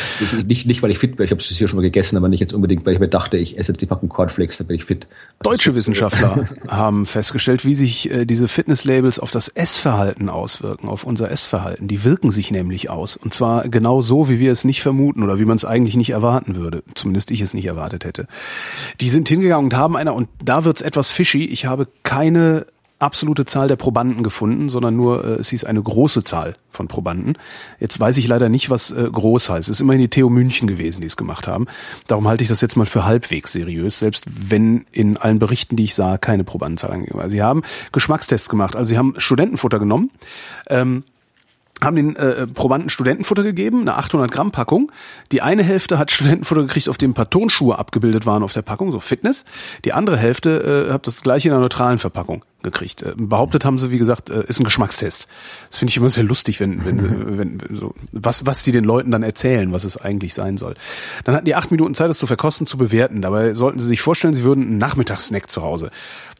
[0.46, 2.40] nicht, nicht, weil ich fit wäre, ich habe es hier schon mal gegessen, aber nicht
[2.40, 4.84] jetzt unbedingt, weil ich mir dachte, ich esse jetzt die Packung Cornflakes, dann bin ich
[4.84, 5.06] fit.
[5.38, 11.04] Also Deutsche Wissenschaftler haben festgestellt, wie sich äh, diese Fitness-Labels auf das Essverhalten auswirken, auf
[11.04, 11.88] unser Essverhalten.
[11.88, 13.16] Die wirken sich nämlich aus.
[13.16, 16.10] Und zwar genau so, wie wir es nicht vermuten oder wie man es eigentlich nicht
[16.10, 16.82] erwarten würde.
[16.94, 18.26] Zumindest ich es nicht erwartet hätte.
[19.00, 22.66] Die sind hingegangen und haben einer, und da wird's etwas fishy, ich habe keine
[22.98, 27.38] absolute Zahl der Probanden gefunden, sondern nur, äh, es hieß eine große Zahl von Probanden.
[27.78, 29.68] Jetzt weiß ich leider nicht, was äh, groß heißt.
[29.68, 31.66] Es ist immerhin die TU München gewesen, die es gemacht haben.
[32.06, 35.84] Darum halte ich das jetzt mal für halbwegs seriös, selbst wenn in allen Berichten, die
[35.84, 37.30] ich sah, keine Probandenzahl angegeben war.
[37.30, 37.62] Sie haben
[37.92, 38.74] Geschmackstests gemacht.
[38.74, 40.10] Also sie haben Studentenfutter genommen.
[40.68, 41.04] Ähm,
[41.82, 44.90] haben den äh, Probanden Studentenfutter gegeben, eine 800 Gramm Packung.
[45.32, 48.62] Die eine Hälfte hat Studentenfutter gekriegt, auf dem ein paar Tonschuhe abgebildet waren auf der
[48.62, 49.44] Packung, so Fitness.
[49.84, 53.02] Die andere Hälfte äh, hat das gleiche in einer neutralen Verpackung gekriegt.
[53.02, 55.28] Äh, behauptet haben sie, wie gesagt, äh, ist ein Geschmackstest.
[55.70, 58.84] Das finde ich immer sehr lustig, wenn, wenn, wenn, wenn so was was sie den
[58.84, 60.74] Leuten dann erzählen, was es eigentlich sein soll.
[61.24, 63.22] Dann hatten die acht Minuten Zeit, das zu verkosten, zu bewerten.
[63.22, 65.90] Dabei sollten sie sich vorstellen, sie würden einen Nachmittagssnack zu Hause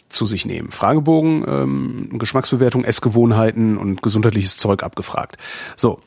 [0.08, 0.70] zu sich nehmen.
[0.70, 5.36] Fragebogen, ähm, Geschmacksbewertung, Essgewohnheiten und gesundheitliches Zeug abgefragt.
[5.76, 6.00] So.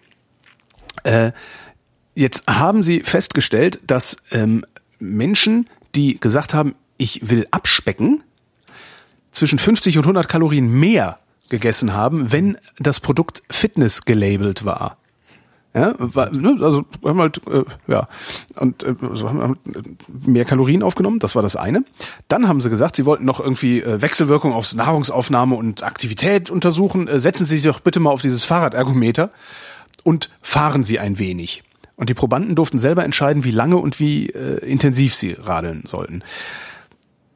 [1.04, 1.32] Äh,
[2.16, 4.66] jetzt haben sie festgestellt, dass ähm,
[5.00, 8.24] Menschen, die gesagt haben, ich will abspecken,
[9.32, 11.20] zwischen 50 und 100 Kalorien mehr
[11.50, 14.98] gegessen haben, wenn das Produkt Fitness gelabelt war.
[15.74, 15.94] Ja,
[16.32, 18.10] ne, also haben halt, äh, ja,
[18.60, 19.58] und äh, so haben halt
[20.26, 21.86] mehr Kalorien aufgenommen, das war das eine.
[22.28, 27.08] Dann haben sie gesagt, sie wollten noch irgendwie äh, Wechselwirkung aufs Nahrungsaufnahme und Aktivität untersuchen.
[27.08, 29.32] Äh, setzen Sie sich doch bitte mal auf dieses Fahrradergometer
[30.04, 31.64] und fahren Sie ein wenig.
[31.96, 36.24] Und die Probanden durften selber entscheiden, wie lange und wie äh, intensiv sie radeln sollten.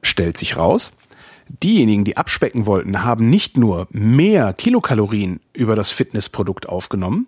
[0.01, 0.91] Stellt sich raus,
[1.47, 7.27] diejenigen, die abspecken wollten, haben nicht nur mehr Kilokalorien über das Fitnessprodukt aufgenommen,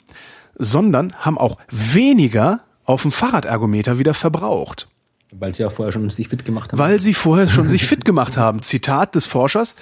[0.58, 4.88] sondern haben auch weniger auf dem Fahrradergometer wieder verbraucht.
[5.32, 6.80] Weil sie ja vorher schon sich fit gemacht haben.
[6.80, 8.62] Weil sie vorher schon sich fit gemacht haben.
[8.62, 9.76] Zitat des Forschers.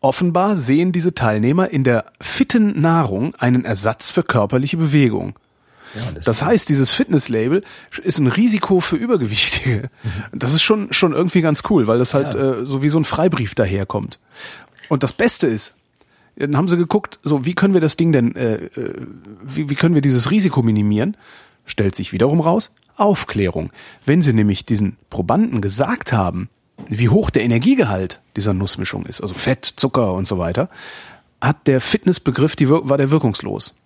[0.00, 5.34] Offenbar sehen diese Teilnehmer in der fitten Nahrung einen Ersatz für körperliche Bewegung.
[5.94, 7.64] Ja, das, das heißt, dieses Fitnesslabel
[8.02, 9.90] ist ein Risiko für Übergewichtige.
[10.02, 10.38] Mhm.
[10.38, 12.60] Das ist schon, schon irgendwie ganz cool, weil das halt ja.
[12.60, 14.18] äh, so wie so ein Freibrief daherkommt.
[14.88, 15.74] Und das Beste ist,
[16.38, 18.94] dann haben sie geguckt, so wie können wir das Ding denn, äh, äh,
[19.42, 21.16] wie, wie können wir dieses Risiko minimieren?
[21.66, 23.70] Stellt sich wiederum raus, Aufklärung.
[24.06, 26.48] Wenn sie nämlich diesen Probanden gesagt haben,
[26.88, 30.70] wie hoch der Energiegehalt dieser Nussmischung ist, also Fett, Zucker und so weiter,
[31.40, 33.77] hat der Fitnessbegriff, die, war der wirkungslos.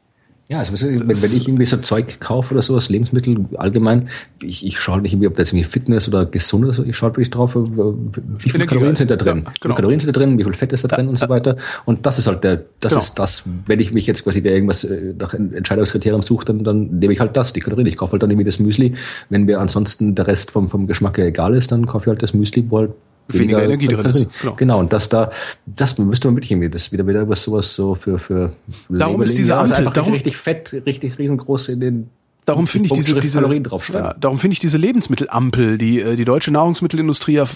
[0.52, 4.10] Ja, also wenn, wenn ich irgendwie so Zeug kaufe oder sowas, Lebensmittel allgemein,
[4.42, 7.30] ich, ich schaue nicht irgendwie, ob das irgendwie Fitness oder gesund ist, ich schaue wirklich
[7.30, 9.50] drauf, wie viele Kalorien sind da drin, ja, genau.
[9.50, 11.56] wie viele Kalorien sind da drin, wie viel Fett ist da drin und so weiter.
[11.86, 13.00] Und das ist halt der, das genau.
[13.00, 17.14] ist das, wenn ich mich jetzt quasi irgendwas äh, nach Entscheidungskriterium suche, dann, dann nehme
[17.14, 17.86] ich halt das, die Kalorien.
[17.86, 18.92] Ich kaufe halt dann irgendwie das Müsli.
[19.30, 22.34] Wenn mir ansonsten der Rest vom, vom Geschmack egal ist, dann kaufe ich halt das
[22.34, 22.90] Müsli, wo halt
[23.28, 24.26] weniger, weniger Energie drin ist.
[24.42, 24.54] Genau.
[24.56, 24.80] genau.
[24.80, 25.30] und das da,
[25.66, 28.52] das müsste man wirklich irgendwie, das wieder wieder was sowas so für für
[28.88, 32.10] Darum Labeling, ist diese Ampel also darum, richtig fett, richtig riesengroß in den
[32.44, 33.40] Darum finde ich diese, diese
[33.92, 37.48] ja, darum finde ich diese Lebensmittelampel, die äh, die deutsche Nahrungsmittelindustrie er,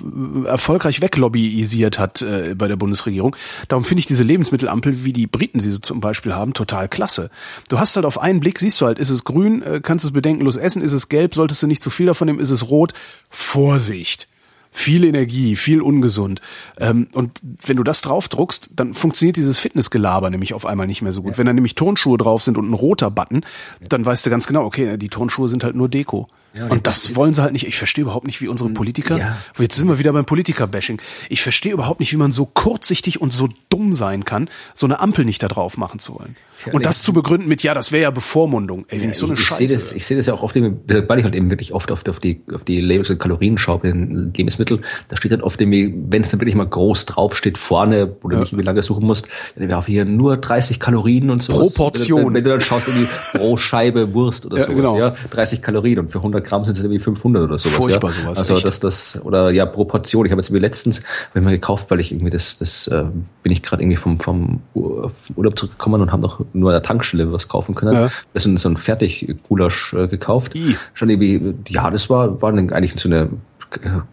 [0.44, 3.34] erfolgreich weglobbyisiert hat äh, bei der Bundesregierung.
[3.66, 7.30] Darum finde ich diese Lebensmittelampel, wie die Briten sie so zum Beispiel haben, total klasse.
[7.68, 10.12] Du hast halt auf einen Blick, siehst du halt, ist es grün, äh, kannst es
[10.12, 12.92] bedenkenlos essen, ist es gelb, solltest du nicht zu viel davon nehmen, ist es rot.
[13.28, 14.28] Vorsicht!
[14.76, 16.42] Viel Energie, viel ungesund.
[16.78, 21.14] Ähm, und wenn du das draufdruckst, dann funktioniert dieses Fitnessgelaber nämlich auf einmal nicht mehr
[21.14, 21.32] so gut.
[21.32, 21.38] Ja.
[21.38, 23.40] Wenn da nämlich Turnschuhe drauf sind und ein roter Button,
[23.88, 26.28] dann weißt du ganz genau, okay, die Turnschuhe sind halt nur Deko.
[26.54, 27.66] Ja, und das wollen sie halt nicht.
[27.66, 29.36] Ich verstehe überhaupt nicht, wie unsere Politiker, ja.
[29.58, 31.00] jetzt sind wir wieder beim Politiker-Bashing.
[31.28, 35.00] Ich verstehe überhaupt nicht, wie man so kurzsichtig und so dumm sein kann, so eine
[35.00, 36.36] Ampel nicht da drauf machen zu wollen.
[36.64, 38.86] Ja, und das zu begründen mit, ja, das wäre ja Bevormundung.
[38.88, 39.62] Ey, wenn ich so eine ich, Scheiße.
[39.62, 41.92] Ich sehe das, ich sehe das ja auch oft, weil ich halt eben wirklich oft
[41.92, 44.82] auf, auf die, auf die Labels und Kalorien schaue bei den Lebensmitteln.
[45.08, 48.38] Da steht halt oft irgendwie, wenn es dann wirklich mal groß draufsteht, vorne, wo du
[48.38, 51.52] nicht wie lange suchen musst, dann wäre hier nur 30 Kalorien und so.
[51.52, 52.26] Pro Portion.
[52.26, 54.98] Wenn, wenn, du dann schaust, irgendwie pro Scheibe Wurst oder sowas, genau.
[54.98, 57.76] ja, 30 Kalorien und für 100 Gramm sind es irgendwie 500 500 oder sowas.
[57.76, 58.20] Furchtbar ja?
[58.20, 58.38] sowas.
[58.38, 60.26] Also dass das oder ja Proportion.
[60.26, 63.04] Ich habe jetzt irgendwie letztens hab ich mal gekauft, weil ich irgendwie das das äh,
[63.42, 67.32] bin ich gerade irgendwie vom vom Urlaub zurückgekommen und habe noch nur an der Tankstelle
[67.32, 67.94] was kaufen können.
[67.94, 68.10] Ja.
[68.32, 70.54] Das ist so ein Fertiggulasch äh, gekauft.
[70.54, 70.76] I.
[70.94, 73.28] Schon irgendwie ja, das war war eigentlich so eine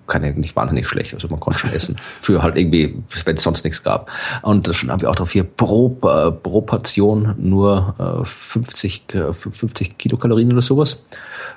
[0.07, 1.97] keine, nicht wahnsinnig schlecht, also man konnte schon essen.
[2.21, 4.09] Für halt irgendwie, wenn es sonst nichts gab.
[4.41, 9.15] Und das schon haben wir auch drauf hier pro, äh, pro Portion nur äh, 50,
[9.15, 11.05] äh, 50 Kilokalorien oder sowas.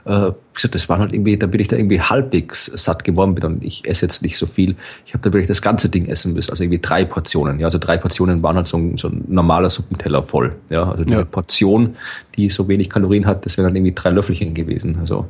[0.05, 3.65] Äh, gesagt, das waren halt irgendwie, da bin ich da irgendwie halbwegs satt geworden und
[3.65, 4.77] ich esse jetzt nicht so viel.
[5.05, 7.61] Ich habe da wirklich das ganze Ding essen müssen, also irgendwie drei Portionen.
[7.61, 10.55] Ja, also drei Portionen waren halt so ein, so ein normaler Suppenteller voll.
[10.71, 11.25] Ja, also diese ja.
[11.25, 11.97] Portion,
[12.37, 14.99] die so wenig Kalorien hat, das wären dann irgendwie drei Löffelchen gewesen.
[15.01, 15.27] Also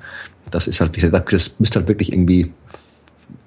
[0.50, 2.52] das ist halt, wie gesagt, das müsste halt wirklich irgendwie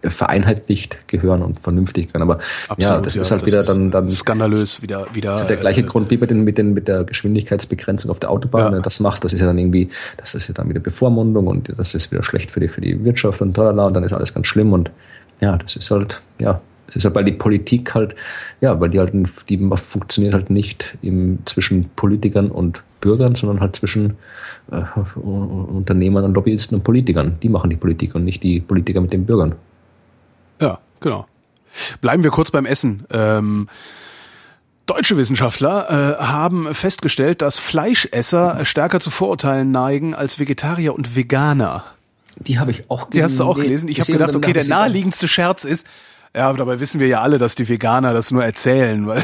[0.03, 2.29] vereinheitlicht gehören und vernünftig gehören.
[2.29, 2.39] Aber
[2.69, 5.81] Absolut, ja, das ja, ist halt das wieder dann, dann skandalös wieder wieder der gleiche
[5.81, 8.61] äh, Grund wie bei den mit den mit der Geschwindigkeitsbegrenzung auf der Autobahn.
[8.61, 8.67] Ja.
[8.67, 11.47] Wenn du das machst, das ist ja dann irgendwie, das ist ja dann wieder Bevormundung
[11.47, 14.13] und das ist wieder schlecht für die für die Wirtschaft und tralala und dann ist
[14.13, 14.91] alles ganz schlimm und
[15.41, 18.15] ja, das ist halt ja es ist halt, weil die Politik halt,
[18.61, 19.13] ja, weil die halt,
[19.47, 24.17] die funktioniert halt nicht im, zwischen Politikern und Bürgern, sondern halt zwischen
[24.71, 24.81] äh,
[25.19, 27.37] Unternehmern und Lobbyisten und Politikern.
[27.41, 29.55] Die machen die Politik und nicht die Politiker mit den Bürgern.
[30.61, 31.25] Ja, genau.
[32.01, 33.05] Bleiben wir kurz beim Essen.
[33.11, 33.67] Ähm,
[34.85, 41.83] Deutsche Wissenschaftler äh, haben festgestellt, dass Fleischesser stärker zu Vorurteilen neigen als Vegetarier und Veganer.
[42.37, 43.11] Die habe ich auch gelesen.
[43.13, 43.87] Die hast du auch gelesen.
[43.87, 45.85] Ich habe gedacht, okay, der naheliegendste Scherz ist,
[46.35, 49.23] ja, aber dabei wissen wir ja alle, dass die Veganer das nur erzählen, weil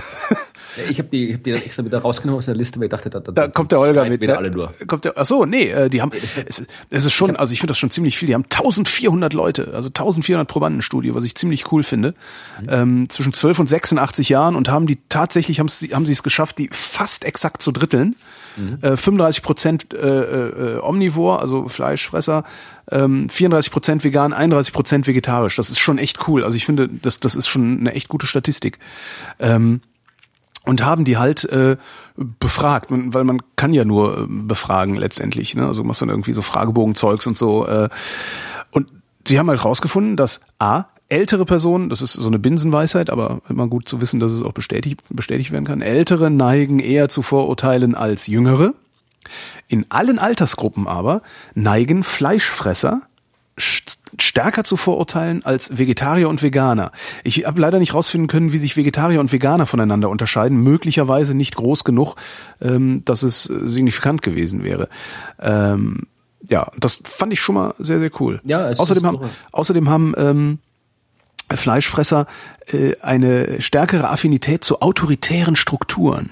[0.90, 2.92] ich habe die, ich hab die dann extra wieder rausgenommen aus der Liste, weil ich
[2.92, 4.22] dachte, da, da, da kommt der Olga mit.
[4.22, 4.38] Ne?
[4.38, 4.74] alle nur.
[4.88, 7.72] Kommt der, ach so, nee, äh, die haben, es, es ist schon, also ich finde
[7.72, 8.28] das schon ziemlich viel.
[8.28, 12.14] Die haben 1400 Leute, also 1400 Probandenstudie, was ich ziemlich cool finde,
[12.62, 12.68] mhm.
[12.70, 16.24] ähm, zwischen 12 und 86 Jahren und haben die tatsächlich, haben sie, haben sie es
[16.24, 18.16] geschafft, die fast exakt zu dritteln.
[18.58, 18.78] Mhm.
[18.82, 22.44] Äh, 35 Prozent äh, äh, Omnivor, also Fleischfresser,
[22.92, 25.56] ähm, 34 Prozent vegan, 31 Prozent vegetarisch.
[25.56, 26.44] Das ist schon echt cool.
[26.44, 28.80] Also ich finde, das, das ist schon eine echt gute Statistik.
[29.40, 29.82] Ähm,
[30.66, 31.78] und haben die halt äh,
[32.16, 35.56] befragt, weil man kann ja nur äh, befragen letztendlich.
[35.56, 35.66] Ne?
[35.66, 37.68] Also machst dann irgendwie so Fragebogenzeugs und so.
[37.68, 37.90] Äh,
[38.72, 38.88] und
[39.28, 43.68] sie haben halt rausgefunden, dass A, ältere Personen, das ist so eine Binsenweisheit, aber immer
[43.68, 47.96] gut zu wissen, dass es auch bestätigt, bestätigt werden kann, ältere neigen eher zu Vorurteilen
[47.96, 48.74] als jüngere.
[49.68, 51.22] In allen Altersgruppen aber
[51.54, 53.02] neigen Fleischfresser
[53.58, 56.92] stärker zu Vorurteilen als Vegetarier und Veganer.
[57.24, 60.58] Ich habe leider nicht rausfinden können, wie sich Vegetarier und Veganer voneinander unterscheiden.
[60.58, 62.16] Möglicherweise nicht groß genug,
[62.62, 64.90] ähm, dass es äh, signifikant gewesen wäre.
[65.40, 66.08] Ähm,
[66.48, 68.42] ja, das fand ich schon mal sehr, sehr cool.
[68.44, 69.20] Ja, außerdem, haben,
[69.52, 70.60] außerdem haben ähm,
[71.50, 72.28] Fleischfresser
[72.68, 76.32] äh, eine stärkere Affinität zu autoritären Strukturen.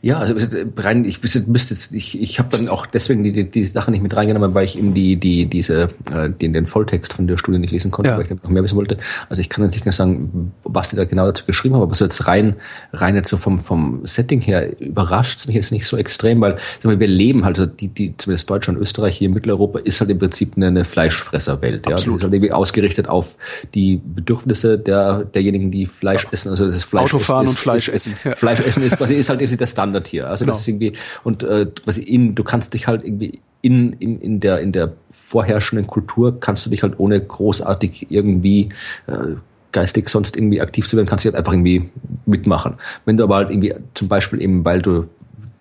[0.00, 0.34] Ja, also
[0.76, 4.02] rein, ich müsste jetzt, ich, ich habe dann auch deswegen die, die, die Sache nicht
[4.02, 7.58] mit reingenommen, weil ich eben die, die, diese, äh, den, den Volltext von der Studie
[7.58, 8.16] nicht lesen konnte, ja.
[8.16, 8.98] weil ich noch mehr wissen wollte.
[9.28, 11.94] Also ich kann jetzt nicht genau sagen, was die da genau dazu geschrieben haben, aber
[11.94, 12.56] so jetzt rein,
[12.92, 16.58] rein jetzt so vom, vom Setting her überrascht es mich jetzt nicht so extrem, weil
[16.82, 20.10] wir, wir leben halt, also die, die, zumindest Deutschland, Österreich hier in Mitteleuropa ist halt
[20.10, 21.88] im Prinzip eine, eine Fleischfresserwelt.
[21.88, 21.96] Ja?
[21.96, 23.36] Die ist halt irgendwie ausgerichtet auf
[23.74, 26.30] die Bedürfnisse der, derjenigen, die Fleisch ja.
[26.32, 26.50] essen.
[26.50, 28.14] Also das Fleisch Autofahren ist, und Fleisch ist, essen.
[28.24, 28.36] Ja.
[28.36, 30.52] Fleisch essen ist quasi ist halt das Standard Standard Also genau.
[30.52, 30.92] das ist irgendwie
[31.24, 34.92] und äh, quasi in, du kannst dich halt irgendwie in, in, in der in der
[35.10, 38.70] vorherrschenden Kultur kannst du dich halt ohne großartig irgendwie
[39.06, 39.36] äh,
[39.72, 41.90] geistig sonst irgendwie aktiv zu werden, kannst du halt einfach irgendwie
[42.24, 42.74] mitmachen.
[43.04, 45.08] Wenn du aber halt irgendwie zum Beispiel eben, weil du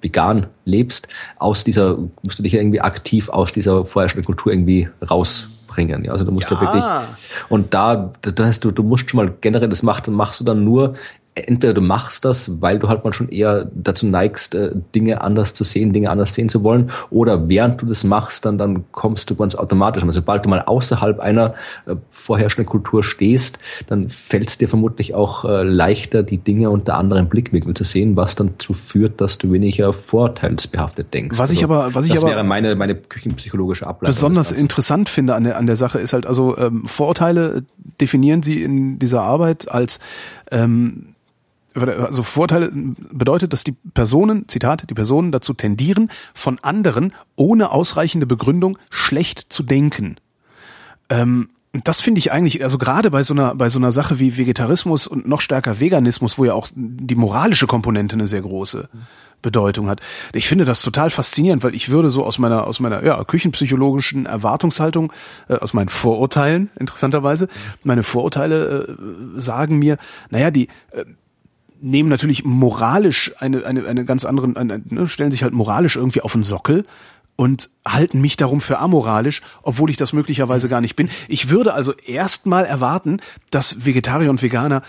[0.01, 4.87] vegan lebst, aus dieser, musst du dich ja irgendwie aktiv aus dieser vorherrschenden Kultur irgendwie
[5.09, 6.05] rausbringen.
[6.05, 6.55] Ja, also du musst ja.
[6.55, 6.85] da wirklich,
[7.49, 10.63] und da, da heißt du, du musst schon mal generell, das machst, machst du dann
[10.63, 10.95] nur
[11.37, 15.53] entweder du machst das, weil du halt mal schon eher dazu neigst, äh, Dinge anders
[15.53, 19.29] zu sehen, Dinge anders sehen zu wollen, oder während du das machst, dann, dann kommst
[19.29, 20.03] du ganz automatisch.
[20.03, 21.53] Also sobald du mal außerhalb einer
[21.85, 26.97] äh, vorherrschenden Kultur stehst, dann fällt es dir vermutlich auch äh, leichter, die Dinge unter
[26.97, 31.37] anderen Blickwinkeln zu sehen, was dann dazu führt, dass du weniger vorteilsbehaftet denkst.
[31.37, 34.13] Was ich also, aber, was ich das aber wäre meine, meine küchenpsychologische Ableitung.
[34.15, 37.63] Besonders interessant finde an der, an der Sache ist halt, also ähm, Vorurteile
[37.99, 39.99] definieren sie in dieser Arbeit als
[40.51, 41.15] ähm,
[41.77, 48.27] also Vorteile bedeutet, dass die Personen, Zitat, die Personen dazu tendieren, von anderen ohne ausreichende
[48.27, 50.17] Begründung schlecht zu denken.
[51.09, 51.49] Ähm,
[51.83, 55.07] das finde ich eigentlich, also gerade bei so einer, bei so einer Sache wie Vegetarismus
[55.07, 58.89] und noch stärker Veganismus, wo ja auch die moralische Komponente eine sehr große
[59.41, 60.01] Bedeutung hat.
[60.33, 64.25] Ich finde das total faszinierend, weil ich würde so aus meiner, aus meiner, ja, küchenpsychologischen
[64.25, 65.13] Erwartungshaltung,
[65.47, 67.47] äh, aus meinen Vorurteilen, interessanterweise,
[67.83, 69.97] meine Vorurteile äh, sagen mir,
[70.29, 71.05] naja, die, äh,
[71.81, 76.21] nehmen natürlich moralisch eine, eine, eine ganz andere, eine, ne, stellen sich halt moralisch irgendwie
[76.21, 76.85] auf den Sockel
[77.37, 81.09] und halten mich darum für amoralisch, obwohl ich das möglicherweise gar nicht bin.
[81.27, 83.21] Ich würde also erstmal erwarten,
[83.51, 84.81] dass Vegetarier und Veganer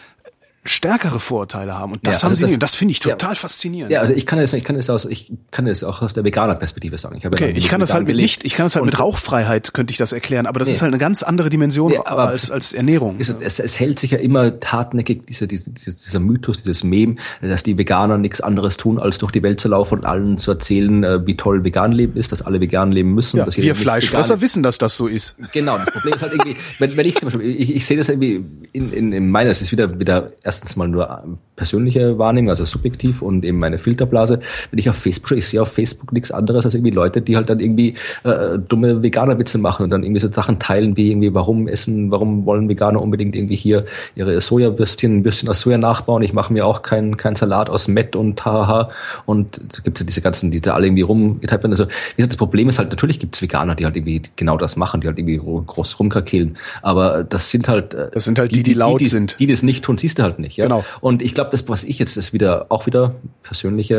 [0.68, 1.92] stärkere Vorurteile haben.
[1.92, 3.92] Und das ja, haben also sie das, das finde ich total ja, faszinierend.
[3.92, 6.24] Ja, also ich kann es, ich kann es aus, ich kann es auch aus der
[6.24, 7.16] Veganer-Perspektive sagen.
[7.18, 9.72] Ich, okay, ja ich kann das halt mit nicht, ich kann es halt mit Rauchfreiheit
[9.72, 10.74] könnte ich das erklären, aber das nee.
[10.74, 13.16] ist halt eine ganz andere Dimension nee, als, als Ernährung.
[13.18, 17.62] Es, es, es, hält sich ja immer hartnäckig dieser, dieser, dieser Mythos, dieses Mem, dass
[17.62, 21.04] die Veganer nichts anderes tun, als durch die Welt zu laufen und allen zu erzählen,
[21.04, 23.38] äh, wie toll vegan leben ist, dass alle vegan leben müssen.
[23.38, 25.36] Ja, dass wir Fleischfresser wissen, dass das so ist.
[25.52, 28.08] Genau, das Problem ist halt irgendwie, wenn, wenn ich zum Beispiel, ich, ich sehe das
[28.08, 32.64] irgendwie in, in, in meiner, es ist wieder, wieder erstens mal nur persönliche Wahrnehmung, also
[32.64, 34.40] subjektiv und eben meine Filterblase.
[34.70, 37.50] Wenn ich auf Facebook ich sehe auf Facebook nichts anderes als irgendwie Leute, die halt
[37.50, 37.94] dann irgendwie
[38.24, 42.46] äh, dumme Veganer-Witze machen und dann irgendwie so Sachen teilen, wie irgendwie, warum essen, warum
[42.46, 46.22] wollen Veganer unbedingt irgendwie hier ihre Sojawürstchen, Würstchen aus Soja nachbauen.
[46.22, 48.90] Ich mache mir auch keinen kein Salat aus Met und haha.
[49.26, 51.72] Und da gibt es ja diese ganzen, die da alle irgendwie rumgeteilt werden.
[51.72, 54.56] Also, wie gesagt, das Problem ist halt, natürlich gibt es Veganer, die halt irgendwie genau
[54.56, 56.56] das machen, die halt irgendwie groß rumkrakehlen.
[56.82, 57.94] Aber das sind halt.
[57.94, 59.34] Äh, das sind halt die, die, die laut die, sind.
[59.38, 60.47] Die, die das nicht tun, siehst du halt nicht.
[60.56, 60.64] Ja?
[60.64, 60.84] Genau.
[61.00, 63.96] Und ich glaube, das, was ich jetzt, ist wieder auch wieder persönliche,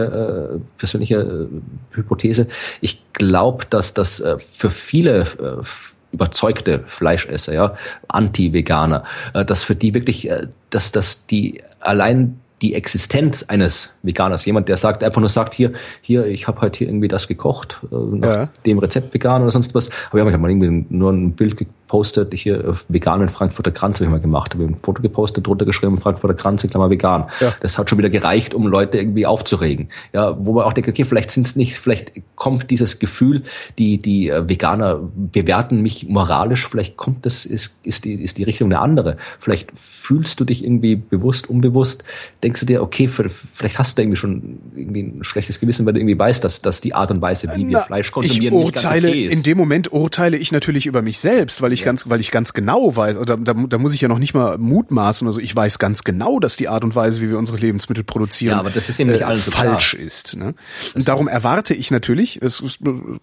[0.56, 2.48] äh, persönliche äh, Hypothese.
[2.82, 5.64] Ich glaube, dass das äh, für viele äh,
[6.12, 7.76] überzeugte Fleischesser, ja,
[8.08, 9.04] Anti-Veganer,
[9.34, 14.68] äh, dass für die wirklich, äh, dass, dass die allein die Existenz eines Veganers, jemand,
[14.68, 15.72] der sagt, einfach nur sagt, hier,
[16.02, 18.50] hier, ich habe halt hier irgendwie das gekocht, äh, nach ja.
[18.66, 19.90] dem Rezept vegan oder sonst was.
[20.10, 21.56] Aber ja, ich habe mal irgendwie nur ein Bild
[21.90, 25.98] gepostet, hier veganen Frankfurter Kranz habe ich mal gemacht, habe ein Foto gepostet, drunter geschrieben,
[25.98, 27.26] Frankfurter Kranz, in Klammer vegan.
[27.40, 27.56] Ja.
[27.62, 29.90] Das hat schon wieder gereicht, um Leute irgendwie aufzuregen.
[30.14, 33.44] Ja, wo man auch denkt, okay, vielleicht sind es nicht, vielleicht kommt dieses Gefühl,
[33.80, 38.44] die, die äh, Veganer bewerten mich moralisch, vielleicht kommt das, ist, ist die, ist die
[38.44, 39.18] Richtung eine andere.
[39.40, 42.04] Vielleicht fühlst du dich irgendwie bewusst, unbewusst,
[42.44, 45.94] denkst du dir, okay, vielleicht hast du da irgendwie schon irgendwie ein schlechtes Gewissen, weil
[45.94, 48.94] du irgendwie weißt, dass, dass die Art und Weise, wie wir Fleisch konsumieren, ich urteile,
[48.94, 49.34] nicht ganz okay ist.
[49.34, 52.32] In dem Moment urteile ich natürlich über mich selbst, weil ich ich ganz, weil ich
[52.32, 55.56] ganz genau weiß, da, da, da muss ich ja noch nicht mal mutmaßen, also ich
[55.56, 58.70] weiß ganz genau, dass die Art und Weise, wie wir unsere Lebensmittel produzieren, ja, aber
[58.70, 60.04] das ist eben nicht äh, so falsch klar.
[60.04, 60.36] ist.
[60.36, 60.54] Ne?
[60.94, 63.20] Und darum erwarte ich natürlich, es ist eine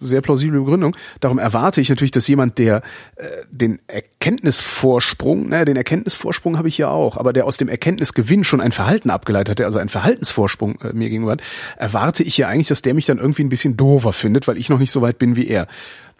[0.00, 2.82] sehr plausible Begründung, darum erwarte ich natürlich, dass jemand, der
[3.16, 8.44] äh, den Erkenntnisvorsprung, naja, den Erkenntnisvorsprung habe ich ja auch, aber der aus dem Erkenntnisgewinn
[8.44, 11.42] schon ein Verhalten abgeleitet hat, der also einen Verhaltensvorsprung äh, mir gegenüber hat,
[11.76, 14.68] erwarte ich ja eigentlich, dass der mich dann irgendwie ein bisschen doofer findet, weil ich
[14.68, 15.66] noch nicht so weit bin wie er.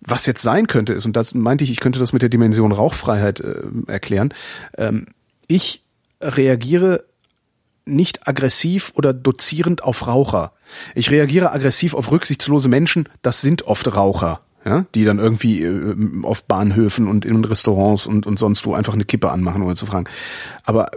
[0.00, 2.72] Was jetzt sein könnte ist, und das meinte ich, ich könnte das mit der Dimension
[2.72, 4.32] Rauchfreiheit äh, erklären,
[4.76, 5.06] ähm,
[5.46, 5.82] ich
[6.20, 7.04] reagiere
[7.84, 10.52] nicht aggressiv oder dozierend auf Raucher.
[10.94, 14.40] Ich reagiere aggressiv auf rücksichtslose Menschen, das sind oft Raucher.
[14.62, 18.92] Ja, die dann irgendwie äh, auf Bahnhöfen und in Restaurants und, und sonst wo einfach
[18.92, 20.04] eine Kippe anmachen, ohne zu fragen.
[20.64, 20.90] Aber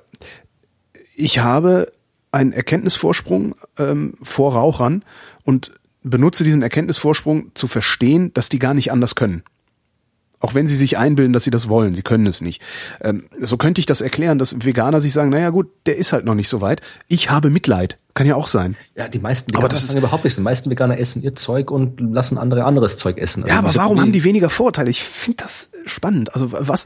[1.15, 1.89] ich habe
[2.33, 5.05] einen Erkenntnisvorsprung ähm, vor Rauchern
[5.43, 5.71] und
[6.03, 9.43] benutze diesen Erkenntnisvorsprung zu verstehen, dass die gar nicht anders können.
[10.43, 12.61] Auch wenn sie sich einbilden, dass sie das wollen, sie können es nicht.
[12.99, 16.25] Ähm, so könnte ich das erklären, dass Veganer sich sagen, naja gut, der ist halt
[16.25, 16.81] noch nicht so weit.
[17.07, 17.95] Ich habe Mitleid.
[18.13, 18.75] Kann ja auch sein.
[18.97, 20.35] Ja, die meisten Veganer aber das sagen überhaupt nicht.
[20.35, 23.43] Die meisten Veganer essen ihr Zeug und lassen andere anderes Zeug essen.
[23.43, 24.89] Also ja, aber warum haben die weniger Vorurteile?
[24.89, 26.33] Ich finde das spannend.
[26.33, 26.83] Also was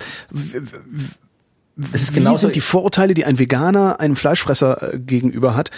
[1.93, 5.71] es ist wie sind die Vorurteile, die ein Veganer einem Fleischfresser äh, gegenüber hat?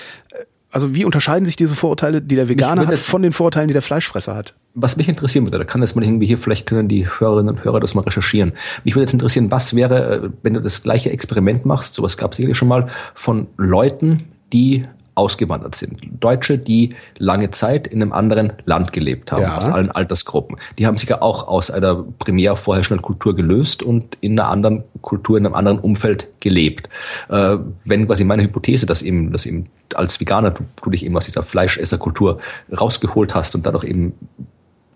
[0.71, 3.81] Also wie unterscheiden sich diese Vorurteile, die der Veganer hat, von den Vorurteilen, die der
[3.81, 4.53] Fleischfresser hat?
[4.75, 7.63] Was mich interessieren würde, da kann das mal irgendwie hier, vielleicht können die Hörerinnen und
[7.63, 8.53] Hörer das mal recherchieren.
[8.83, 12.31] Mich würde jetzt interessieren, was wäre, äh, wenn du das gleiche Experiment machst, sowas gab
[12.31, 14.85] es sicherlich schon mal, von Leuten, die
[15.19, 15.99] ausgewandert sind.
[16.21, 19.57] Deutsche, die lange Zeit in einem anderen Land gelebt haben, ja.
[19.57, 20.55] aus allen Altersgruppen.
[20.77, 24.85] Die haben sich ja auch aus einer primär vorherrschenden Kultur gelöst und in einer anderen
[25.01, 26.87] Kultur, in einem anderen Umfeld gelebt.
[27.27, 31.17] Äh, wenn quasi meine Hypothese, dass eben, dass eben als Veganer du, du dich eben
[31.17, 32.39] aus dieser Fleischesserkultur
[32.79, 34.13] rausgeholt hast und dadurch eben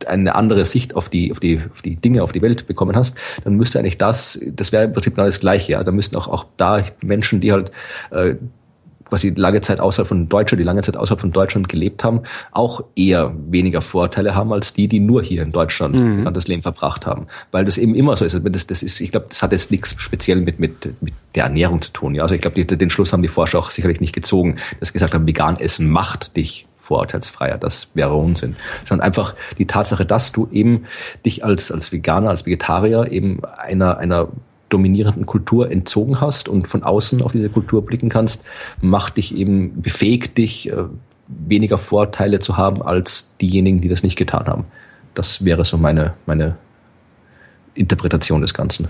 [0.05, 3.17] eine andere Sicht auf die, auf die, auf die Dinge, auf die Welt bekommen hast,
[3.43, 5.73] dann müsste eigentlich das, das wäre im Prinzip genau das Gleiche.
[5.73, 5.83] Ja.
[5.83, 7.71] Da müssten auch, auch da Menschen, die halt
[8.11, 8.35] äh,
[9.13, 12.21] quasi lange Zeit außerhalb von Deutschland, die lange Zeit außerhalb von Deutschland gelebt haben,
[12.51, 16.33] auch eher weniger Vorteile haben als die, die nur hier in Deutschland mhm.
[16.33, 17.27] das Leben verbracht haben.
[17.51, 18.41] Weil das eben immer so ist.
[18.43, 21.79] Das, das ist, ich glaube, das hat jetzt nichts speziell mit, mit, mit der Ernährung
[21.83, 22.15] zu tun.
[22.15, 22.23] Ja?
[22.23, 25.13] Also ich glaube, den Schluss haben die Forscher auch sicherlich nicht gezogen, dass sie gesagt
[25.13, 27.59] haben, vegan essen macht dich vorurteilsfreier.
[27.59, 28.55] Das wäre Unsinn.
[28.83, 30.85] Sondern einfach die Tatsache, dass du eben
[31.23, 34.29] dich als, als Veganer, als Vegetarier eben einer, einer
[34.73, 38.43] dominierenden Kultur entzogen hast und von außen auf diese Kultur blicken kannst,
[38.81, 40.85] macht dich eben, befähigt dich, äh,
[41.27, 44.65] weniger Vorteile zu haben als diejenigen, die das nicht getan haben.
[45.13, 46.57] Das wäre so meine, meine
[47.75, 48.87] Interpretation des Ganzen.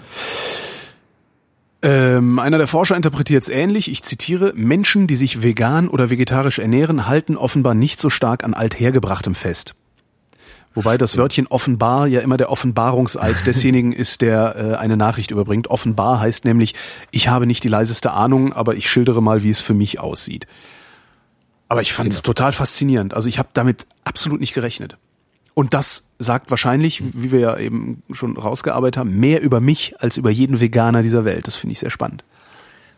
[1.81, 3.91] Ähm, einer der Forscher interpretiert es ähnlich.
[3.91, 8.53] Ich zitiere, Menschen, die sich vegan oder vegetarisch ernähren, halten offenbar nicht so stark an
[8.53, 9.75] althergebrachtem fest.
[10.73, 15.67] Wobei das Wörtchen offenbar ja immer der Offenbarungseid desjenigen ist, der äh, eine Nachricht überbringt.
[15.67, 16.73] Offenbar heißt nämlich,
[17.11, 20.47] ich habe nicht die leiseste Ahnung, aber ich schildere mal, wie es für mich aussieht.
[21.69, 22.33] Aber ich fand es genau.
[22.33, 23.13] total faszinierend.
[23.13, 24.97] Also ich habe damit absolut nicht gerechnet.
[25.55, 30.17] Und das sagt wahrscheinlich, wie wir ja eben schon rausgearbeitet haben, mehr über mich als
[30.17, 31.47] über jeden Veganer dieser Welt.
[31.47, 32.23] Das finde ich sehr spannend.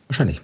[0.08, 0.42] Wahrscheinlich.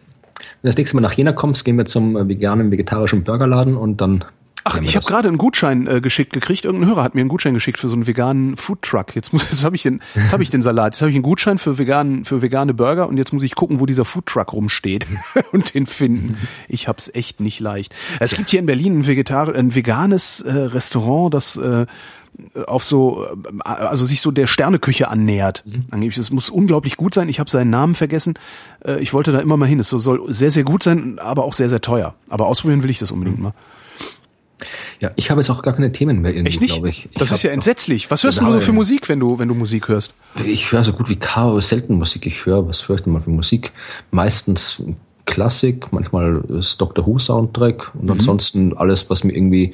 [0.61, 3.77] Wenn du das nächste Mal nach Jena kommst, gehen wir zum äh, veganen, vegetarischen Burgerladen
[3.77, 4.25] und dann
[4.63, 6.65] Ach, ich habe gerade einen Gutschein äh, geschickt gekriegt.
[6.65, 9.15] Irgendein Hörer hat mir einen Gutschein geschickt für so einen veganen Foodtruck.
[9.15, 10.93] Jetzt muss, jetzt habe ich den, jetzt habe ich den Salat.
[10.93, 13.79] Jetzt habe ich einen Gutschein für veganen, für vegane Burger und jetzt muss ich gucken,
[13.79, 15.07] wo dieser Foodtruck rumsteht
[15.51, 16.33] und den finden.
[16.67, 17.95] Ich hab's echt nicht leicht.
[18.19, 21.85] Es gibt hier in Berlin ein vegetar ein veganes äh, Restaurant, das äh,
[22.67, 25.63] auf so, äh, also sich so der Sterneküche annähert.
[25.65, 25.85] Mhm.
[25.91, 27.29] Angeblich, es muss unglaublich gut sein.
[27.29, 28.35] Ich habe seinen Namen vergessen.
[28.85, 29.79] Äh, ich wollte da immer mal hin.
[29.79, 32.13] Es soll sehr, sehr gut sein, aber auch sehr, sehr teuer.
[32.29, 33.43] Aber ausprobieren will ich das unbedingt mhm.
[33.45, 33.53] mal.
[34.99, 37.07] Ja, ich habe jetzt auch gar keine Themen mehr irgendwie, glaube ich.
[37.11, 37.17] ich.
[37.17, 38.11] Das ist ja entsetzlich.
[38.11, 40.13] Was hörst du so für Musik, wenn du, wenn du Musik hörst?
[40.45, 42.25] Ich höre so gut wie kaum, selten Musik.
[42.25, 43.71] Ich höre, was höre ich denn mal für Musik?
[44.11, 44.81] Meistens
[45.25, 48.11] Klassik, manchmal ist Doctor Who Soundtrack und mhm.
[48.11, 49.73] ansonsten alles, was mir irgendwie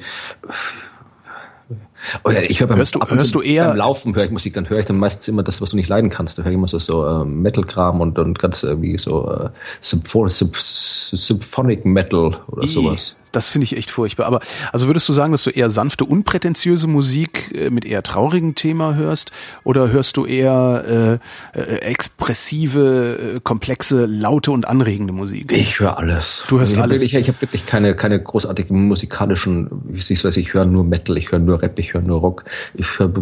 [2.24, 4.54] Oh ja, ich höre beim, hörst du, hörst du eher beim Laufen höre ich Musik,
[4.54, 6.38] dann höre ich dann meistens immer das, was du nicht leiden kannst.
[6.38, 9.50] Da höre ich immer so, so äh, Metal-Kram und, und ganz irgendwie so äh,
[9.80, 13.16] Symphonic Metal oder sowas.
[13.38, 14.26] Das finde ich echt furchtbar.
[14.26, 14.40] Aber
[14.72, 18.96] also würdest du sagen, dass du eher sanfte, unprätentiöse Musik äh, mit eher traurigem Thema
[18.96, 19.30] hörst?
[19.62, 21.20] Oder hörst du eher
[21.54, 25.52] äh, äh, expressive, äh, komplexe, laute und anregende Musik?
[25.52, 26.46] Ich höre alles.
[26.48, 27.00] Du hörst ich alles.
[27.00, 31.16] Wirklich, ich habe wirklich keine, keine großartigen musikalischen, wie ich weiß, ich höre nur Metal,
[31.16, 32.44] ich höre nur Rap, ich höre nur Rock.
[32.74, 33.12] Ich höre,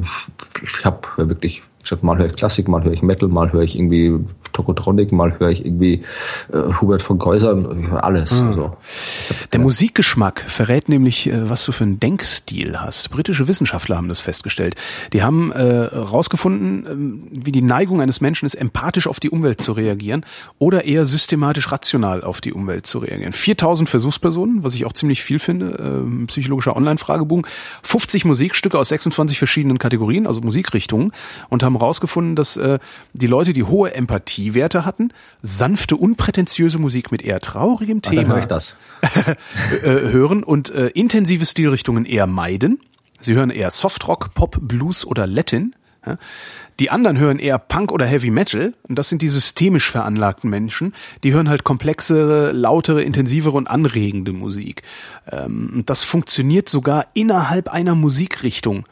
[0.62, 1.62] ich habe wirklich,
[2.02, 4.18] mal höre ich Klassik, mal höre ich Metal, mal höre ich irgendwie
[4.52, 6.02] Tokotronic, mal höre ich irgendwie
[6.52, 8.40] äh, Hubert von Geusern, alles.
[8.40, 8.48] Mhm.
[8.48, 8.76] Also,
[9.52, 13.10] Der Musikgeschmack verrät nämlich, äh, was du für einen Denkstil hast.
[13.10, 14.74] Britische Wissenschaftler haben das festgestellt.
[15.12, 19.72] Die haben herausgefunden, äh, wie die Neigung eines Menschen ist, empathisch auf die Umwelt zu
[19.72, 20.24] reagieren
[20.58, 23.32] oder eher systematisch rational auf die Umwelt zu reagieren.
[23.32, 27.46] 4000 Versuchspersonen, was ich auch ziemlich viel finde, äh, psychologischer Online-Fragebogen,
[27.82, 31.12] 50 Musikstücke aus 26 verschiedenen Kategorien, also Musikrichtungen,
[31.48, 32.78] und haben herausgefunden, dass äh,
[33.12, 35.12] die Leute, die hohe Empathiewerte hatten,
[35.42, 38.78] sanfte, unprätentiöse Musik mit eher traurigem ah, Thema höre, ich das.
[39.82, 42.80] äh, hören und äh, intensive Stilrichtungen eher meiden.
[43.20, 45.74] Sie hören eher Softrock, Pop, Blues oder Latin.
[46.78, 48.74] Die anderen hören eher Punk oder Heavy Metal.
[48.88, 50.94] Und das sind die systemisch veranlagten Menschen.
[51.24, 54.82] Die hören halt komplexere, lautere, intensivere und anregende Musik.
[55.30, 58.86] Ähm, und das funktioniert sogar innerhalb einer Musikrichtung.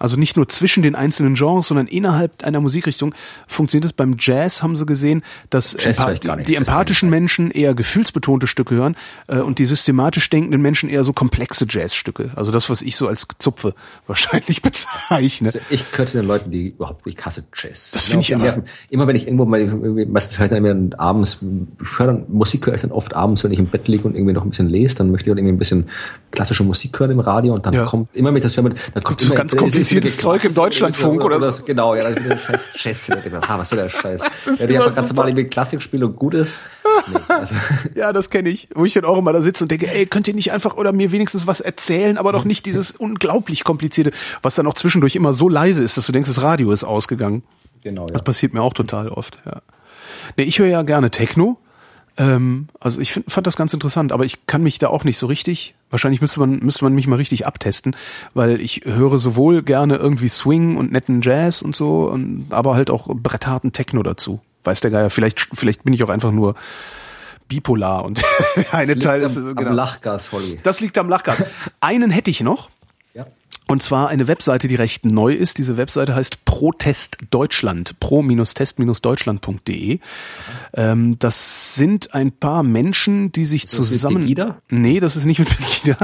[0.00, 3.14] Also nicht nur zwischen den einzelnen Genres, sondern innerhalb einer Musikrichtung
[3.46, 3.92] funktioniert es.
[3.92, 8.96] Beim Jazz haben sie gesehen, dass Empa die empathischen Menschen eher gefühlsbetonte Stücke hören
[9.28, 12.30] äh, und die systematisch denkenden Menschen eher so komplexe Jazzstücke.
[12.34, 13.74] Also das, was ich so als Zupfe
[14.06, 15.48] wahrscheinlich bezeichne.
[15.48, 17.90] Also ich könnte den Leuten, die überhaupt, ich hasse Jazz.
[17.92, 18.44] Das finde ich immer.
[18.44, 18.64] Nerven.
[18.88, 19.66] Immer wenn ich irgendwo mal,
[20.06, 21.44] meistens höre ich dann abends,
[21.82, 24.14] ich höre dann, Musik höre ich dann oft abends, wenn ich im Bett liege und
[24.14, 25.90] irgendwie noch ein bisschen lese, dann möchte ich auch irgendwie ein bisschen
[26.30, 27.84] klassische Musik hören im Radio und dann ja.
[27.84, 29.54] kommt immer mit das hören, dann kommt so immer, ganz
[29.90, 31.64] kompliziertes Zeug im Deutschlandfunk oder, oder so.
[31.64, 33.20] Genau, ja, das ist scheiß Jazz.
[33.42, 34.22] Ah, was soll der Scheiß?
[34.58, 36.56] Ja, die einfach ganz normal irgendwie Klassik spielen und gut ist.
[37.08, 37.54] Nee, also.
[37.94, 38.68] ja, das kenne ich.
[38.74, 40.92] Wo ich dann auch immer da sitze und denke, ey, könnt ihr nicht einfach oder
[40.92, 44.12] mir wenigstens was erzählen, aber doch nicht dieses unglaublich komplizierte,
[44.42, 47.42] was dann auch zwischendurch immer so leise ist, dass du denkst, das Radio ist ausgegangen.
[47.82, 48.02] Genau.
[48.02, 48.12] Ja.
[48.12, 49.62] Das passiert mir auch total oft, ja.
[50.36, 51.58] Nee, ich höre ja gerne Techno.
[52.16, 55.18] Ähm, also ich find, fand das ganz interessant, aber ich kann mich da auch nicht
[55.18, 55.74] so richtig.
[55.90, 57.96] Wahrscheinlich müsste man müsste man mich mal richtig abtesten,
[58.34, 62.90] weil ich höre sowohl gerne irgendwie Swing und netten Jazz und so, und, aber halt
[62.90, 64.40] auch brettharten Techno dazu.
[64.64, 65.10] Weiß der Geier.
[65.10, 66.54] Vielleicht vielleicht bin ich auch einfach nur
[67.48, 68.22] bipolar und
[68.72, 69.70] eine Teil ist am, genau.
[69.70, 70.58] am Lachgas, Holly.
[70.62, 71.42] Das liegt am Lachgas.
[71.80, 72.70] Einen hätte ich noch.
[73.70, 75.58] Und zwar eine Webseite, die recht neu ist.
[75.58, 80.00] Diese Webseite heißt Protest Deutschland, pro-test-deutschland.de.
[80.74, 84.16] Ähm, das sind ein paar Menschen, die sich ist zusammen.
[84.16, 84.60] Mit Pegida?
[84.70, 85.96] Nee, das ist nicht mit Pegida.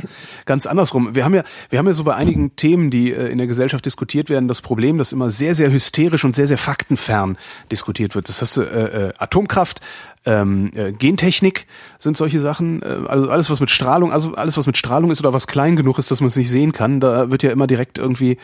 [0.44, 1.16] Ganz andersrum.
[1.16, 3.84] Wir haben ja, wir haben ja so bei einigen Themen, die äh, in der Gesellschaft
[3.84, 7.36] diskutiert werden, das Problem, dass immer sehr, sehr hysterisch und sehr, sehr faktenfern
[7.72, 8.28] diskutiert wird.
[8.28, 9.80] Das heißt, äh, äh, Atomkraft
[10.26, 11.66] ähm, äh, Gentechnik
[11.98, 15.20] sind solche Sachen, äh, also alles was mit Strahlung, also alles was mit Strahlung ist
[15.20, 17.66] oder was klein genug ist, dass man es nicht sehen kann, da wird ja immer
[17.66, 18.38] direkt irgendwie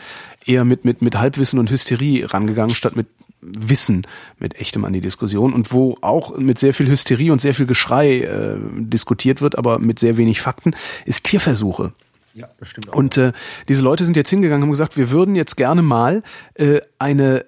[0.45, 3.07] eher mit mit mit Halbwissen und Hysterie rangegangen statt mit
[3.41, 4.07] Wissen,
[4.39, 7.65] mit echtem an die Diskussion und wo auch mit sehr viel Hysterie und sehr viel
[7.65, 10.73] Geschrei äh, diskutiert wird, aber mit sehr wenig Fakten,
[11.05, 11.91] ist Tierversuche.
[12.33, 12.95] Ja, das stimmt auch.
[12.95, 13.33] Und äh,
[13.67, 16.23] diese Leute sind jetzt hingegangen und haben gesagt, wir würden jetzt gerne mal
[16.55, 17.45] äh, eine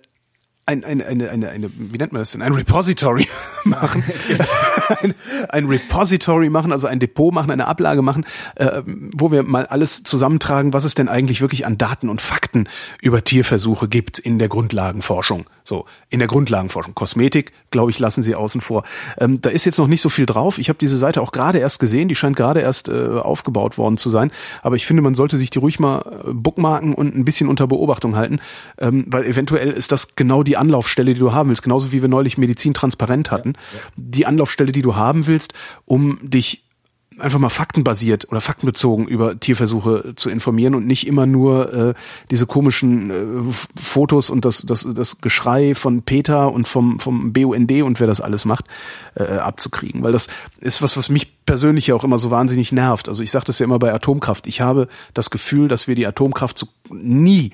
[0.68, 3.28] ein, ein, eine, eine, eine, wie nennt man das denn, ein Repository
[3.66, 4.04] machen,
[5.02, 5.14] ein,
[5.50, 8.26] ein Repository machen, also ein Depot machen, eine Ablage machen,
[8.56, 12.68] äh, wo wir mal alles zusammentragen, was es denn eigentlich wirklich an Daten und Fakten
[13.02, 15.46] über Tierversuche gibt in der Grundlagenforschung.
[15.68, 16.94] So, in der Grundlagenforschung.
[16.94, 18.84] Kosmetik, glaube ich, lassen sie außen vor.
[19.18, 20.60] Ähm, da ist jetzt noch nicht so viel drauf.
[20.60, 23.98] Ich habe diese Seite auch gerade erst gesehen, die scheint gerade erst äh, aufgebaut worden
[23.98, 24.32] zu sein.
[24.62, 27.66] Aber ich finde, man sollte sich die ruhig mal äh, bookmarken und ein bisschen unter
[27.66, 28.40] Beobachtung halten,
[28.78, 31.64] ähm, weil eventuell ist das genau die Anlaufstelle, die du haben willst.
[31.64, 33.54] Genauso wie wir neulich Medizin transparent hatten.
[33.56, 33.84] Ja, ja.
[33.96, 35.56] Die Anlaufstelle, die du haben willst,
[35.86, 36.65] um dich
[37.20, 41.94] einfach mal faktenbasiert oder faktenbezogen über Tierversuche zu informieren und nicht immer nur äh,
[42.32, 47.72] diese komischen äh, Fotos und das, das, das Geschrei von Peter und vom, vom BUND
[47.84, 48.66] und wer das alles macht,
[49.16, 50.04] äh, abzukriegen.
[50.04, 50.28] Weil das
[50.60, 53.08] ist was, was mich persönlich ja auch immer so wahnsinnig nervt.
[53.08, 54.48] Also ich sage das ja immer bei Atomkraft.
[54.48, 57.52] Ich habe das Gefühl, dass wir die Atomkraft so nie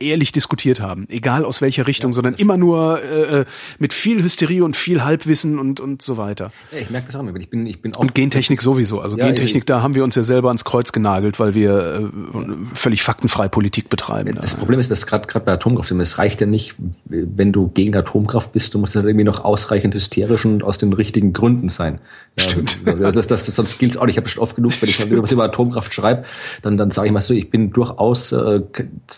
[0.00, 3.44] ehrlich diskutiert haben, egal aus welcher Richtung, ja, sondern immer nur äh, äh,
[3.78, 6.50] mit viel Hysterie und viel Halbwissen und und so weiter.
[6.72, 7.34] Ja, ich merke das auch immer.
[7.36, 9.00] Ich bin, ich bin auch und Gentechnik sowieso.
[9.00, 12.10] Also ja, Gentechnik, ich, da haben wir uns ja selber ans Kreuz genagelt, weil wir
[12.34, 14.36] äh, völlig faktenfrei Politik betreiben.
[14.40, 14.58] Das da.
[14.58, 16.76] Problem ist, dass gerade gerade bei Atomkraft, es reicht ja nicht,
[17.06, 20.92] wenn du gegen Atomkraft bist, du musst dann irgendwie noch ausreichend hysterisch und aus den
[20.92, 22.00] richtigen Gründen sein.
[22.36, 22.78] Stimmt.
[22.84, 24.14] Das, das, das, sonst gilt auch nicht.
[24.14, 26.24] Ich habe schon oft genug, wenn ich was über Atomkraft schreibe,
[26.62, 28.60] dann dann sage ich mal so, ich bin durchaus äh,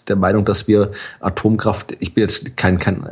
[0.09, 3.07] der Meinung, dass wir Atomkraft, ich bin jetzt kein, kein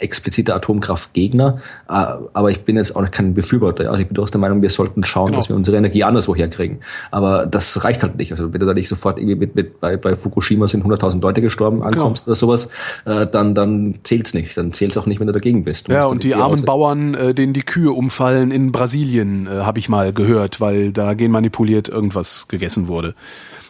[0.00, 3.90] expliziter Atomkraftgegner, äh, aber ich bin jetzt auch kein Befürworter.
[3.90, 5.38] Also ich bin durchaus der Meinung, wir sollten schauen, genau.
[5.38, 6.78] dass wir unsere Energie anderswo herkriegen.
[7.10, 8.32] Aber das reicht halt nicht.
[8.32, 11.40] Also wenn du da nicht sofort irgendwie mit, mit bei, bei Fukushima sind 100.000 Leute
[11.40, 11.88] gestorben genau.
[11.88, 12.32] ankommst genau.
[12.32, 12.70] oder sowas,
[13.04, 14.56] äh, dann, dann zählt's nicht.
[14.56, 15.88] Dann zählt's auch nicht, wenn du dagegen bist.
[15.88, 19.88] Du ja, und die armen Bauern, äh, denen die Kühe umfallen in Brasilien, habe ich
[19.88, 23.14] mal gehört, weil da genmanipuliert irgendwas gegessen wurde.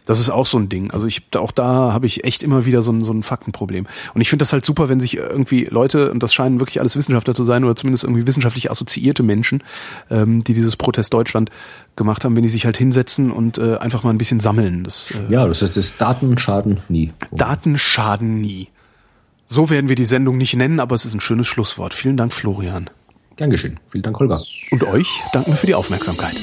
[0.08, 0.90] Das ist auch so ein Ding.
[0.90, 3.86] Also ich auch da habe ich echt immer wieder so ein, so ein Faktenproblem.
[4.14, 6.96] Und ich finde das halt super, wenn sich irgendwie Leute, und das scheinen wirklich alles
[6.96, 9.62] Wissenschaftler zu sein, oder zumindest irgendwie wissenschaftlich assoziierte Menschen,
[10.10, 11.50] ähm, die dieses Protest Deutschland
[11.94, 14.84] gemacht haben, wenn die sich halt hinsetzen und äh, einfach mal ein bisschen sammeln.
[14.84, 17.12] Das, äh, ja, das heißt, das Daten schaden nie.
[17.30, 18.68] Daten schaden nie.
[19.44, 21.92] So werden wir die Sendung nicht nennen, aber es ist ein schönes Schlusswort.
[21.92, 22.88] Vielen Dank, Florian.
[23.36, 23.78] Gern geschehen.
[23.88, 24.42] Vielen Dank, Holger.
[24.70, 26.34] Und euch danken wir für die Aufmerksamkeit.